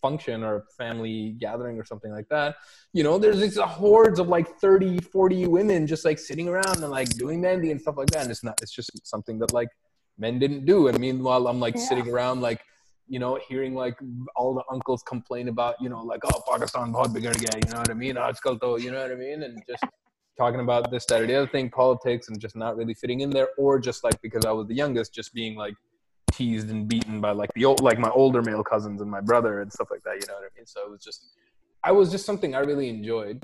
function 0.00 0.42
or 0.42 0.64
family 0.76 1.36
gathering 1.38 1.78
or 1.78 1.84
something 1.84 2.12
like 2.12 2.28
that, 2.28 2.56
you 2.92 3.02
know, 3.02 3.18
there's 3.18 3.40
these 3.40 3.56
hordes 3.56 4.18
of 4.18 4.28
like 4.28 4.48
30, 4.58 5.00
40 5.00 5.46
women 5.46 5.86
just 5.86 6.04
like 6.04 6.18
sitting 6.18 6.48
around 6.48 6.82
and 6.82 6.90
like 6.90 7.08
doing 7.10 7.42
mehndi 7.42 7.70
and 7.70 7.80
stuff 7.80 7.96
like 7.96 8.10
that. 8.10 8.22
And 8.22 8.30
it's 8.30 8.44
not, 8.44 8.58
it's 8.62 8.72
just 8.72 9.06
something 9.06 9.38
that 9.40 9.52
like 9.52 9.68
men 10.18 10.38
didn't 10.38 10.64
do. 10.64 10.88
And 10.88 10.98
meanwhile, 10.98 11.46
I'm 11.48 11.60
like 11.60 11.76
yeah. 11.76 11.88
sitting 11.88 12.08
around 12.08 12.40
like, 12.40 12.60
you 13.08 13.18
know, 13.18 13.38
hearing 13.48 13.74
like 13.74 13.96
all 14.34 14.54
the 14.54 14.64
uncles 14.70 15.02
complain 15.02 15.48
about, 15.48 15.76
you 15.80 15.88
know, 15.88 16.02
like, 16.02 16.20
oh, 16.24 16.42
Pakistan 16.50 16.92
bahut 16.92 17.08
bigar 17.14 17.34
gaya, 17.34 17.62
you 17.64 17.72
know 17.72 17.78
what 17.78 17.90
I 17.90 17.94
mean? 17.94 18.16
Aajkal 18.16 18.60
to, 18.60 18.82
you 18.82 18.90
know 18.90 19.00
what 19.00 19.12
I 19.12 19.14
mean? 19.14 19.42
And 19.42 19.62
just 19.68 19.84
talking 20.38 20.60
about 20.60 20.90
this, 20.90 21.06
that, 21.06 21.22
or 21.22 21.26
the 21.26 21.34
other 21.34 21.46
thing, 21.46 21.70
politics, 21.70 22.28
and 22.28 22.40
just 22.40 22.56
not 22.56 22.76
really 22.76 22.94
fitting 22.94 23.20
in 23.20 23.30
there, 23.30 23.48
or 23.56 23.78
just 23.78 24.02
like 24.02 24.20
because 24.22 24.44
I 24.44 24.50
was 24.52 24.66
the 24.66 24.74
youngest, 24.74 25.14
just 25.14 25.32
being 25.32 25.56
like, 25.56 25.74
teased 26.36 26.70
and 26.70 26.86
beaten 26.86 27.20
by 27.20 27.30
like 27.30 27.52
the 27.54 27.64
old 27.64 27.80
like 27.80 27.98
my 27.98 28.10
older 28.10 28.42
male 28.42 28.62
cousins 28.62 29.00
and 29.00 29.10
my 29.10 29.20
brother 29.20 29.60
and 29.62 29.72
stuff 29.72 29.88
like 29.90 30.02
that 30.02 30.14
you 30.20 30.26
know 30.26 30.34
what 30.34 30.44
i 30.44 30.52
mean? 30.56 30.66
So 30.66 30.82
it 30.82 30.90
was 30.90 31.02
just 31.02 31.28
i 31.82 31.92
was 31.92 32.10
just 32.10 32.26
something 32.26 32.54
i 32.54 32.58
really 32.60 32.88
enjoyed. 32.88 33.42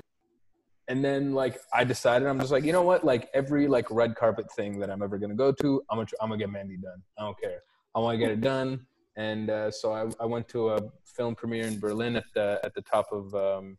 And 0.87 1.03
then 1.03 1.33
like 1.33 1.59
i 1.73 1.83
decided 1.83 2.27
i'm 2.27 2.39
just 2.39 2.51
like 2.51 2.63
you 2.63 2.71
know 2.71 2.83
what? 2.83 3.03
Like 3.03 3.29
every 3.33 3.67
like 3.67 3.89
red 3.89 4.15
carpet 4.15 4.51
thing 4.51 4.79
that 4.79 4.89
i'm 4.89 5.01
ever 5.01 5.17
gonna 5.17 5.41
go 5.45 5.51
to 5.51 5.81
i'm 5.89 5.97
gonna 5.97 6.07
i'm 6.21 6.29
gonna 6.29 6.39
get 6.39 6.49
mehndi 6.49 6.81
done. 6.81 7.01
I 7.17 7.23
don't 7.23 7.39
care. 7.39 7.59
I 7.95 7.99
want 7.99 8.15
to 8.15 8.19
get 8.19 8.31
it 8.31 8.41
done. 8.41 8.85
And 9.15 9.51
uh, 9.51 9.69
so 9.69 9.93
I, 9.93 10.09
I 10.23 10.25
went 10.25 10.47
to 10.49 10.69
a 10.69 10.79
film 11.05 11.35
premiere 11.35 11.67
in 11.67 11.79
berlin 11.79 12.15
at 12.15 12.25
the 12.33 12.59
at 12.63 12.73
the 12.73 12.81
top 12.81 13.11
of 13.11 13.33
um, 13.35 13.77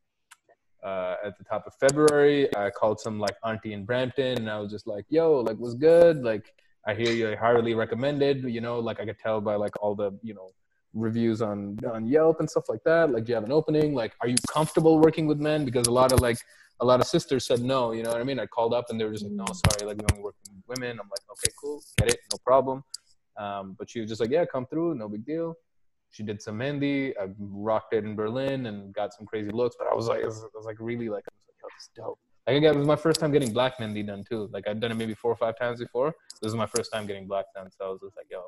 uh, 0.85 1.17
at 1.25 1.37
the 1.39 1.45
top 1.45 1.67
of 1.67 1.75
February. 1.75 2.55
I 2.57 2.71
called 2.71 3.01
some 3.01 3.19
like 3.19 3.37
auntie 3.43 3.73
in 3.73 3.85
Brampton, 3.85 4.39
and 4.39 4.51
I 4.51 4.59
was 4.61 4.71
just 4.71 4.87
like, 4.87 5.07
"Yo, 5.09 5.41
like, 5.41 5.57
what's 5.57 5.75
good? 5.75 6.23
Like, 6.23 6.53
I 6.87 6.95
hear 6.95 7.13
you're 7.13 7.37
highly 7.37 7.75
recommended. 7.75 8.45
You 8.45 8.61
know, 8.61 8.79
like 8.79 9.01
I 9.01 9.05
could 9.05 9.19
tell 9.19 9.41
by 9.41 9.55
like 9.57 9.73
all 9.81 9.95
the 9.95 10.13
you 10.23 10.35
know 10.35 10.51
reviews 10.93 11.43
on 11.43 11.79
on 11.91 12.07
Yelp 12.07 12.41
and 12.41 12.49
stuff 12.49 12.69
like 12.69 12.83
that. 12.85 13.11
Like, 13.11 13.25
do 13.25 13.31
you 13.31 13.35
have 13.35 13.45
an 13.45 13.53
opening? 13.53 13.95
Like, 13.95 14.13
are 14.21 14.29
you 14.29 14.37
comfortable 14.51 14.99
working 14.99 15.27
with 15.27 15.39
men? 15.39 15.65
Because 15.65 15.87
a 15.87 15.93
lot 15.93 16.13
of 16.13 16.21
like 16.21 16.39
a 16.81 16.85
lot 16.85 17.01
of 17.01 17.07
sisters 17.07 17.47
said 17.47 17.61
no. 17.61 17.93
You 17.93 18.03
know 18.03 18.11
what 18.11 18.21
I 18.21 18.25
mean? 18.25 18.39
I 18.39 18.47
called 18.47 18.75
up 18.75 18.87
and 18.91 19.01
they 19.01 19.05
were 19.05 19.13
just 19.13 19.25
like, 19.25 19.33
no, 19.33 19.45
sorry, 19.47 19.87
like 19.87 19.97
we 19.99 20.07
only 20.13 20.23
work 20.23 20.35
with 20.43 20.79
women. 20.79 20.99
I'm 21.01 21.09
like, 21.09 21.25
okay, 21.33 21.53
cool, 21.61 21.83
get 21.99 22.09
it, 22.09 22.19
no 22.33 22.39
problem. 22.45 22.83
Um, 23.37 23.75
but 23.79 23.91
she 23.91 24.01
was 24.01 24.09
just 24.09 24.21
like, 24.21 24.31
yeah, 24.31 24.45
come 24.45 24.67
through, 24.67 24.95
no 24.95 25.09
big 25.09 25.25
deal. 25.25 25.55
She 26.11 26.23
did 26.23 26.41
some 26.41 26.59
mehndi. 26.59 27.13
I 27.21 27.29
rocked 27.39 27.93
it 27.93 28.05
in 28.05 28.15
Berlin 28.15 28.67
and 28.67 28.95
got 28.95 29.13
some 29.13 29.27
crazy 29.27 29.51
looks. 29.51 29.75
But 29.77 29.89
I 29.91 29.95
was 29.95 30.07
like, 30.07 30.23
I 30.23 30.27
was, 30.27 30.45
I 30.45 30.57
was 30.57 30.65
like 30.65 30.77
really 30.79 31.09
like, 31.09 31.25
I 31.27 31.35
was 31.35 31.45
like, 31.49 31.57
yo, 31.61 31.69
this 31.75 31.83
is 31.83 31.91
dope. 31.97 32.19
Like 32.47 32.57
again, 32.57 32.75
it 32.75 32.79
was 32.79 32.87
my 32.87 32.97
first 32.97 33.21
time 33.21 33.33
getting 33.33 33.53
black 33.53 33.79
mehndi 33.79 34.07
done 34.07 34.25
too. 34.29 34.51
Like 34.53 34.69
I'd 34.69 34.81
done 34.81 34.93
it 34.93 34.97
maybe 34.97 35.15
four 35.15 35.33
or 35.33 35.37
five 35.37 35.59
times 35.59 35.81
before. 35.81 36.15
This 36.43 36.51
is 36.51 36.55
my 36.55 36.67
first 36.67 36.93
time 36.93 37.07
getting 37.07 37.27
black 37.27 37.47
done, 37.55 37.71
so 37.71 37.87
I 37.87 37.89
was 37.89 38.01
just 38.03 38.17
like, 38.17 38.27
yo, 38.31 38.45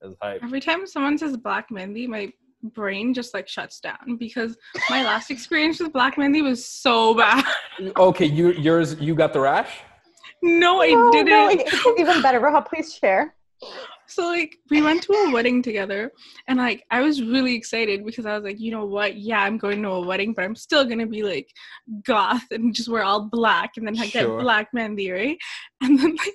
this 0.00 0.12
is 0.12 0.16
hype. 0.20 0.42
Every 0.42 0.60
time 0.60 0.86
someone 0.86 1.16
says 1.16 1.36
black 1.36 1.70
mehndi, 1.70 2.08
my 2.08 2.32
brain 2.62 3.14
just 3.14 3.34
like 3.34 3.46
shuts 3.46 3.78
down 3.78 4.16
because 4.18 4.56
my 4.90 5.04
last 5.04 5.30
experience 5.30 5.78
with 5.78 5.92
black 5.92 6.16
mehndi 6.16 6.42
was 6.42 6.64
so 6.64 7.14
bad. 7.14 7.44
okay, 7.96 8.26
you 8.26 8.52
yours 8.52 8.96
you 9.00 9.14
got 9.14 9.32
the 9.32 9.40
rash? 9.40 9.70
No, 10.42 10.82
I 10.82 10.94
oh, 10.96 11.12
didn't. 11.12 11.28
No, 11.28 11.94
even 11.98 12.22
better. 12.22 12.40
Roha, 12.40 12.66
please 12.66 12.94
share 12.94 13.34
so 14.08 14.26
like 14.26 14.56
we 14.70 14.82
went 14.82 15.02
to 15.02 15.12
a 15.12 15.30
wedding 15.32 15.62
together 15.62 16.10
and 16.46 16.58
like 16.58 16.84
I 16.90 17.02
was 17.02 17.22
really 17.22 17.54
excited 17.54 18.04
because 18.04 18.26
I 18.26 18.34
was 18.34 18.44
like, 18.44 18.58
you 18.58 18.70
know 18.70 18.86
what? 18.86 19.16
Yeah, 19.16 19.42
I'm 19.42 19.58
going 19.58 19.82
to 19.82 19.90
a 19.90 20.06
wedding, 20.06 20.32
but 20.32 20.44
I'm 20.44 20.56
still 20.56 20.84
gonna 20.84 21.06
be 21.06 21.22
like 21.22 21.50
goth 22.04 22.44
and 22.50 22.74
just 22.74 22.88
wear 22.88 23.02
all 23.02 23.28
black 23.30 23.72
and 23.76 23.86
then 23.86 23.98
I 23.98 24.06
get 24.06 24.24
sure. 24.24 24.40
black 24.40 24.68
mehndi, 24.74 25.12
right? 25.12 25.38
And 25.80 25.98
then 25.98 26.16
like 26.16 26.34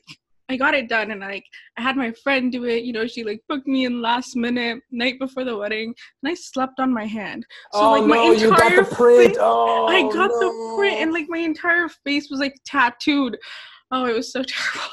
I 0.50 0.58
got 0.58 0.76
it 0.76 0.90
done 0.90 1.12
and 1.12 1.22
like 1.22 1.46
I 1.78 1.82
had 1.82 1.98
my 1.98 2.12
friend 2.24 2.52
do 2.52 2.66
it, 2.66 2.84
you 2.84 2.94
know, 2.94 3.08
she 3.08 3.24
like 3.24 3.42
booked 3.50 3.68
me 3.68 3.86
in 3.86 4.02
last 4.02 4.36
minute, 4.36 4.82
night 4.92 5.18
before 5.18 5.44
the 5.44 5.58
wedding, 5.58 5.96
and 6.22 6.32
I 6.32 6.36
slept 6.36 6.80
on 6.80 6.94
my 6.94 7.06
hand. 7.06 7.46
So 7.72 7.80
oh, 7.80 7.92
like 7.92 8.06
my 8.06 8.16
no, 8.16 8.34
entire 8.34 8.46
you 8.46 8.56
got 8.56 8.76
the 8.76 8.96
print. 8.96 9.30
Face, 9.30 9.38
oh, 9.40 9.88
I 9.88 10.04
got 10.04 10.30
no. 10.30 10.40
the 10.40 10.76
print 10.78 10.98
and 11.02 11.12
like 11.14 11.26
my 11.28 11.40
entire 11.40 11.88
face 12.06 12.30
was 12.30 12.40
like 12.40 12.56
tattooed. 12.66 13.38
Oh, 13.92 14.06
it 14.06 14.14
was 14.14 14.32
so 14.32 14.44
terrible. 14.48 14.92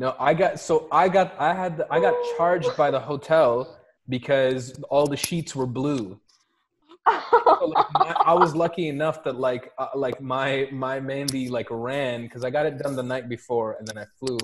No, 0.00 0.16
I 0.18 0.32
got 0.32 0.58
so 0.58 0.88
I 0.90 1.10
got 1.10 1.38
I 1.38 1.52
had 1.52 1.76
the, 1.76 1.86
I 1.92 2.00
got 2.00 2.14
charged 2.38 2.74
by 2.74 2.90
the 2.90 2.98
hotel 2.98 3.76
because 4.08 4.72
all 4.88 5.06
the 5.06 5.16
sheets 5.16 5.54
were 5.54 5.66
blue. 5.66 6.18
so, 7.30 7.66
like, 7.66 7.86
my, 7.92 8.16
I 8.24 8.32
was 8.32 8.54
lucky 8.56 8.88
enough 8.88 9.22
that 9.24 9.36
like 9.36 9.72
uh, 9.76 9.88
like 9.94 10.18
my 10.22 10.68
my 10.72 11.00
mehndi 11.00 11.50
like 11.50 11.66
ran 11.70 12.22
because 12.22 12.44
I 12.44 12.50
got 12.50 12.64
it 12.64 12.78
done 12.78 12.96
the 12.96 13.02
night 13.02 13.28
before 13.28 13.76
and 13.78 13.86
then 13.86 13.98
I 13.98 14.06
flew, 14.18 14.38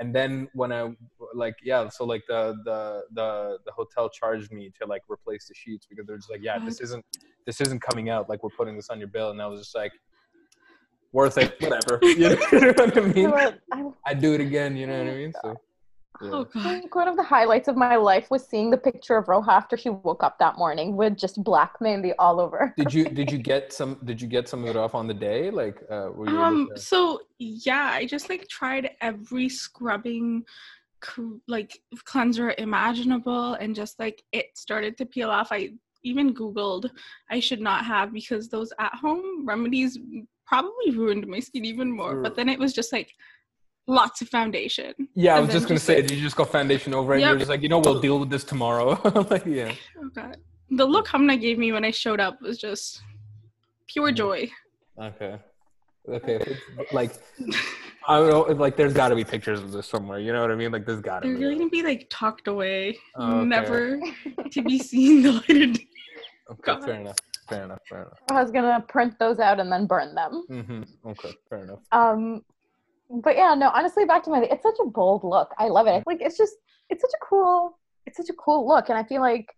and 0.00 0.14
then 0.14 0.48
when 0.52 0.70
I 0.70 0.92
like 1.32 1.56
yeah 1.64 1.88
so 1.88 2.04
like 2.04 2.24
the 2.28 2.56
the 2.66 3.04
the 3.14 3.56
the 3.64 3.72
hotel 3.72 4.10
charged 4.10 4.52
me 4.52 4.70
to 4.82 4.86
like 4.86 5.02
replace 5.08 5.48
the 5.48 5.54
sheets 5.54 5.86
because 5.88 6.06
they're 6.06 6.18
just 6.18 6.30
like 6.30 6.42
yeah 6.42 6.58
this 6.58 6.78
isn't 6.82 7.06
this 7.46 7.62
isn't 7.62 7.80
coming 7.80 8.10
out. 8.10 8.28
Like 8.28 8.42
we're 8.42 8.50
putting 8.50 8.76
this 8.76 8.90
on 8.90 8.98
your 8.98 9.08
bill. 9.08 9.30
And 9.30 9.40
I 9.40 9.46
was 9.46 9.60
just 9.60 9.74
like 9.74 9.92
worth 11.12 11.38
it, 11.38 11.54
whatever. 11.60 11.98
You 12.02 12.30
know 12.30 12.72
what 12.72 12.96
I 12.96 13.00
mean? 13.00 13.94
I 14.06 14.14
do 14.14 14.34
it 14.34 14.40
again. 14.40 14.76
You 14.76 14.86
know 14.86 14.98
what 14.98 15.08
I 15.08 15.14
mean? 15.14 15.32
So. 15.42 15.56
Yeah. 16.22 16.30
Oh 16.32 16.44
god! 16.44 16.82
One 16.92 17.08
of 17.08 17.16
the 17.16 17.22
highlights 17.22 17.66
of 17.68 17.78
my 17.78 17.96
life 17.96 18.30
was 18.30 18.46
seeing 18.46 18.68
the 18.68 18.76
picture 18.76 19.16
of 19.16 19.24
Roja 19.24 19.48
after 19.48 19.78
she 19.78 19.88
woke 19.88 20.22
up 20.22 20.38
that 20.38 20.58
morning 20.58 20.94
with 20.94 21.16
just 21.16 21.42
black 21.42 21.78
mehndi 21.80 22.12
all 22.18 22.40
over. 22.40 22.74
Did 22.76 22.92
you 22.92 23.06
did 23.06 23.32
you 23.32 23.38
get 23.38 23.72
some? 23.72 23.98
Did 24.04 24.20
you 24.20 24.28
get 24.28 24.46
some 24.46 24.64
of 24.64 24.68
it 24.68 24.76
off 24.76 24.94
on 24.94 25.06
the 25.06 25.14
day? 25.14 25.50
Like, 25.50 25.82
uh, 25.90 26.10
um, 26.26 26.68
so 26.76 27.20
yeah, 27.38 27.90
I 27.94 28.04
just 28.04 28.28
like 28.28 28.46
tried 28.48 28.90
every 29.00 29.48
scrubbing 29.48 30.44
like 31.48 31.80
cleanser 32.04 32.54
imaginable 32.58 33.54
and 33.54 33.74
just 33.74 33.98
like 33.98 34.22
it 34.32 34.46
started 34.54 34.98
to 34.98 35.06
peel 35.06 35.30
off 35.30 35.48
i 35.50 35.70
even 36.02 36.34
googled 36.34 36.90
i 37.30 37.40
should 37.40 37.60
not 37.60 37.84
have 37.84 38.12
because 38.12 38.48
those 38.48 38.70
at 38.78 38.94
home 38.94 39.46
remedies 39.46 39.98
probably 40.50 40.90
ruined 40.90 41.24
my 41.28 41.38
skin 41.38 41.64
even 41.64 41.88
more 41.88 42.16
but 42.20 42.34
then 42.34 42.48
it 42.48 42.58
was 42.58 42.72
just 42.72 42.92
like 42.92 43.14
lots 43.86 44.20
of 44.20 44.28
foundation 44.28 44.92
yeah 45.14 45.36
i 45.36 45.40
was 45.40 45.50
just 45.50 45.68
gonna 45.68 45.76
just 45.76 45.86
say 45.86 46.02
like, 46.02 46.10
you 46.10 46.20
just 46.20 46.34
got 46.34 46.50
foundation 46.50 46.92
over 46.92 47.12
and 47.12 47.20
yep. 47.20 47.28
you're 47.30 47.38
just 47.38 47.48
like 47.48 47.62
you 47.62 47.68
know 47.68 47.78
we'll 47.78 48.00
deal 48.00 48.18
with 48.18 48.30
this 48.30 48.42
tomorrow 48.42 49.00
like 49.30 49.46
yeah 49.46 49.72
oh, 49.98 50.06
okay 50.06 50.32
the 50.70 50.84
look 50.84 51.06
hamna 51.06 51.40
gave 51.40 51.56
me 51.56 51.70
when 51.70 51.84
i 51.84 51.90
showed 51.92 52.18
up 52.18 52.42
was 52.42 52.58
just 52.58 53.00
pure 53.86 54.10
mm. 54.10 54.16
joy 54.16 54.50
okay 54.98 55.38
okay 56.08 56.40
like 56.92 57.12
I 58.08 58.18
don't 58.18 58.30
know. 58.30 58.54
Like, 58.54 58.76
there's 58.76 58.94
got 58.94 59.08
to 59.08 59.14
be 59.14 59.24
pictures 59.24 59.60
of 59.60 59.72
this 59.72 59.86
somewhere. 59.86 60.18
You 60.18 60.32
know 60.32 60.40
what 60.40 60.50
I 60.50 60.54
mean? 60.54 60.72
Like, 60.72 60.86
there's 60.86 61.02
got 61.02 61.20
to. 61.20 61.28
They're 61.28 61.36
be. 61.36 61.44
going 61.44 61.58
to 61.58 61.68
be 61.68 61.82
like 61.82 62.06
tucked 62.08 62.48
away, 62.48 62.98
oh, 63.14 63.40
okay. 63.40 63.44
never 63.46 64.00
to 64.50 64.62
be 64.62 64.78
seen 64.78 65.22
the 65.22 65.32
light 65.32 65.50
of 65.50 65.72
day. 65.74 65.86
Okay, 66.50 66.72
enough. 66.72 66.84
Fair 66.84 66.94
enough. 66.94 67.16
Fair 67.90 68.02
enough. 68.02 68.18
I 68.30 68.40
was 68.40 68.50
gonna 68.52 68.84
print 68.88 69.18
those 69.18 69.40
out 69.40 69.58
and 69.60 69.70
then 69.70 69.86
burn 69.86 70.14
them. 70.14 70.46
Mm-hmm. 70.48 71.08
Okay, 71.10 71.34
fair 71.48 71.64
enough. 71.64 71.80
Um, 71.90 72.42
but 73.10 73.36
yeah, 73.36 73.54
no. 73.54 73.68
Honestly, 73.74 74.04
back 74.04 74.22
to 74.24 74.30
my. 74.30 74.42
It's 74.42 74.62
such 74.62 74.76
a 74.80 74.86
bold 74.86 75.24
look. 75.24 75.52
I 75.58 75.68
love 75.68 75.88
it. 75.88 76.04
Like, 76.06 76.18
it's 76.20 76.38
just, 76.38 76.54
it's 76.88 77.02
such 77.02 77.10
a 77.20 77.24
cool, 77.24 77.78
it's 78.06 78.16
such 78.16 78.30
a 78.30 78.34
cool 78.34 78.66
look, 78.68 78.88
and 78.88 78.96
I 78.96 79.02
feel 79.02 79.20
like 79.20 79.52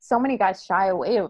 so 0.00 0.20
many 0.20 0.36
guys 0.36 0.64
shy 0.64 0.88
away 0.88 1.20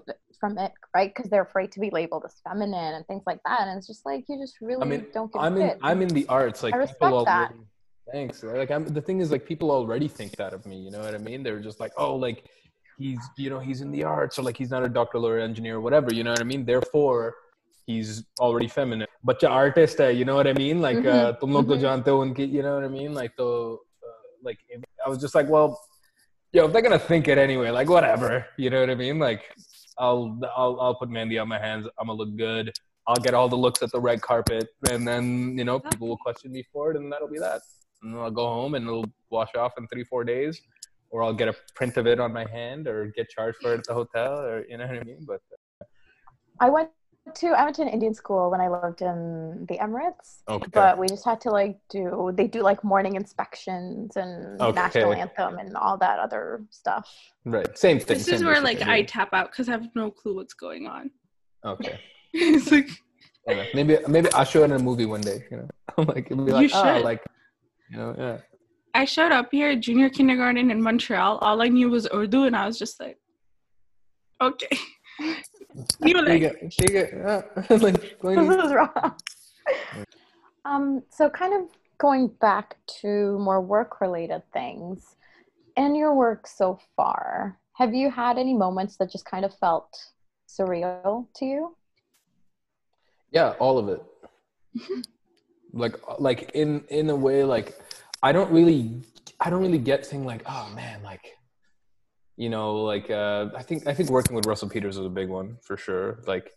from 0.40 0.58
it, 0.58 0.72
right? 0.96 1.14
Because 1.14 1.30
they're 1.30 1.42
afraid 1.42 1.70
to 1.72 1.80
be 1.80 1.90
labeled 1.90 2.24
as 2.26 2.34
feminine 2.42 2.94
and 2.94 3.06
things 3.06 3.22
like 3.26 3.38
that. 3.46 3.68
And 3.68 3.78
it's 3.78 3.86
just 3.86 4.04
like 4.04 4.24
you 4.28 4.40
just 4.40 4.60
really 4.60 4.82
I 4.82 4.86
mean, 4.86 5.06
don't 5.14 5.32
get 5.32 5.38
it. 5.38 5.44
I'm 5.44 5.56
in. 5.56 5.78
I'm 5.82 6.02
in 6.02 6.08
the 6.08 6.26
arts. 6.28 6.64
Like 6.64 6.74
I 6.74 6.78
respect 6.78 7.00
people 7.00 7.18
already, 7.18 7.54
that. 7.54 8.12
Thanks. 8.12 8.42
Like 8.42 8.72
I'm 8.72 8.84
the 8.84 9.00
thing 9.00 9.20
is 9.20 9.30
like 9.30 9.46
people 9.46 9.70
already 9.70 10.08
think 10.08 10.34
that 10.36 10.52
of 10.52 10.66
me. 10.66 10.76
You 10.76 10.90
know 10.90 10.98
what 10.98 11.14
I 11.14 11.18
mean? 11.18 11.44
They're 11.44 11.60
just 11.60 11.78
like, 11.78 11.92
oh, 11.96 12.16
like 12.16 12.46
he's 12.98 13.20
you 13.36 13.50
know 13.50 13.58
he's 13.58 13.80
in 13.80 13.90
the 13.90 14.04
arts 14.04 14.38
or 14.38 14.42
like 14.42 14.56
he's 14.56 14.70
not 14.70 14.84
a 14.84 14.88
doctor, 14.88 15.18
lawyer, 15.18 15.38
engineer, 15.38 15.76
or 15.76 15.80
whatever. 15.80 16.12
You 16.14 16.24
know 16.24 16.30
what 16.30 16.40
I 16.40 16.44
mean? 16.44 16.64
Therefore. 16.64 17.34
He's 17.84 18.22
already 18.38 18.68
feminine. 18.68 19.08
But 19.24 19.40
the 19.40 19.48
artist 19.48 19.98
hai, 19.98 20.10
you 20.10 20.24
know 20.24 20.36
what 20.36 20.46
I 20.46 20.52
mean? 20.52 20.80
Like, 20.80 20.98
mm-hmm. 20.98 21.08
uh, 21.08 21.32
tum 21.32 21.50
log 21.52 21.66
to 21.66 21.74
jante 21.74 22.04
ho 22.04 22.20
unki, 22.20 22.48
you 22.48 22.62
know 22.62 22.76
what 22.76 22.84
I 22.84 22.88
mean? 22.88 23.12
Like, 23.12 23.32
so, 23.36 23.80
uh, 24.04 24.22
like, 24.40 24.60
I 25.04 25.08
was 25.08 25.18
just 25.18 25.34
like, 25.34 25.48
well, 25.48 25.80
yo, 26.52 26.66
if 26.66 26.72
they're 26.72 26.80
gonna 26.82 26.98
think 26.98 27.26
it 27.26 27.38
anyway, 27.38 27.70
like 27.70 27.88
whatever, 27.88 28.46
you 28.56 28.70
know 28.70 28.80
what 28.80 28.88
I 28.88 28.94
mean? 28.94 29.18
Like, 29.18 29.42
I'll 29.98 30.38
I'll 30.56 30.80
I'll 30.80 30.94
put 30.94 31.08
mehndi 31.08 31.40
on 31.40 31.48
my 31.48 31.58
hands. 31.58 31.86
I'm 31.98 32.06
gonna 32.06 32.18
look 32.18 32.36
good. 32.36 32.72
I'll 33.06 33.16
get 33.16 33.34
all 33.34 33.48
the 33.48 33.56
looks 33.56 33.82
at 33.82 33.90
the 33.90 34.00
red 34.00 34.22
carpet, 34.22 34.68
and 34.90 35.06
then 35.06 35.56
you 35.58 35.64
know 35.64 35.80
people 35.80 36.08
will 36.08 36.18
question 36.18 36.52
me 36.52 36.64
for 36.72 36.92
it, 36.92 36.96
and 36.96 37.12
that'll 37.12 37.28
be 37.28 37.38
that. 37.38 37.62
And 38.02 38.16
I'll 38.16 38.30
go 38.30 38.46
home 38.46 38.74
and 38.74 38.86
it'll 38.86 39.10
wash 39.30 39.54
off 39.56 39.72
in 39.78 39.86
three 39.88 40.04
four 40.04 40.24
days, 40.24 40.60
or 41.12 41.22
I'll 41.22 41.32
get 41.32 41.48
a 41.48 41.54
print 41.74 41.96
of 41.96 42.06
it 42.06 42.18
on 42.18 42.32
my 42.32 42.46
hand, 42.50 42.88
or 42.88 43.12
get 43.14 43.28
charged 43.28 43.58
for 43.62 43.74
it 43.74 43.78
at 43.78 43.84
the 43.84 43.94
hotel, 43.94 44.40
or 44.40 44.64
you 44.68 44.76
know 44.78 44.86
what 44.86 44.96
I 44.96 45.04
mean. 45.04 45.24
But 45.26 45.40
uh, 45.80 45.84
I 46.58 46.70
went 46.70 46.88
to 47.34 47.48
I 47.48 47.64
went 47.64 47.76
to 47.76 47.82
an 47.82 47.88
Indian 47.88 48.14
school 48.14 48.50
when 48.50 48.60
I 48.60 48.68
lived 48.68 49.02
in 49.02 49.66
the 49.68 49.78
Emirates. 49.78 50.42
Okay. 50.48 50.66
But 50.72 50.98
we 50.98 51.06
just 51.06 51.24
had 51.24 51.40
to 51.42 51.50
like 51.50 51.78
do 51.88 52.32
they 52.34 52.48
do 52.48 52.62
like 52.62 52.82
morning 52.82 53.14
inspections 53.14 54.16
and 54.16 54.60
okay. 54.60 54.74
national 54.74 55.12
anthem 55.12 55.58
and 55.58 55.76
all 55.76 55.96
that 55.98 56.18
other 56.18 56.64
stuff. 56.70 57.14
Right. 57.44 57.78
Same 57.78 58.00
thing. 58.00 58.18
This 58.18 58.26
same 58.26 58.34
is 58.36 58.44
where 58.44 58.60
like 58.60 58.82
I 58.82 59.02
tap 59.02 59.32
out 59.32 59.52
because 59.52 59.68
I 59.68 59.72
have 59.72 59.88
no 59.94 60.10
clue 60.10 60.36
what's 60.36 60.54
going 60.54 60.86
on. 60.86 61.10
Okay. 61.64 62.00
it's 62.32 62.72
like 62.72 62.90
maybe 63.74 63.98
maybe 64.08 64.32
I'll 64.32 64.44
show 64.44 64.62
it 64.62 64.66
in 64.66 64.72
a 64.72 64.78
movie 64.78 65.06
one 65.06 65.20
day. 65.20 65.44
You 65.50 65.58
know, 65.58 65.68
I'm 65.96 66.04
like 66.14 66.30
it'll 66.30 66.44
be 66.44 66.52
like 66.52 66.70
oh, 66.74 67.00
like 67.04 67.22
you 67.90 67.98
know 67.98 68.14
yeah. 68.18 68.38
I 68.94 69.04
showed 69.04 69.32
up 69.32 69.48
here 69.50 69.74
junior 69.76 70.10
kindergarten 70.10 70.70
in 70.70 70.82
Montreal. 70.82 71.38
All 71.38 71.62
I 71.62 71.68
knew 71.68 71.88
was 71.88 72.06
Urdu, 72.12 72.44
and 72.44 72.54
I 72.54 72.66
was 72.66 72.78
just 72.78 73.00
like, 73.00 73.18
okay. 74.40 74.78
you 76.00 76.14
were 76.14 76.22
like, 76.22 76.42
shake 76.70 76.90
it, 76.90 77.24
like, 77.70 78.00
this 78.22 78.64
is 78.64 78.72
wrong. 78.72 79.14
Um, 80.64 81.02
so 81.10 81.28
kind 81.28 81.54
of 81.54 81.68
going 81.98 82.28
back 82.40 82.76
to 83.00 83.36
more 83.40 83.60
work 83.60 84.00
related 84.00 84.42
things, 84.52 85.16
in 85.76 85.96
your 85.96 86.14
work 86.14 86.46
so 86.46 86.78
far, 86.96 87.58
have 87.74 87.94
you 87.94 88.12
had 88.12 88.38
any 88.38 88.54
moments 88.54 88.96
that 88.98 89.10
just 89.10 89.24
kind 89.24 89.44
of 89.44 89.52
felt 89.58 90.12
surreal 90.48 91.26
to 91.34 91.44
you? 91.44 91.76
Yeah, 93.32 93.54
all 93.58 93.76
of 93.76 93.88
it. 93.88 94.04
like 95.72 95.96
like 96.20 96.52
in 96.54 96.84
in 96.90 97.10
a 97.10 97.16
way 97.16 97.42
like 97.42 97.76
I 98.22 98.32
don't 98.32 98.50
really 98.50 99.02
I 99.40 99.50
don't 99.50 99.62
really 99.62 99.78
get 99.78 100.06
thing 100.06 100.24
like 100.24 100.42
oh 100.46 100.70
man 100.74 101.02
like 101.02 101.26
you 102.36 102.48
know 102.48 102.76
like 102.76 103.10
uh 103.10 103.48
i 103.56 103.62
think 103.62 103.86
i 103.86 103.92
think 103.92 104.08
working 104.08 104.34
with 104.34 104.46
russell 104.46 104.68
peters 104.68 104.96
was 104.96 105.06
a 105.06 105.10
big 105.10 105.28
one 105.28 105.56
for 105.62 105.76
sure. 105.76 106.22
Like 106.26 106.50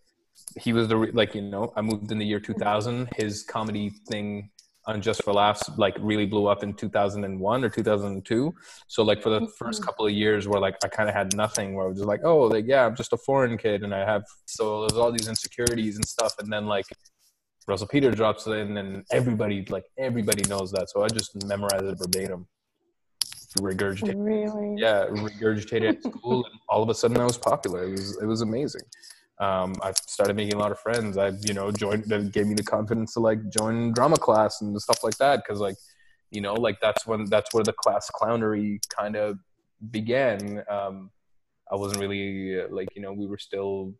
he 0.57 0.73
was 0.73 0.87
the 0.87 0.97
like 1.13 1.33
you 1.33 1.41
know 1.41 1.71
i 1.75 1.81
moved 1.81 2.11
in 2.11 2.17
the 2.17 2.25
year 2.25 2.39
2000 2.39 3.09
his 3.15 3.43
comedy 3.43 3.89
thing 4.09 4.49
on 4.85 5.01
just 5.01 5.23
for 5.23 5.33
laughs 5.33 5.69
like 5.77 5.95
really 5.99 6.25
blew 6.25 6.47
up 6.47 6.61
in 6.61 6.73
2001 6.73 7.63
or 7.63 7.69
2002 7.69 8.53
so 8.87 9.03
like 9.03 9.21
for 9.21 9.29
the 9.29 9.39
mm-hmm. 9.39 9.45
first 9.57 9.83
couple 9.83 10.05
of 10.05 10.11
years 10.11 10.45
where 10.47 10.59
like 10.59 10.75
i 10.83 10.87
kind 10.87 11.07
of 11.07 11.15
had 11.15 11.33
nothing 11.35 11.73
where 11.73 11.85
i 11.85 11.87
was 11.87 11.97
just 11.97 12.07
like 12.07 12.19
oh 12.25 12.41
like 12.41 12.65
yeah 12.67 12.85
i'm 12.85 12.95
just 12.95 13.13
a 13.13 13.17
foreign 13.17 13.57
kid 13.57 13.83
and 13.83 13.95
i 13.95 13.99
have 13.99 14.23
so 14.45 14.81
there's 14.81 14.99
all 14.99 15.11
these 15.11 15.27
insecurities 15.27 15.95
and 15.95 16.05
stuff. 16.05 16.33
And 16.39 16.51
then 16.51 16.65
like 16.65 16.85
russell 17.67 17.87
Peter 17.87 18.11
drops 18.11 18.47
in 18.47 18.77
and 18.77 19.03
everybody 19.11 19.65
like 19.69 19.85
everybody 19.97 20.43
knows 20.49 20.71
that 20.71 20.89
so 20.89 21.03
i 21.03 21.07
just 21.07 21.43
memorized 21.45 21.85
it 21.85 21.97
verbatim 21.97 22.47
regurgitated. 23.59 24.15
Really? 24.17 24.75
Yeah, 24.77 25.05
regurgitated 25.07 25.89
at 25.89 26.03
school, 26.03 26.45
and 26.45 26.59
all 26.69 26.83
of 26.83 26.89
a 26.89 26.93
sudden 26.93 27.17
I 27.17 27.23
was 27.23 27.37
popular. 27.37 27.85
It 27.85 27.91
was 27.91 28.17
it 28.21 28.25
was 28.25 28.41
amazing. 28.41 28.81
Um, 29.39 29.75
I 29.83 29.91
started 30.07 30.35
making 30.35 30.53
a 30.53 30.59
lot 30.59 30.71
of 30.71 30.79
friends. 30.79 31.17
I 31.17 31.31
you 31.41 31.53
know 31.53 31.71
joined 31.71 32.05
that 32.05 32.31
gave 32.31 32.47
me 32.47 32.55
the 32.55 32.63
confidence 32.63 33.13
to 33.13 33.19
like 33.19 33.49
join 33.49 33.91
drama 33.93 34.17
class 34.17 34.61
and 34.61 34.79
stuff 34.81 35.03
like 35.03 35.17
that 35.17 35.43
because 35.43 35.59
like 35.59 35.75
you 36.31 36.41
know 36.41 36.53
like 36.53 36.79
that's 36.81 37.05
when 37.05 37.25
that's 37.25 37.53
where 37.53 37.63
the 37.63 37.73
class 37.73 38.09
clownery 38.11 38.79
kind 38.89 39.15
of 39.15 39.39
began. 39.91 40.63
Um, 40.69 41.11
I 41.71 41.75
wasn't 41.75 41.99
really 41.99 42.61
uh, 42.61 42.67
like 42.69 42.89
you 42.95 43.01
know 43.01 43.13
we 43.13 43.27
were 43.27 43.37
still 43.37 43.93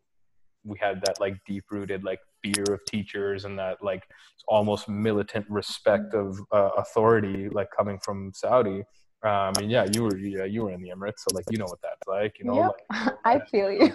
we 0.66 0.78
had 0.78 1.00
that 1.04 1.20
like 1.20 1.36
deep 1.46 1.64
rooted 1.70 2.04
like 2.04 2.20
fear 2.42 2.64
of 2.70 2.84
teachers 2.86 3.44
and 3.44 3.58
that 3.58 3.82
like 3.82 4.04
almost 4.48 4.88
militant 4.88 5.46
respect 5.48 6.14
of 6.14 6.38
uh, 6.52 6.70
authority 6.76 7.48
like 7.48 7.68
coming 7.76 7.98
from 8.02 8.32
Saudi 8.34 8.82
I 9.26 9.52
mean, 9.58 9.70
yeah, 9.70 9.86
you 9.92 10.04
were 10.04 10.16
yeah, 10.16 10.44
you 10.44 10.64
were 10.64 10.72
in 10.72 10.80
the 10.80 10.90
Emirates, 10.90 11.20
so 11.28 11.34
like 11.34 11.44
you 11.50 11.58
know 11.58 11.64
what 11.66 11.80
that's 11.82 12.06
like, 12.06 12.38
you 12.38 12.44
know. 12.44 12.56
Yep. 12.56 12.72
Like, 12.90 13.14
I 13.24 13.38
feel 13.46 13.70
you. 13.70 13.92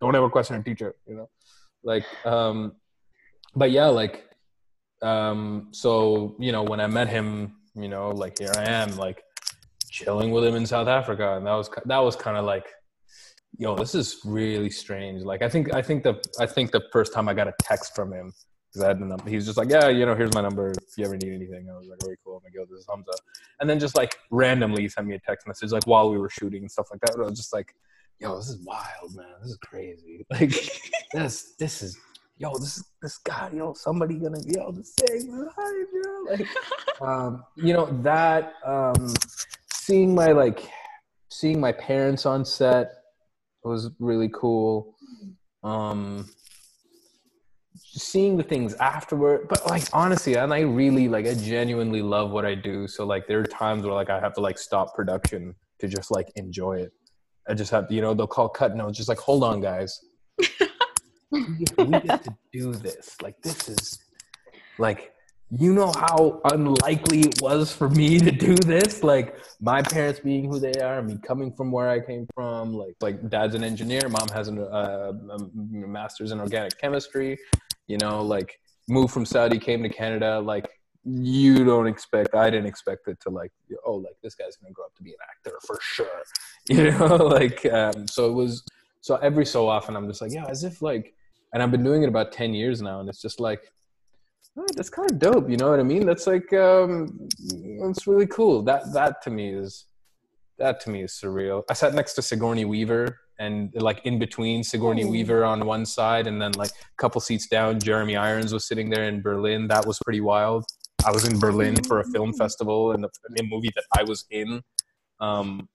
don't 0.00 0.14
ever 0.14 0.30
question 0.30 0.56
a 0.56 0.62
teacher, 0.62 0.94
you 1.06 1.16
know. 1.16 1.28
Like, 1.82 2.04
um, 2.24 2.72
but 3.54 3.70
yeah, 3.70 3.86
like, 3.86 4.28
um, 5.02 5.68
so 5.72 6.36
you 6.38 6.52
know, 6.52 6.62
when 6.62 6.80
I 6.80 6.86
met 6.86 7.08
him, 7.08 7.56
you 7.74 7.88
know, 7.88 8.10
like 8.10 8.38
here 8.38 8.52
I 8.56 8.64
am, 8.64 8.96
like 8.96 9.22
chilling 9.90 10.30
with 10.30 10.44
him 10.44 10.54
in 10.54 10.66
South 10.66 10.88
Africa, 10.88 11.36
and 11.36 11.46
that 11.46 11.54
was 11.54 11.70
that 11.86 11.98
was 11.98 12.16
kind 12.16 12.36
of 12.36 12.44
like, 12.44 12.66
yo, 13.60 13.76
this 13.76 13.94
is 13.94 14.20
really 14.24 14.70
strange. 14.70 15.22
Like, 15.22 15.42
I 15.42 15.48
think 15.48 15.74
I 15.74 15.82
think 15.82 16.02
the 16.02 16.20
I 16.40 16.46
think 16.46 16.72
the 16.72 16.82
first 16.92 17.12
time 17.12 17.28
I 17.28 17.34
got 17.34 17.46
a 17.46 17.54
text 17.62 17.94
from 17.94 18.10
him 18.12 18.32
because 18.66 18.82
I 18.82 18.88
had 18.88 18.98
the 18.98 19.04
number. 19.04 19.28
He 19.28 19.36
was 19.36 19.44
just 19.44 19.58
like, 19.58 19.68
yeah, 19.68 19.88
you 19.88 20.06
know, 20.06 20.14
here's 20.14 20.32
my 20.34 20.40
number. 20.40 20.70
If 20.70 20.96
you 20.96 21.04
ever 21.04 21.16
need 21.16 21.34
anything, 21.34 21.68
I 21.68 21.76
was 21.76 21.86
like, 21.86 21.98
very 22.02 22.16
cool. 22.24 22.42
I'm 22.44 22.66
this 22.74 22.84
thumbs 22.86 23.06
up. 23.12 23.20
And 23.60 23.68
then 23.68 23.78
just 23.78 23.96
like 23.96 24.16
randomly 24.30 24.88
sent 24.88 25.06
me 25.06 25.14
a 25.14 25.18
text 25.20 25.46
message 25.46 25.72
like 25.72 25.86
while 25.86 26.10
we 26.10 26.16
were 26.16 26.30
shooting 26.30 26.62
and 26.62 26.70
stuff 26.70 26.88
like 26.90 27.00
that. 27.02 27.16
I 27.16 27.28
was 27.28 27.36
just 27.36 27.52
like, 27.52 27.74
yo, 28.18 28.36
this 28.36 28.48
is 28.48 28.64
wild, 28.64 29.14
man. 29.14 29.26
This 29.42 29.50
is 29.50 29.58
crazy. 29.58 30.24
Like 30.30 30.52
this, 31.12 31.54
this 31.58 31.82
is. 31.82 31.98
Yo, 32.38 32.54
this 32.54 32.78
is 32.78 32.84
this 33.02 33.18
guy. 33.18 33.50
Yo, 33.52 33.74
somebody 33.74 34.14
gonna 34.14 34.40
be 34.40 34.54
yo 34.56 34.72
the 34.72 34.82
same 34.82 35.46
hi, 35.54 35.84
yo. 35.92 36.32
Like, 36.32 37.02
um, 37.02 37.44
you 37.56 37.74
know 37.74 37.84
that 38.02 38.54
um, 38.64 39.12
seeing 39.70 40.14
my 40.14 40.32
like 40.32 40.66
seeing 41.28 41.60
my 41.60 41.72
parents 41.72 42.24
on 42.24 42.46
set 42.46 42.99
was 43.68 43.90
really 43.98 44.30
cool. 44.32 44.96
Um, 45.62 46.28
seeing 47.74 48.36
the 48.36 48.42
things 48.42 48.74
afterward 48.74 49.48
but 49.48 49.66
like 49.66 49.82
honestly 49.92 50.34
and 50.34 50.54
i 50.54 50.60
really 50.60 51.08
like 51.08 51.26
i 51.26 51.34
genuinely 51.34 52.02
love 52.02 52.30
what 52.30 52.46
i 52.46 52.54
do. 52.54 52.86
So 52.86 53.04
like 53.04 53.26
there 53.26 53.40
are 53.40 53.44
times 53.44 53.84
where 53.84 53.92
like 53.92 54.10
i 54.10 54.20
have 54.20 54.34
to 54.34 54.40
like 54.40 54.58
stop 54.58 54.94
production 54.94 55.54
to 55.80 55.88
just 55.88 56.10
like 56.10 56.30
enjoy 56.36 56.74
it. 56.74 56.92
I 57.48 57.54
just 57.54 57.70
have 57.72 57.90
you 57.90 58.00
know 58.00 58.14
they'll 58.14 58.26
call 58.26 58.48
cut 58.48 58.70
and 58.70 58.80
i 58.80 58.84
was 58.84 58.96
just 58.96 59.08
like 59.08 59.18
hold 59.18 59.44
on 59.44 59.60
guys. 59.60 59.98
We, 61.32 61.44
get, 61.44 62.24
to 62.24 62.36
do 62.52 62.74
this. 62.74 63.16
Like 63.22 63.40
this 63.40 63.68
is 63.68 64.00
like 64.78 65.12
you 65.50 65.72
know 65.72 65.92
how 65.96 66.40
unlikely 66.52 67.20
it 67.20 67.40
was 67.40 67.72
for 67.72 67.88
me 67.88 68.18
to 68.18 68.30
do 68.30 68.54
this? 68.54 69.02
Like 69.02 69.36
my 69.60 69.82
parents 69.82 70.20
being 70.20 70.50
who 70.50 70.58
they 70.58 70.72
are 70.80 71.02
me 71.02 71.18
coming 71.22 71.52
from 71.52 71.70
where 71.70 71.88
i 71.88 72.00
came 72.00 72.26
from 72.34 72.72
like 72.72 72.94
like 73.00 73.28
dad's 73.28 73.54
an 73.54 73.62
engineer 73.62 74.08
mom 74.08 74.28
has 74.32 74.48
an, 74.48 74.58
uh, 74.58 75.12
a 75.32 75.38
master's 75.62 76.32
in 76.32 76.40
organic 76.40 76.78
chemistry 76.80 77.38
you 77.86 77.98
know 77.98 78.22
like 78.22 78.58
moved 78.88 79.12
from 79.12 79.24
saudi 79.24 79.58
came 79.58 79.82
to 79.82 79.88
canada 79.88 80.40
like 80.40 80.68
you 81.04 81.64
don't 81.64 81.86
expect 81.86 82.34
i 82.34 82.50
didn't 82.50 82.66
expect 82.66 83.06
it 83.08 83.18
to 83.20 83.30
like 83.30 83.52
oh 83.86 83.94
like 83.94 84.16
this 84.22 84.34
guy's 84.34 84.56
gonna 84.56 84.72
grow 84.72 84.84
up 84.84 84.94
to 84.94 85.02
be 85.02 85.10
an 85.10 85.16
actor 85.30 85.58
for 85.66 85.78
sure 85.82 86.22
you 86.68 86.90
know 86.90 87.16
like 87.38 87.64
um, 87.66 88.06
so 88.06 88.28
it 88.28 88.34
was 88.34 88.64
so 89.00 89.16
every 89.16 89.46
so 89.46 89.68
often 89.68 89.96
i'm 89.96 90.08
just 90.08 90.20
like 90.20 90.32
yeah 90.32 90.44
as 90.48 90.64
if 90.64 90.82
like 90.82 91.14
and 91.52 91.62
i've 91.62 91.70
been 91.70 91.84
doing 91.84 92.02
it 92.02 92.08
about 92.08 92.32
10 92.32 92.54
years 92.54 92.82
now 92.82 93.00
and 93.00 93.08
it's 93.08 93.22
just 93.22 93.40
like 93.40 93.70
oh, 94.58 94.66
that's 94.76 94.90
kind 94.90 95.10
of 95.10 95.18
dope 95.18 95.48
you 95.48 95.56
know 95.56 95.70
what 95.70 95.80
i 95.80 95.82
mean? 95.82 96.06
That's 96.06 96.26
like 96.26 96.52
um 96.52 97.28
it's 97.38 98.06
really 98.06 98.26
cool. 98.26 98.62
That 98.62 98.92
that 98.92 99.22
to 99.22 99.30
me 99.30 99.52
is 99.54 99.86
that 100.58 100.80
to 100.80 100.90
me 100.90 101.02
is 101.02 101.12
surreal. 101.12 101.62
I 101.70 101.74
sat 101.74 101.94
next 101.94 102.14
to 102.14 102.22
sigourney 102.22 102.64
weaver 102.64 103.18
and 103.38 103.72
like 103.74 104.00
in 104.04 104.18
between 104.18 104.62
sigourney 104.62 105.04
oh. 105.04 105.10
weaver 105.10 105.44
on 105.44 105.64
one 105.64 105.86
side 105.86 106.26
and 106.26 106.40
then 106.40 106.52
like 106.52 106.70
a 106.70 106.96
couple 106.98 107.20
seats 107.20 107.48
down 107.48 107.80
jeremy 107.80 108.16
irons 108.16 108.52
was 108.52 108.66
sitting 108.68 108.90
there 108.90 109.04
in 109.04 109.22
berlin. 109.22 109.68
That 109.68 109.86
was 109.86 109.98
pretty 110.04 110.20
wild. 110.20 110.64
I 111.06 111.12
was 111.12 111.26
in 111.26 111.38
Berlin 111.38 111.76
for 111.84 112.00
a 112.00 112.04
film 112.04 112.32
festival, 112.34 112.92
and 112.92 113.02
the, 113.02 113.08
the 113.30 113.42
movie 113.44 113.70
that 113.74 113.84
I 113.96 114.02
was 114.02 114.26
in, 114.30 114.62
um, 115.20 115.68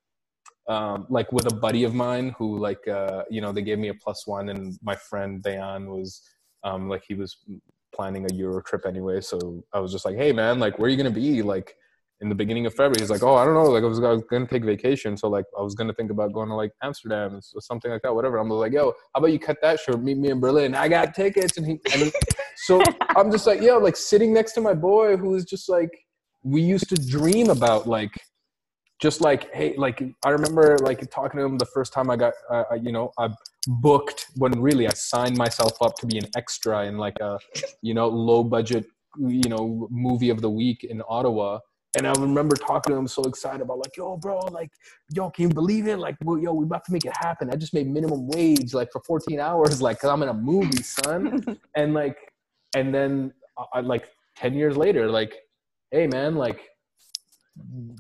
um, 0.68 1.08
like 1.10 1.32
with 1.32 1.52
a 1.52 1.56
buddy 1.56 1.84
of 1.84 1.96
mine 1.96 2.36
who, 2.38 2.58
like, 2.60 2.88
uh, 2.88 3.24
you 3.30 3.42
know, 3.42 3.52
they 3.52 3.62
gave 3.62 3.80
me 3.80 3.90
a 3.90 3.94
plus 3.94 4.28
one, 4.28 4.50
and 4.50 4.78
my 4.84 4.96
friend 4.96 5.42
Dayan 5.42 5.88
was, 5.88 6.22
um, 6.64 6.90
like, 6.90 7.04
he 7.08 7.16
was 7.16 7.38
planning 7.96 8.26
a 8.30 8.34
Euro 8.36 8.62
trip 8.62 8.86
anyway, 8.86 9.22
so 9.22 9.64
I 9.74 9.80
was 9.80 9.92
just 9.92 10.06
like, 10.06 10.16
hey, 10.18 10.32
man, 10.32 10.60
like, 10.60 10.78
where 10.78 10.88
are 10.88 10.90
you 10.90 10.98
gonna 10.98 11.12
be? 11.12 11.42
Like, 11.42 11.76
in 12.22 12.30
the 12.30 12.36
beginning 12.36 12.66
of 12.66 12.74
February. 12.74 12.96
He's 13.00 13.10
like, 13.10 13.24
oh, 13.24 13.36
I 13.36 13.46
don't 13.46 13.54
know. 13.54 13.66
Like 13.66 13.84
I 13.84 13.88
was, 13.88 14.00
I 14.02 14.12
was 14.12 14.24
gonna 14.24 14.48
take 14.48 14.64
vacation, 14.64 15.18
so 15.18 15.28
like 15.28 15.46
I 15.58 15.62
was 15.62 15.76
gonna 15.76 15.94
think 15.94 16.12
about 16.12 16.34
going 16.34 16.50
to 16.50 16.56
like 16.56 16.72
Amsterdam 16.82 17.36
or 17.36 17.62
something 17.62 17.92
like 17.92 18.02
that, 18.04 18.14
whatever. 18.14 18.38
I'm 18.38 18.50
like, 18.50 18.74
yo, 18.74 18.94
how 19.14 19.20
about 19.20 19.32
you 19.32 19.40
cut 19.40 19.58
that 19.62 19.80
short? 19.80 20.02
Meet 20.02 20.18
me 20.18 20.30
in 20.30 20.40
Berlin. 20.40 20.76
I 20.76 20.88
got 20.88 21.14
tickets, 21.14 21.58
and 21.58 21.66
he. 21.66 21.80
And 21.94 22.12
so 22.58 22.82
I'm 23.16 23.32
just 23.32 23.46
like, 23.46 23.62
yo, 23.62 23.78
like 23.80 23.98
sitting 23.98 24.34
next 24.34 24.54
to 24.54 24.62
my 24.62 24.74
boy 24.74 25.18
who 25.18 25.36
is 25.36 25.46
just 25.46 25.68
like, 25.68 25.92
we 26.44 26.62
used 26.62 26.90
to 26.90 26.96
dream 26.96 27.50
about 27.50 27.88
like. 27.88 28.12
Just 29.02 29.20
like 29.20 29.54
hey, 29.54 29.76
like 29.76 30.02
I 30.26 30.30
remember 30.30 30.78
like 30.80 31.12
talking 31.12 31.38
to 31.38 31.46
him 31.46 31.58
the 31.58 31.66
first 31.66 31.92
time 31.92 32.10
I 32.10 32.16
got, 32.16 32.32
uh, 32.50 32.64
you 32.82 32.94
know, 32.94 33.12
I 33.20 33.28
booked 33.68 34.28
when 34.36 34.52
really 34.60 34.88
I 34.88 34.94
signed 34.94 35.38
myself 35.38 35.74
up 35.82 35.96
to 35.98 36.06
be 36.06 36.18
an 36.18 36.26
extra 36.36 36.86
in 36.86 36.98
like 36.98 37.20
a, 37.20 37.40
you 37.82 37.94
know, 37.94 38.08
low 38.08 38.44
budget, 38.44 38.86
you 39.18 39.50
know, 39.50 39.88
movie 39.92 40.30
of 40.30 40.42
the 40.42 40.50
week 40.50 40.84
in 40.84 41.02
Ottawa 41.08 41.60
and 41.96 42.06
I 42.06 42.14
remember 42.20 42.56
talking 42.56 42.94
to 42.94 42.98
him 42.98 43.08
so 43.08 43.24
excited 43.24 43.62
about 43.62 43.78
like, 43.78 43.96
yo, 43.96 44.18
bro, 44.18 44.40
like, 44.52 44.70
yo, 45.12 45.30
can 45.30 45.44
you 45.44 45.50
believe 45.50 45.88
it? 45.88 45.98
Like, 45.98 46.18
well, 46.24 46.38
yo, 46.38 46.54
we 46.54 46.66
about 46.66 46.84
to 46.86 46.92
make 46.92 47.06
it 47.06 47.14
happen. 47.16 47.50
I 47.50 47.56
just 47.56 47.74
made 47.74 47.88
minimum 47.88 48.28
wage 48.28 48.74
like 48.74 48.92
for 48.92 49.02
14 49.02 49.40
hours, 49.40 49.82
like, 49.82 50.00
cause 50.00 50.10
I'm 50.10 50.22
in 50.22 50.30
a 50.30 50.34
movie, 50.34 50.84
son. 50.84 51.58
and 51.76 51.94
like, 51.94 52.18
and 52.76 52.94
then 52.94 53.34
uh, 53.58 53.66
I, 53.74 53.80
like 53.80 54.10
10 54.36 54.56
years 54.56 54.76
later, 54.76 55.10
like, 55.10 55.36
hey 55.92 56.08
man, 56.08 56.36
like, 56.36 56.70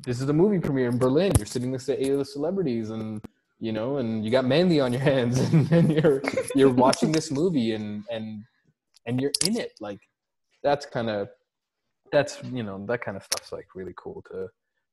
this 0.06 0.20
is 0.20 0.28
a 0.28 0.34
movie 0.34 0.60
premiere 0.60 0.90
in 0.90 0.98
Berlin. 0.98 1.32
You're 1.38 1.46
sitting 1.46 1.72
next 1.72 1.86
to 1.86 2.06
A-list 2.06 2.34
celebrities 2.34 2.90
and 2.90 3.24
you 3.60 3.72
know, 3.72 3.98
and 3.98 4.26
you 4.26 4.32
got 4.32 4.46
mehndi 4.46 4.84
on 4.84 4.92
your 4.94 5.02
hands 5.02 5.40
and, 5.54 5.72
and 5.72 5.92
you're 5.92 6.22
you're 6.56 6.74
watching 6.86 7.12
this 7.12 7.32
movie 7.32 7.74
and 7.74 8.04
and 8.12 8.44
and 9.06 9.22
you're 9.22 9.34
in 9.46 9.58
it. 9.58 9.74
Like 9.80 10.00
that's 10.64 10.86
kind 10.86 11.10
of 11.10 11.30
that's 12.12 12.44
you 12.44 12.64
know 12.64 12.84
that 12.88 13.02
kind 13.02 13.18
of 13.18 13.24
stuff's 13.24 13.52
like 13.52 13.68
really 13.76 13.94
cool 13.98 14.24
to 14.32 14.48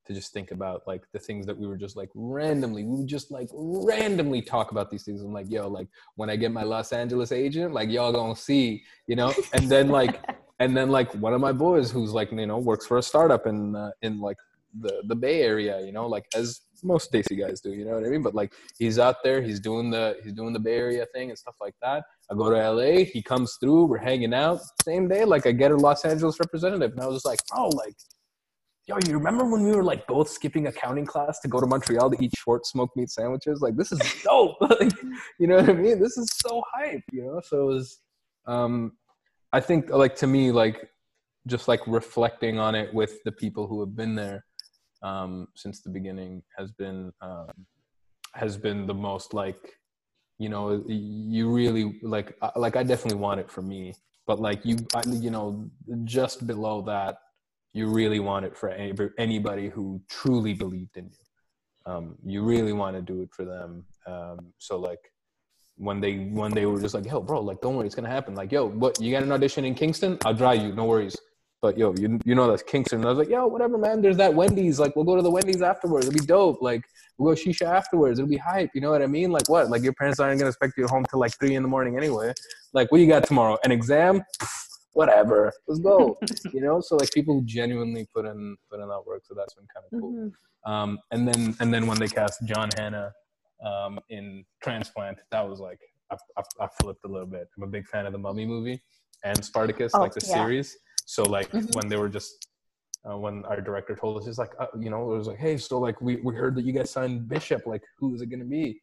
to 0.05 0.13
just 0.13 0.33
think 0.33 0.51
about 0.51 0.81
like 0.85 1.03
the 1.13 1.19
things 1.19 1.45
that 1.45 1.57
we 1.57 1.65
were 1.65 1.77
just 1.77 1.95
like 1.95 2.09
randomly 2.13 2.83
we 2.83 2.97
would 2.97 3.07
just 3.07 3.31
like 3.31 3.47
randomly 3.53 4.41
talk 4.41 4.71
about 4.71 4.89
these 4.91 5.03
things. 5.03 5.21
I'm 5.21 5.33
like 5.33 5.49
yo 5.49 5.67
like 5.67 5.87
when 6.15 6.29
i 6.29 6.35
get 6.35 6.51
my 6.51 6.63
los 6.63 6.91
angeles 6.91 7.31
agent 7.31 7.73
like 7.73 7.89
y'all 7.89 8.11
gonna 8.11 8.35
see 8.35 8.83
you 9.07 9.15
know? 9.15 9.33
And 9.53 9.69
then 9.69 9.89
like 9.89 10.19
and 10.59 10.75
then 10.75 10.89
like 10.89 11.13
one 11.15 11.33
of 11.33 11.41
my 11.41 11.51
boys 11.51 11.91
who's 11.91 12.11
like 12.11 12.31
you 12.31 12.45
know 12.45 12.57
works 12.57 12.85
for 12.85 12.97
a 12.97 13.03
startup 13.03 13.47
in 13.47 13.75
uh, 13.75 13.91
in 14.01 14.19
like 14.19 14.37
the 14.79 15.03
the 15.07 15.15
bay 15.15 15.41
area 15.41 15.81
you 15.85 15.91
know? 15.91 16.07
Like 16.07 16.25
as 16.35 16.61
most 16.83 17.05
Stacy 17.05 17.35
guys 17.35 17.61
do, 17.61 17.73
you 17.73 17.85
know 17.85 17.95
what 17.95 18.05
I 18.05 18.09
mean? 18.09 18.21
But 18.21 18.35
like 18.35 18.53
he's 18.77 18.99
out 18.99 19.17
there, 19.23 19.41
he's 19.41 19.59
doing 19.59 19.89
the 19.89 20.17
he's 20.23 20.33
doing 20.33 20.53
the 20.53 20.59
Bay 20.59 20.75
Area 20.75 21.05
thing 21.13 21.29
and 21.29 21.37
stuff 21.37 21.55
like 21.61 21.75
that. 21.81 22.03
I 22.31 22.35
go 22.35 22.49
to 22.49 22.69
LA, 22.69 23.05
he 23.05 23.21
comes 23.21 23.57
through, 23.59 23.85
we're 23.85 23.97
hanging 23.97 24.33
out. 24.33 24.59
Same 24.83 25.07
day, 25.07 25.25
like 25.25 25.45
I 25.45 25.51
get 25.51 25.71
a 25.71 25.75
Los 25.75 26.05
Angeles 26.05 26.39
representative, 26.39 26.91
and 26.91 27.01
I 27.01 27.07
was 27.07 27.17
just 27.17 27.25
like, 27.25 27.39
oh, 27.53 27.69
like, 27.69 27.95
yo, 28.87 28.97
you 29.07 29.13
remember 29.13 29.45
when 29.45 29.63
we 29.63 29.75
were 29.75 29.83
like 29.83 30.05
both 30.07 30.29
skipping 30.29 30.67
accounting 30.67 31.05
class 31.05 31.39
to 31.41 31.47
go 31.47 31.59
to 31.59 31.67
Montreal 31.67 32.11
to 32.11 32.23
eat 32.23 32.31
short 32.37 32.65
smoked 32.65 32.95
meat 32.97 33.09
sandwiches? 33.09 33.61
Like 33.61 33.75
this 33.75 33.91
is 33.91 33.99
dope. 34.23 34.57
like, 34.61 34.91
you 35.39 35.47
know 35.47 35.57
what 35.57 35.69
I 35.69 35.73
mean? 35.73 35.99
This 35.99 36.17
is 36.17 36.29
so 36.35 36.61
hype, 36.73 37.03
you 37.11 37.25
know. 37.25 37.41
So 37.45 37.69
it 37.69 37.73
was, 37.73 37.99
um, 38.45 38.93
I 39.51 39.59
think 39.59 39.89
like 39.89 40.15
to 40.17 40.27
me 40.27 40.51
like 40.51 40.89
just 41.47 41.67
like 41.67 41.81
reflecting 41.87 42.57
on 42.57 42.75
it 42.75 42.93
with 42.93 43.21
the 43.23 43.31
people 43.31 43.67
who 43.67 43.79
have 43.81 43.95
been 43.95 44.15
there 44.15 44.45
um, 45.03 45.47
since 45.55 45.81
the 45.81 45.89
beginning 45.89 46.41
has 46.57 46.71
been 46.71 47.11
um, 47.21 47.49
has 48.33 48.57
been 48.57 48.87
the 48.87 48.93
most 48.93 49.33
like 49.33 49.61
you 50.39 50.49
know 50.49 50.83
you 50.87 51.51
really 51.51 51.99
like 52.01 52.35
like 52.55 52.75
I 52.75 52.83
definitely 52.83 53.19
want 53.19 53.39
it 53.39 53.51
for 53.51 53.61
me, 53.61 53.93
but 54.25 54.39
like 54.39 54.65
you 54.65 54.77
I, 54.95 55.03
you 55.07 55.29
know 55.29 55.69
just 56.05 56.47
below 56.47 56.81
that 56.83 57.17
you 57.73 57.87
really 57.87 58.19
want 58.19 58.45
it 58.45 58.55
for 58.55 58.69
any, 58.69 58.93
anybody 59.17 59.67
who 59.67 59.99
truly 60.09 60.53
believed 60.53 60.95
in 60.95 61.05
you. 61.05 61.91
Um, 61.91 62.15
you 62.23 62.43
really 62.43 62.71
want 62.71 62.95
to 62.95 63.01
do 63.01 63.21
it 63.21 63.29
for 63.33 63.45
them. 63.45 63.83
Um, 64.05 64.53
so 64.57 64.77
like 64.77 64.99
when 65.75 65.99
they 65.99 66.17
when 66.17 66.51
they 66.53 66.65
were 66.65 66.79
just 66.79 66.93
like, 66.93 67.05
yo, 67.05 67.19
bro, 67.19 67.41
like 67.41 67.59
don't 67.61 67.75
worry, 67.75 67.85
it's 67.85 67.95
gonna 67.95 68.09
happen. 68.09 68.35
Like, 68.35 68.51
yo, 68.51 68.67
what 68.67 69.01
you 69.01 69.11
got 69.11 69.23
an 69.23 69.31
audition 69.31 69.65
in 69.65 69.75
Kingston? 69.75 70.17
I'll 70.23 70.33
drive 70.33 70.61
you, 70.61 70.73
no 70.73 70.85
worries. 70.85 71.17
But 71.63 71.77
yo, 71.77 71.93
you 71.97 72.19
you 72.25 72.35
know 72.35 72.45
that's 72.49 72.61
Kingston. 72.61 72.99
And 72.99 73.05
I 73.05 73.09
was 73.11 73.19
like, 73.19 73.29
yo, 73.29 73.47
whatever, 73.47 73.77
man. 73.77 74.01
There's 74.01 74.17
that 74.17 74.33
Wendy's. 74.33 74.81
Like, 74.81 74.97
we'll 74.97 75.05
go 75.05 75.15
to 75.15 75.21
the 75.21 75.31
Wendy's 75.31 75.61
afterwards. 75.61 76.05
It'll 76.05 76.19
be 76.19 76.25
dope. 76.25 76.61
Like, 76.61 76.83
we'll 77.17 77.33
go 77.33 77.41
shisha 77.41 77.65
afterwards. 77.65 78.19
It'll 78.19 78.29
be 78.29 78.35
hype. 78.35 78.71
You 78.75 78.81
know 78.81 78.91
what 78.91 79.01
I 79.01 79.07
mean? 79.07 79.31
Like, 79.31 79.47
what? 79.47 79.69
Like, 79.69 79.81
your 79.81 79.93
parents 79.93 80.19
aren't 80.19 80.37
gonna 80.39 80.49
expect 80.49 80.73
you 80.77 80.85
home 80.87 81.05
till 81.09 81.21
like 81.21 81.39
three 81.39 81.55
in 81.55 81.63
the 81.63 81.69
morning 81.69 81.95
anyway. 81.95 82.33
Like, 82.73 82.91
what 82.91 82.99
you 82.99 83.07
got 83.07 83.25
tomorrow? 83.25 83.57
An 83.63 83.71
exam? 83.71 84.21
whatever. 84.91 85.53
Let's 85.65 85.79
go. 85.79 86.17
you 86.53 86.59
know. 86.59 86.81
So 86.81 86.97
like, 86.97 87.11
people 87.13 87.41
genuinely 87.45 88.09
put 88.13 88.25
in 88.25 88.57
put 88.69 88.81
in 88.81 88.89
that 88.89 89.03
work. 89.07 89.21
So 89.25 89.33
that's 89.33 89.53
been 89.53 89.67
kind 89.73 89.85
of 89.85 90.01
cool. 90.01 90.11
Mm-hmm. 90.11 90.69
Um, 90.69 90.99
and 91.11 91.25
then 91.25 91.55
and 91.61 91.73
then 91.73 91.87
when 91.87 91.97
they 91.97 92.09
cast 92.09 92.43
John 92.43 92.71
Hannah 92.75 93.13
um, 93.65 94.01
in 94.09 94.43
Transplant, 94.61 95.19
that 95.31 95.47
was 95.47 95.61
like 95.61 95.79
I, 96.11 96.17
I, 96.37 96.65
I, 96.65 96.67
flipped 96.81 97.05
a 97.05 97.07
little 97.07 97.25
bit. 97.25 97.47
I'm 97.55 97.63
a 97.63 97.67
big 97.67 97.87
fan 97.87 98.05
of 98.05 98.11
the 98.11 98.19
Mummy 98.19 98.45
movie 98.45 98.83
and 99.23 99.43
Spartacus, 99.45 99.93
oh, 99.95 100.01
like 100.01 100.13
the 100.13 100.25
yeah. 100.27 100.33
series. 100.33 100.77
So 101.05 101.23
like 101.23 101.51
mm-hmm. 101.51 101.67
when 101.73 101.87
they 101.87 101.97
were 101.97 102.09
just 102.09 102.47
uh, 103.09 103.17
when 103.17 103.43
our 103.45 103.59
director 103.59 103.95
told 103.95 104.17
us, 104.17 104.25
he's 104.25 104.37
like, 104.37 104.51
uh, 104.59 104.67
you 104.79 104.89
know, 104.89 105.11
it 105.13 105.17
was 105.17 105.27
like, 105.27 105.37
hey, 105.37 105.57
so 105.57 105.79
like 105.79 105.99
we, 106.01 106.17
we 106.17 106.33
heard 106.35 106.55
that 106.55 106.63
you 106.63 106.71
guys 106.71 106.89
signed 106.89 107.27
Bishop. 107.27 107.65
Like, 107.65 107.83
who 107.97 108.15
is 108.15 108.21
it 108.21 108.27
gonna 108.27 108.45
be? 108.45 108.81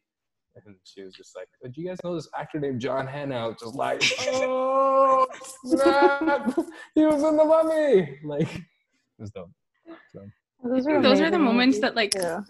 And 0.55 0.75
she 0.83 1.01
was 1.03 1.13
just 1.13 1.35
like, 1.35 1.47
do 1.73 1.81
you 1.81 1.87
guys 1.87 1.97
know 2.03 2.13
this 2.13 2.27
actor 2.37 2.59
named 2.59 2.81
John 2.81 3.07
Hannah? 3.07 3.55
Just 3.59 3.73
like, 3.73 4.03
oh 4.21 5.25
snap, 5.63 6.55
he 6.95 7.05
was 7.05 7.23
in 7.23 7.37
the 7.37 7.45
mummy. 7.45 8.19
Like, 8.23 8.53
it 8.53 8.63
was 9.17 9.31
dope. 9.31 9.51
So. 10.13 10.21
Those 10.63 10.85
are, 10.87 11.01
those 11.01 11.21
are 11.21 11.31
the 11.31 11.39
moments 11.39 11.79
that 11.79 11.95
like. 11.95 12.13
Yeah. 12.15 12.41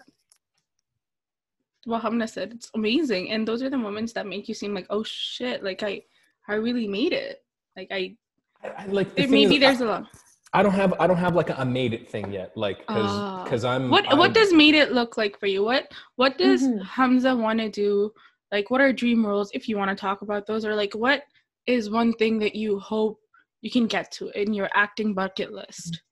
Well, 1.86 2.00
Hamna 2.00 2.28
said 2.28 2.52
it's 2.52 2.70
amazing, 2.74 3.30
and 3.30 3.48
those 3.48 3.62
are 3.62 3.70
the 3.70 3.78
moments 3.78 4.12
that 4.12 4.26
make 4.26 4.48
you 4.48 4.54
seem 4.54 4.74
like, 4.74 4.86
oh 4.90 5.02
shit, 5.02 5.64
like 5.64 5.82
I, 5.82 6.02
I 6.48 6.54
really 6.54 6.86
made 6.86 7.12
it. 7.12 7.42
Like 7.76 7.88
I 7.90 8.16
I, 8.64 8.86
like 8.86 9.14
the 9.14 9.26
maybe 9.26 9.56
is, 9.56 9.60
there's 9.60 9.80
I, 9.80 9.84
a 9.84 9.88
lot. 9.88 10.06
I 10.52 10.62
don't 10.62 10.74
have 10.74 10.94
I 11.00 11.06
don't 11.06 11.16
have 11.16 11.34
like 11.34 11.50
a, 11.50 11.54
a 11.58 11.64
made 11.64 11.94
it 11.94 12.10
thing 12.10 12.32
yet, 12.32 12.56
like 12.56 12.78
because 12.78 13.44
because 13.44 13.64
uh, 13.64 13.70
I'm. 13.70 13.90
What 13.90 14.10
I'm, 14.10 14.18
what 14.18 14.34
does 14.34 14.52
made 14.52 14.74
it 14.74 14.92
look 14.92 15.16
like 15.16 15.38
for 15.38 15.46
you? 15.46 15.64
What 15.64 15.90
what 16.16 16.38
does 16.38 16.62
mm-hmm. 16.62 16.82
Hamza 16.82 17.34
want 17.34 17.58
to 17.60 17.70
do? 17.70 18.12
Like, 18.50 18.70
what 18.70 18.82
are 18.82 18.92
dream 18.92 19.24
roles 19.24 19.50
if 19.54 19.66
you 19.68 19.78
want 19.78 19.90
to 19.90 19.96
talk 19.96 20.20
about 20.20 20.46
those, 20.46 20.64
or 20.64 20.74
like 20.74 20.92
what 20.94 21.22
is 21.66 21.90
one 21.90 22.12
thing 22.12 22.38
that 22.40 22.54
you 22.54 22.78
hope 22.78 23.18
you 23.62 23.70
can 23.70 23.86
get 23.86 24.12
to 24.12 24.28
in 24.38 24.52
your 24.52 24.68
acting 24.74 25.14
bucket 25.14 25.52
list? 25.52 26.02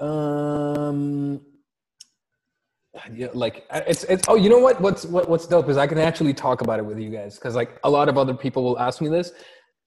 Um. 0.00 1.40
Yeah, 3.14 3.28
like 3.32 3.64
it's 3.72 4.04
it's 4.04 4.28
oh 4.28 4.34
you 4.34 4.50
know 4.50 4.58
what 4.58 4.78
what's 4.82 5.06
what, 5.06 5.26
what's 5.26 5.46
dope 5.46 5.70
is 5.70 5.78
I 5.78 5.86
can 5.86 5.96
actually 5.96 6.34
talk 6.34 6.60
about 6.60 6.78
it 6.78 6.84
with 6.84 6.98
you 6.98 7.08
guys 7.08 7.36
because 7.36 7.54
like 7.54 7.80
a 7.84 7.90
lot 7.90 8.10
of 8.10 8.18
other 8.18 8.34
people 8.34 8.62
will 8.62 8.78
ask 8.78 9.00
me 9.00 9.08
this, 9.08 9.32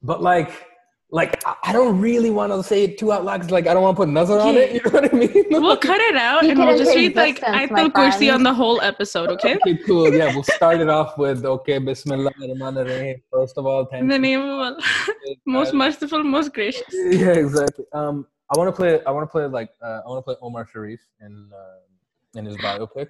but 0.01 0.23
like 0.23 0.65
like 1.11 1.43
I 1.63 1.71
don't 1.71 2.01
really 2.01 2.29
want 2.29 2.51
to 2.51 2.63
say 2.63 2.83
it 2.83 2.97
too 2.97 3.11
out 3.11 3.23
loud 3.23 3.37
because 3.37 3.51
like 3.51 3.67
I 3.67 3.73
don't 3.73 3.83
want 3.83 3.95
to 3.95 4.01
put 4.01 4.09
nazar 4.09 4.39
on 4.39 4.55
it. 4.55 4.71
You 4.75 4.81
know 4.83 4.91
what 4.91 5.13
I 5.13 5.17
mean? 5.17 5.45
we'll 5.49 5.77
cut 5.77 6.01
it 6.01 6.15
out 6.15 6.43
and 6.43 6.57
we'll 6.57 6.77
just 6.77 6.95
read 6.95 7.15
like 7.15 7.39
Ayatul 7.41 7.91
Kursi 7.91 8.33
on 8.33 8.43
the 8.43 8.53
whole 8.53 8.81
episode. 8.81 9.29
Okay. 9.29 9.55
Okay, 9.55 9.77
cool. 9.85 10.13
Yeah, 10.13 10.33
we'll 10.33 10.43
start 10.59 10.81
it 10.81 10.89
off 10.89 11.17
with 11.17 11.45
okay, 11.45 11.77
Bismillah 11.77 12.31
Rahim. 12.39 13.21
First 13.31 13.57
of 13.57 13.65
all, 13.65 13.85
thank 13.85 13.99
you. 13.99 14.03
In 14.03 14.07
the 14.07 14.19
name 14.19 14.41
of 14.41 14.49
Allah, 14.49 14.77
most 15.45 15.73
merciful, 15.73 16.23
most 16.23 16.53
gracious. 16.53 16.83
Yeah, 16.91 17.33
exactly. 17.33 17.85
Um, 17.93 18.25
I 18.53 18.57
want 18.57 18.67
to 18.67 18.75
play. 18.75 19.03
I 19.05 19.11
want 19.11 19.23
to 19.23 19.31
play 19.31 19.45
like 19.45 19.69
uh, 19.81 20.01
I 20.05 20.09
want 20.09 20.19
to 20.19 20.23
play 20.23 20.35
Omar 20.41 20.67
Sharif 20.71 21.01
in 21.21 21.49
uh, 21.53 22.39
in 22.39 22.45
his 22.45 22.57
biopic. 22.57 23.09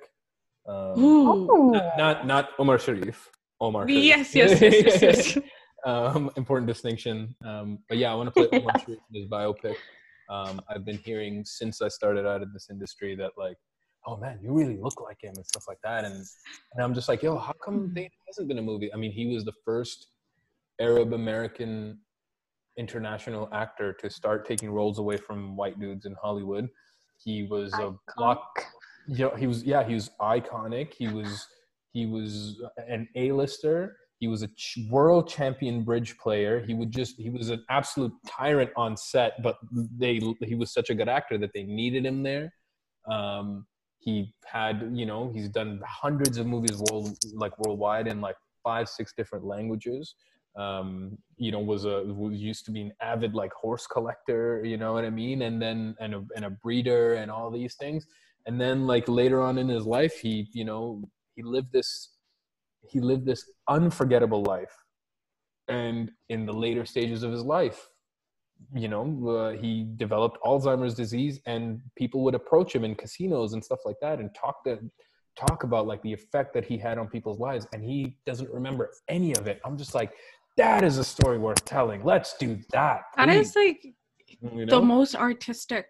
Um, 0.68 1.04
Ooh. 1.04 1.72
Not, 1.72 1.98
not 1.98 2.28
not 2.28 2.50
Omar 2.60 2.78
Sharif. 2.78 3.32
Omar. 3.62 3.88
Sharif. 3.88 4.04
Yes, 4.04 4.36
yes, 4.36 4.62
yes, 4.62 5.02
yes. 5.02 5.36
yes. 5.36 5.46
Um, 5.86 6.32
important 6.38 6.68
distinction. 6.68 7.36
Um, 7.46 7.80
but 7.88 7.98
yeah, 7.98 8.12
I 8.12 8.16
want 8.16 8.34
to 8.34 8.48
play 8.48 8.60
Omar 8.60 8.80
Sharif 8.80 9.00
in 9.14 9.22
his 9.22 9.30
biopic. 9.30 9.76
Um, 10.30 10.60
I've 10.70 10.84
been 10.84 10.98
hearing 10.98 11.46
since 11.46 11.82
I 11.82 11.88
started 11.88 12.26
out 12.26 12.42
in 12.42 12.52
this 12.52 12.68
industry 12.70 13.16
that 13.16 13.32
like, 13.38 13.58
oh 14.08 14.18
man, 14.18 14.40
you 14.42 14.52
really 14.52 14.78
look 14.78 15.02
like 15.02 15.22
him 15.22 15.34
and 15.36 15.46
stuff 15.46 15.66
like 15.68 15.80
that. 15.84 16.04
And 16.04 16.16
and 16.16 16.84
I'm 16.84 16.94
just 16.94 17.08
like, 17.08 17.24
yo, 17.24 17.38
how 17.38 17.54
come 17.64 17.92
there 17.94 18.10
hasn't 18.28 18.48
been 18.48 18.58
a 18.58 18.64
movie? 18.64 18.94
I 18.94 18.98
mean, 18.98 19.12
he 19.12 19.28
was 19.28 19.46
the 19.46 19.54
first 19.64 20.08
Arab 20.80 21.14
American 21.14 22.00
international 22.78 23.48
actor 23.54 23.94
to 23.94 24.10
start 24.10 24.46
taking 24.46 24.70
roles 24.70 25.00
away 25.00 25.18
from 25.18 25.56
white 25.56 25.80
dudes 25.80 26.06
in 26.06 26.16
Hollywood. 26.22 26.68
He 27.24 27.44
was 27.44 27.72
iconic. 27.74 27.96
a 27.96 28.14
block. 28.18 28.66
You 29.08 29.26
know, 29.26 29.36
he 29.36 29.48
was 29.48 29.64
yeah, 29.64 29.84
he 29.84 29.94
was 29.94 30.10
iconic. 30.20 30.94
He 30.94 31.08
was 31.08 31.48
he 31.94 32.06
was 32.06 32.62
an 32.90 33.08
A-lister 33.16 33.96
he 34.26 34.28
was 34.28 34.42
a 34.42 34.50
world 34.90 35.30
champion 35.30 35.84
bridge 35.84 36.18
player. 36.18 36.60
He 36.66 36.74
would 36.74 36.90
just 36.90 37.16
he 37.16 37.30
was 37.30 37.52
an 37.52 37.64
absolute 37.70 38.12
tyrant 38.28 38.72
on 38.76 38.98
set, 38.98 39.34
but 39.44 39.58
they 39.72 40.20
he 40.42 40.56
was 40.56 40.74
such 40.74 40.90
a 40.90 40.96
good 40.96 41.08
actor 41.08 41.38
that 41.38 41.52
they 41.54 41.62
needed 41.62 42.04
him 42.08 42.24
there. 42.24 42.52
Um, 43.08 43.68
he 44.00 44.34
had 44.44 44.90
you 44.92 45.06
know 45.06 45.32
he's 45.32 45.48
done 45.48 45.80
hundreds 45.86 46.40
of 46.40 46.48
movies 46.48 46.82
world 46.90 47.16
like 47.36 47.54
worldwide 47.60 48.08
in 48.08 48.20
like 48.20 48.36
five 48.64 48.90
six 48.90 49.14
different 49.16 49.46
languages. 49.46 50.16
Um, 50.58 51.20
you 51.38 51.52
know 51.52 51.60
was 51.60 51.86
a 51.86 52.06
was 52.06 52.40
used 52.40 52.66
to 52.66 52.72
be 52.72 52.82
an 52.82 52.94
avid 53.02 53.36
like 53.36 53.54
horse 53.54 53.86
collector. 53.86 54.64
You 54.66 54.78
know 54.78 54.94
what 54.94 55.06
I 55.06 55.12
mean? 55.12 55.44
And 55.44 55.62
then 55.62 55.96
and 56.00 56.16
a, 56.16 56.24
and 56.36 56.46
a 56.46 56.50
breeder 56.50 57.14
and 57.14 57.30
all 57.30 57.52
these 57.52 57.76
things. 57.76 58.08
And 58.48 58.60
then 58.60 58.88
like 58.88 59.08
later 59.08 59.40
on 59.44 59.60
in 59.60 59.68
his 59.68 59.86
life, 59.86 60.16
he 60.20 60.50
you 60.52 60.66
know 60.66 61.04
he 61.36 61.44
lived 61.44 61.72
this 61.72 62.15
he 62.90 63.00
lived 63.00 63.26
this 63.26 63.50
unforgettable 63.68 64.44
life. 64.44 64.76
And 65.68 66.12
in 66.30 66.46
the 66.46 66.54
later 66.54 66.86
stages 66.86 67.24
of 67.24 67.32
his 67.32 67.44
life 67.44 67.88
you 68.74 68.88
know 68.88 69.28
uh, 69.28 69.52
he 69.52 69.86
developed 69.98 70.38
alzheimer's 70.46 70.94
disease 70.94 71.42
and 71.46 71.82
people 71.98 72.24
would 72.24 72.34
approach 72.34 72.74
him 72.74 72.86
in 72.86 72.96
casinos 72.96 73.52
and 73.52 73.62
stuff 73.62 73.80
like 73.84 73.98
that 74.02 74.20
and 74.20 74.34
talk 74.34 74.64
to 74.64 74.80
talk 75.36 75.64
about 75.64 75.88
like 75.88 76.02
the 76.02 76.14
effect 76.14 76.54
that 76.54 76.66
he 76.66 76.78
had 76.78 76.98
on 76.98 77.08
people's 77.08 77.40
lives. 77.40 77.68
And 77.74 77.84
he 77.84 78.18
doesn't 78.26 78.50
remember 78.50 78.92
any 79.08 79.36
of 79.36 79.48
it. 79.48 79.60
I'm 79.66 79.78
just 79.78 79.94
like 79.94 80.14
that 80.58 80.84
is 80.84 80.98
a 80.98 81.04
story 81.04 81.38
worth 81.38 81.64
telling. 81.66 82.04
Let's 82.04 82.38
do 82.38 82.58
that. 82.72 83.02
Please. 83.16 83.26
that 83.26 83.30
is 83.30 83.56
like 83.56 83.86
you 84.42 84.66
know? 84.66 84.80
the 84.80 84.82
most 84.82 85.16
artistic 85.16 85.88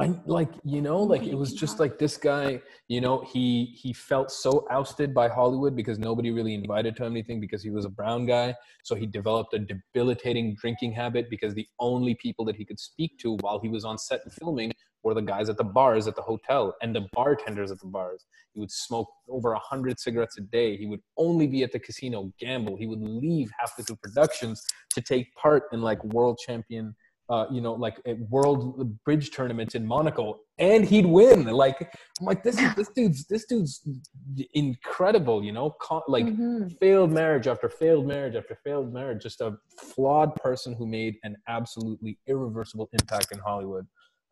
I 0.00 0.14
like 0.24 0.48
you 0.64 0.80
know 0.80 1.02
like 1.02 1.24
it 1.24 1.34
was 1.34 1.52
just 1.52 1.78
like 1.78 1.98
this 1.98 2.16
guy 2.16 2.62
you 2.88 3.02
know 3.02 3.22
he 3.32 3.66
he 3.76 3.92
felt 3.92 4.30
so 4.30 4.66
ousted 4.70 5.12
by 5.12 5.28
Hollywood 5.28 5.76
because 5.76 5.98
nobody 5.98 6.30
really 6.30 6.54
invited 6.54 6.96
to 6.96 7.04
him 7.04 7.12
anything 7.12 7.38
because 7.38 7.62
he 7.62 7.70
was 7.70 7.84
a 7.84 7.90
brown 7.90 8.24
guy. 8.24 8.54
So 8.82 8.94
he 8.94 9.06
developed 9.06 9.52
a 9.52 9.58
debilitating 9.58 10.54
drinking 10.54 10.92
habit 10.92 11.28
because 11.28 11.52
the 11.54 11.68
only 11.78 12.14
people 12.14 12.46
that 12.46 12.56
he 12.56 12.64
could 12.64 12.80
speak 12.80 13.18
to 13.18 13.36
while 13.42 13.60
he 13.60 13.68
was 13.68 13.84
on 13.84 13.98
set 13.98 14.20
and 14.24 14.32
filming 14.32 14.72
were 15.02 15.14
the 15.14 15.20
guys 15.20 15.48
at 15.48 15.56
the 15.56 15.64
bars 15.64 16.06
at 16.06 16.16
the 16.16 16.22
hotel 16.22 16.74
and 16.82 16.94
the 16.94 17.06
bartenders 17.12 17.70
at 17.70 17.80
the 17.80 17.86
bars. 17.86 18.26
He 18.54 18.60
would 18.60 18.70
smoke 18.70 19.08
over 19.28 19.52
a 19.52 19.58
hundred 19.58 19.98
cigarettes 20.00 20.38
a 20.38 20.42
day. 20.42 20.76
He 20.76 20.86
would 20.86 21.00
only 21.16 21.46
be 21.46 21.62
at 21.62 21.72
the 21.72 21.78
casino 21.78 22.32
gamble. 22.38 22.76
He 22.76 22.86
would 22.86 23.02
leave 23.02 23.50
half 23.58 23.76
the 23.76 23.96
productions 23.96 24.62
to 24.94 25.00
take 25.00 25.34
part 25.34 25.64
in 25.72 25.82
like 25.82 26.02
world 26.04 26.38
champion 26.46 26.94
uh, 27.30 27.46
you 27.50 27.60
know, 27.60 27.74
like 27.74 28.00
a 28.06 28.14
world 28.28 28.98
bridge 29.04 29.30
tournament 29.30 29.76
in 29.76 29.86
Monaco, 29.86 30.40
and 30.58 30.84
he'd 30.84 31.06
win. 31.06 31.44
Like, 31.46 31.80
I'm 32.18 32.26
like, 32.26 32.42
this 32.42 32.58
is 32.58 32.74
this 32.76 32.88
dude's 32.90 33.24
this 33.26 33.46
dude's 33.46 33.88
incredible. 34.54 35.42
You 35.42 35.52
know, 35.52 35.76
like 36.08 36.26
mm-hmm. 36.26 36.68
failed 36.80 37.12
marriage 37.12 37.46
after 37.46 37.68
failed 37.68 38.06
marriage 38.06 38.34
after 38.34 38.58
failed 38.64 38.92
marriage. 38.92 39.22
Just 39.22 39.40
a 39.40 39.54
flawed 39.78 40.34
person 40.34 40.74
who 40.74 40.86
made 40.86 41.14
an 41.22 41.36
absolutely 41.48 42.18
irreversible 42.26 42.88
impact 42.92 43.28
in 43.32 43.38
Hollywood. 43.38 43.86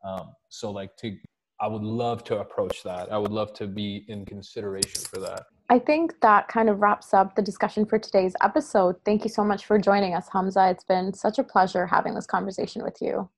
Um, 0.04 0.32
so, 0.48 0.70
like, 0.72 0.96
to 0.96 1.16
I 1.60 1.68
would 1.68 1.82
love 1.82 2.24
to 2.24 2.38
approach 2.38 2.82
that. 2.82 3.12
I 3.12 3.18
would 3.18 3.32
love 3.32 3.52
to 3.54 3.66
be 3.66 4.04
in 4.08 4.24
consideration 4.24 5.02
for 5.02 5.18
that. 5.20 5.44
I 5.70 5.78
think 5.78 6.20
that 6.22 6.48
kind 6.48 6.70
of 6.70 6.80
wraps 6.80 7.12
up 7.12 7.34
the 7.34 7.42
discussion 7.42 7.84
for 7.84 7.98
today's 7.98 8.34
episode. 8.42 8.96
Thank 9.04 9.22
you 9.24 9.28
so 9.28 9.44
much 9.44 9.66
for 9.66 9.78
joining 9.78 10.14
us, 10.14 10.26
Hamza. 10.32 10.70
It's 10.70 10.84
been 10.84 11.12
such 11.12 11.38
a 11.38 11.44
pleasure 11.44 11.86
having 11.86 12.14
this 12.14 12.26
conversation 12.26 12.82
with 12.82 13.02
you. 13.02 13.28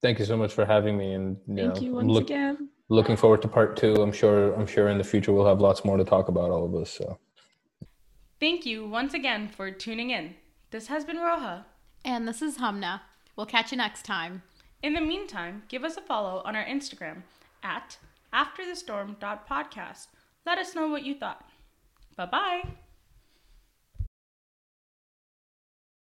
Thank 0.00 0.18
you 0.18 0.24
so 0.24 0.36
much 0.36 0.52
for 0.52 0.64
having 0.64 0.98
me, 0.98 1.12
and 1.14 1.36
you 1.46 1.56
thank 1.56 1.76
know, 1.76 1.80
you 1.80 1.92
once 1.94 2.08
look, 2.08 2.24
again. 2.24 2.68
Looking 2.88 3.16
forward 3.16 3.42
to 3.42 3.48
part 3.48 3.76
two. 3.76 3.94
I'm 3.94 4.10
sure. 4.10 4.52
I'm 4.54 4.66
sure 4.66 4.88
in 4.88 4.98
the 4.98 5.04
future 5.04 5.32
we'll 5.32 5.46
have 5.46 5.60
lots 5.60 5.84
more 5.84 5.96
to 5.96 6.04
talk 6.04 6.26
about 6.26 6.50
all 6.50 6.64
of 6.64 6.74
us. 6.74 6.90
So, 6.90 7.18
thank 8.40 8.66
you 8.66 8.88
once 8.88 9.14
again 9.14 9.48
for 9.48 9.70
tuning 9.70 10.10
in. 10.10 10.34
This 10.72 10.88
has 10.88 11.04
been 11.04 11.18
Roha, 11.18 11.64
and 12.04 12.26
this 12.26 12.42
is 12.42 12.58
Hamna. 12.58 13.02
We'll 13.36 13.46
catch 13.46 13.70
you 13.70 13.78
next 13.78 14.04
time. 14.04 14.42
In 14.82 14.94
the 14.94 15.00
meantime, 15.00 15.62
give 15.68 15.84
us 15.84 15.96
a 15.96 16.00
follow 16.00 16.42
on 16.44 16.56
our 16.56 16.64
Instagram 16.64 17.22
at 17.62 17.98
afterthestorm.podcast. 18.34 20.08
Let 20.44 20.58
us 20.58 20.74
know 20.74 20.88
what 20.88 21.04
you 21.04 21.14
thought. 21.14 21.44
Bye 22.16 22.26
bye. 22.26 22.81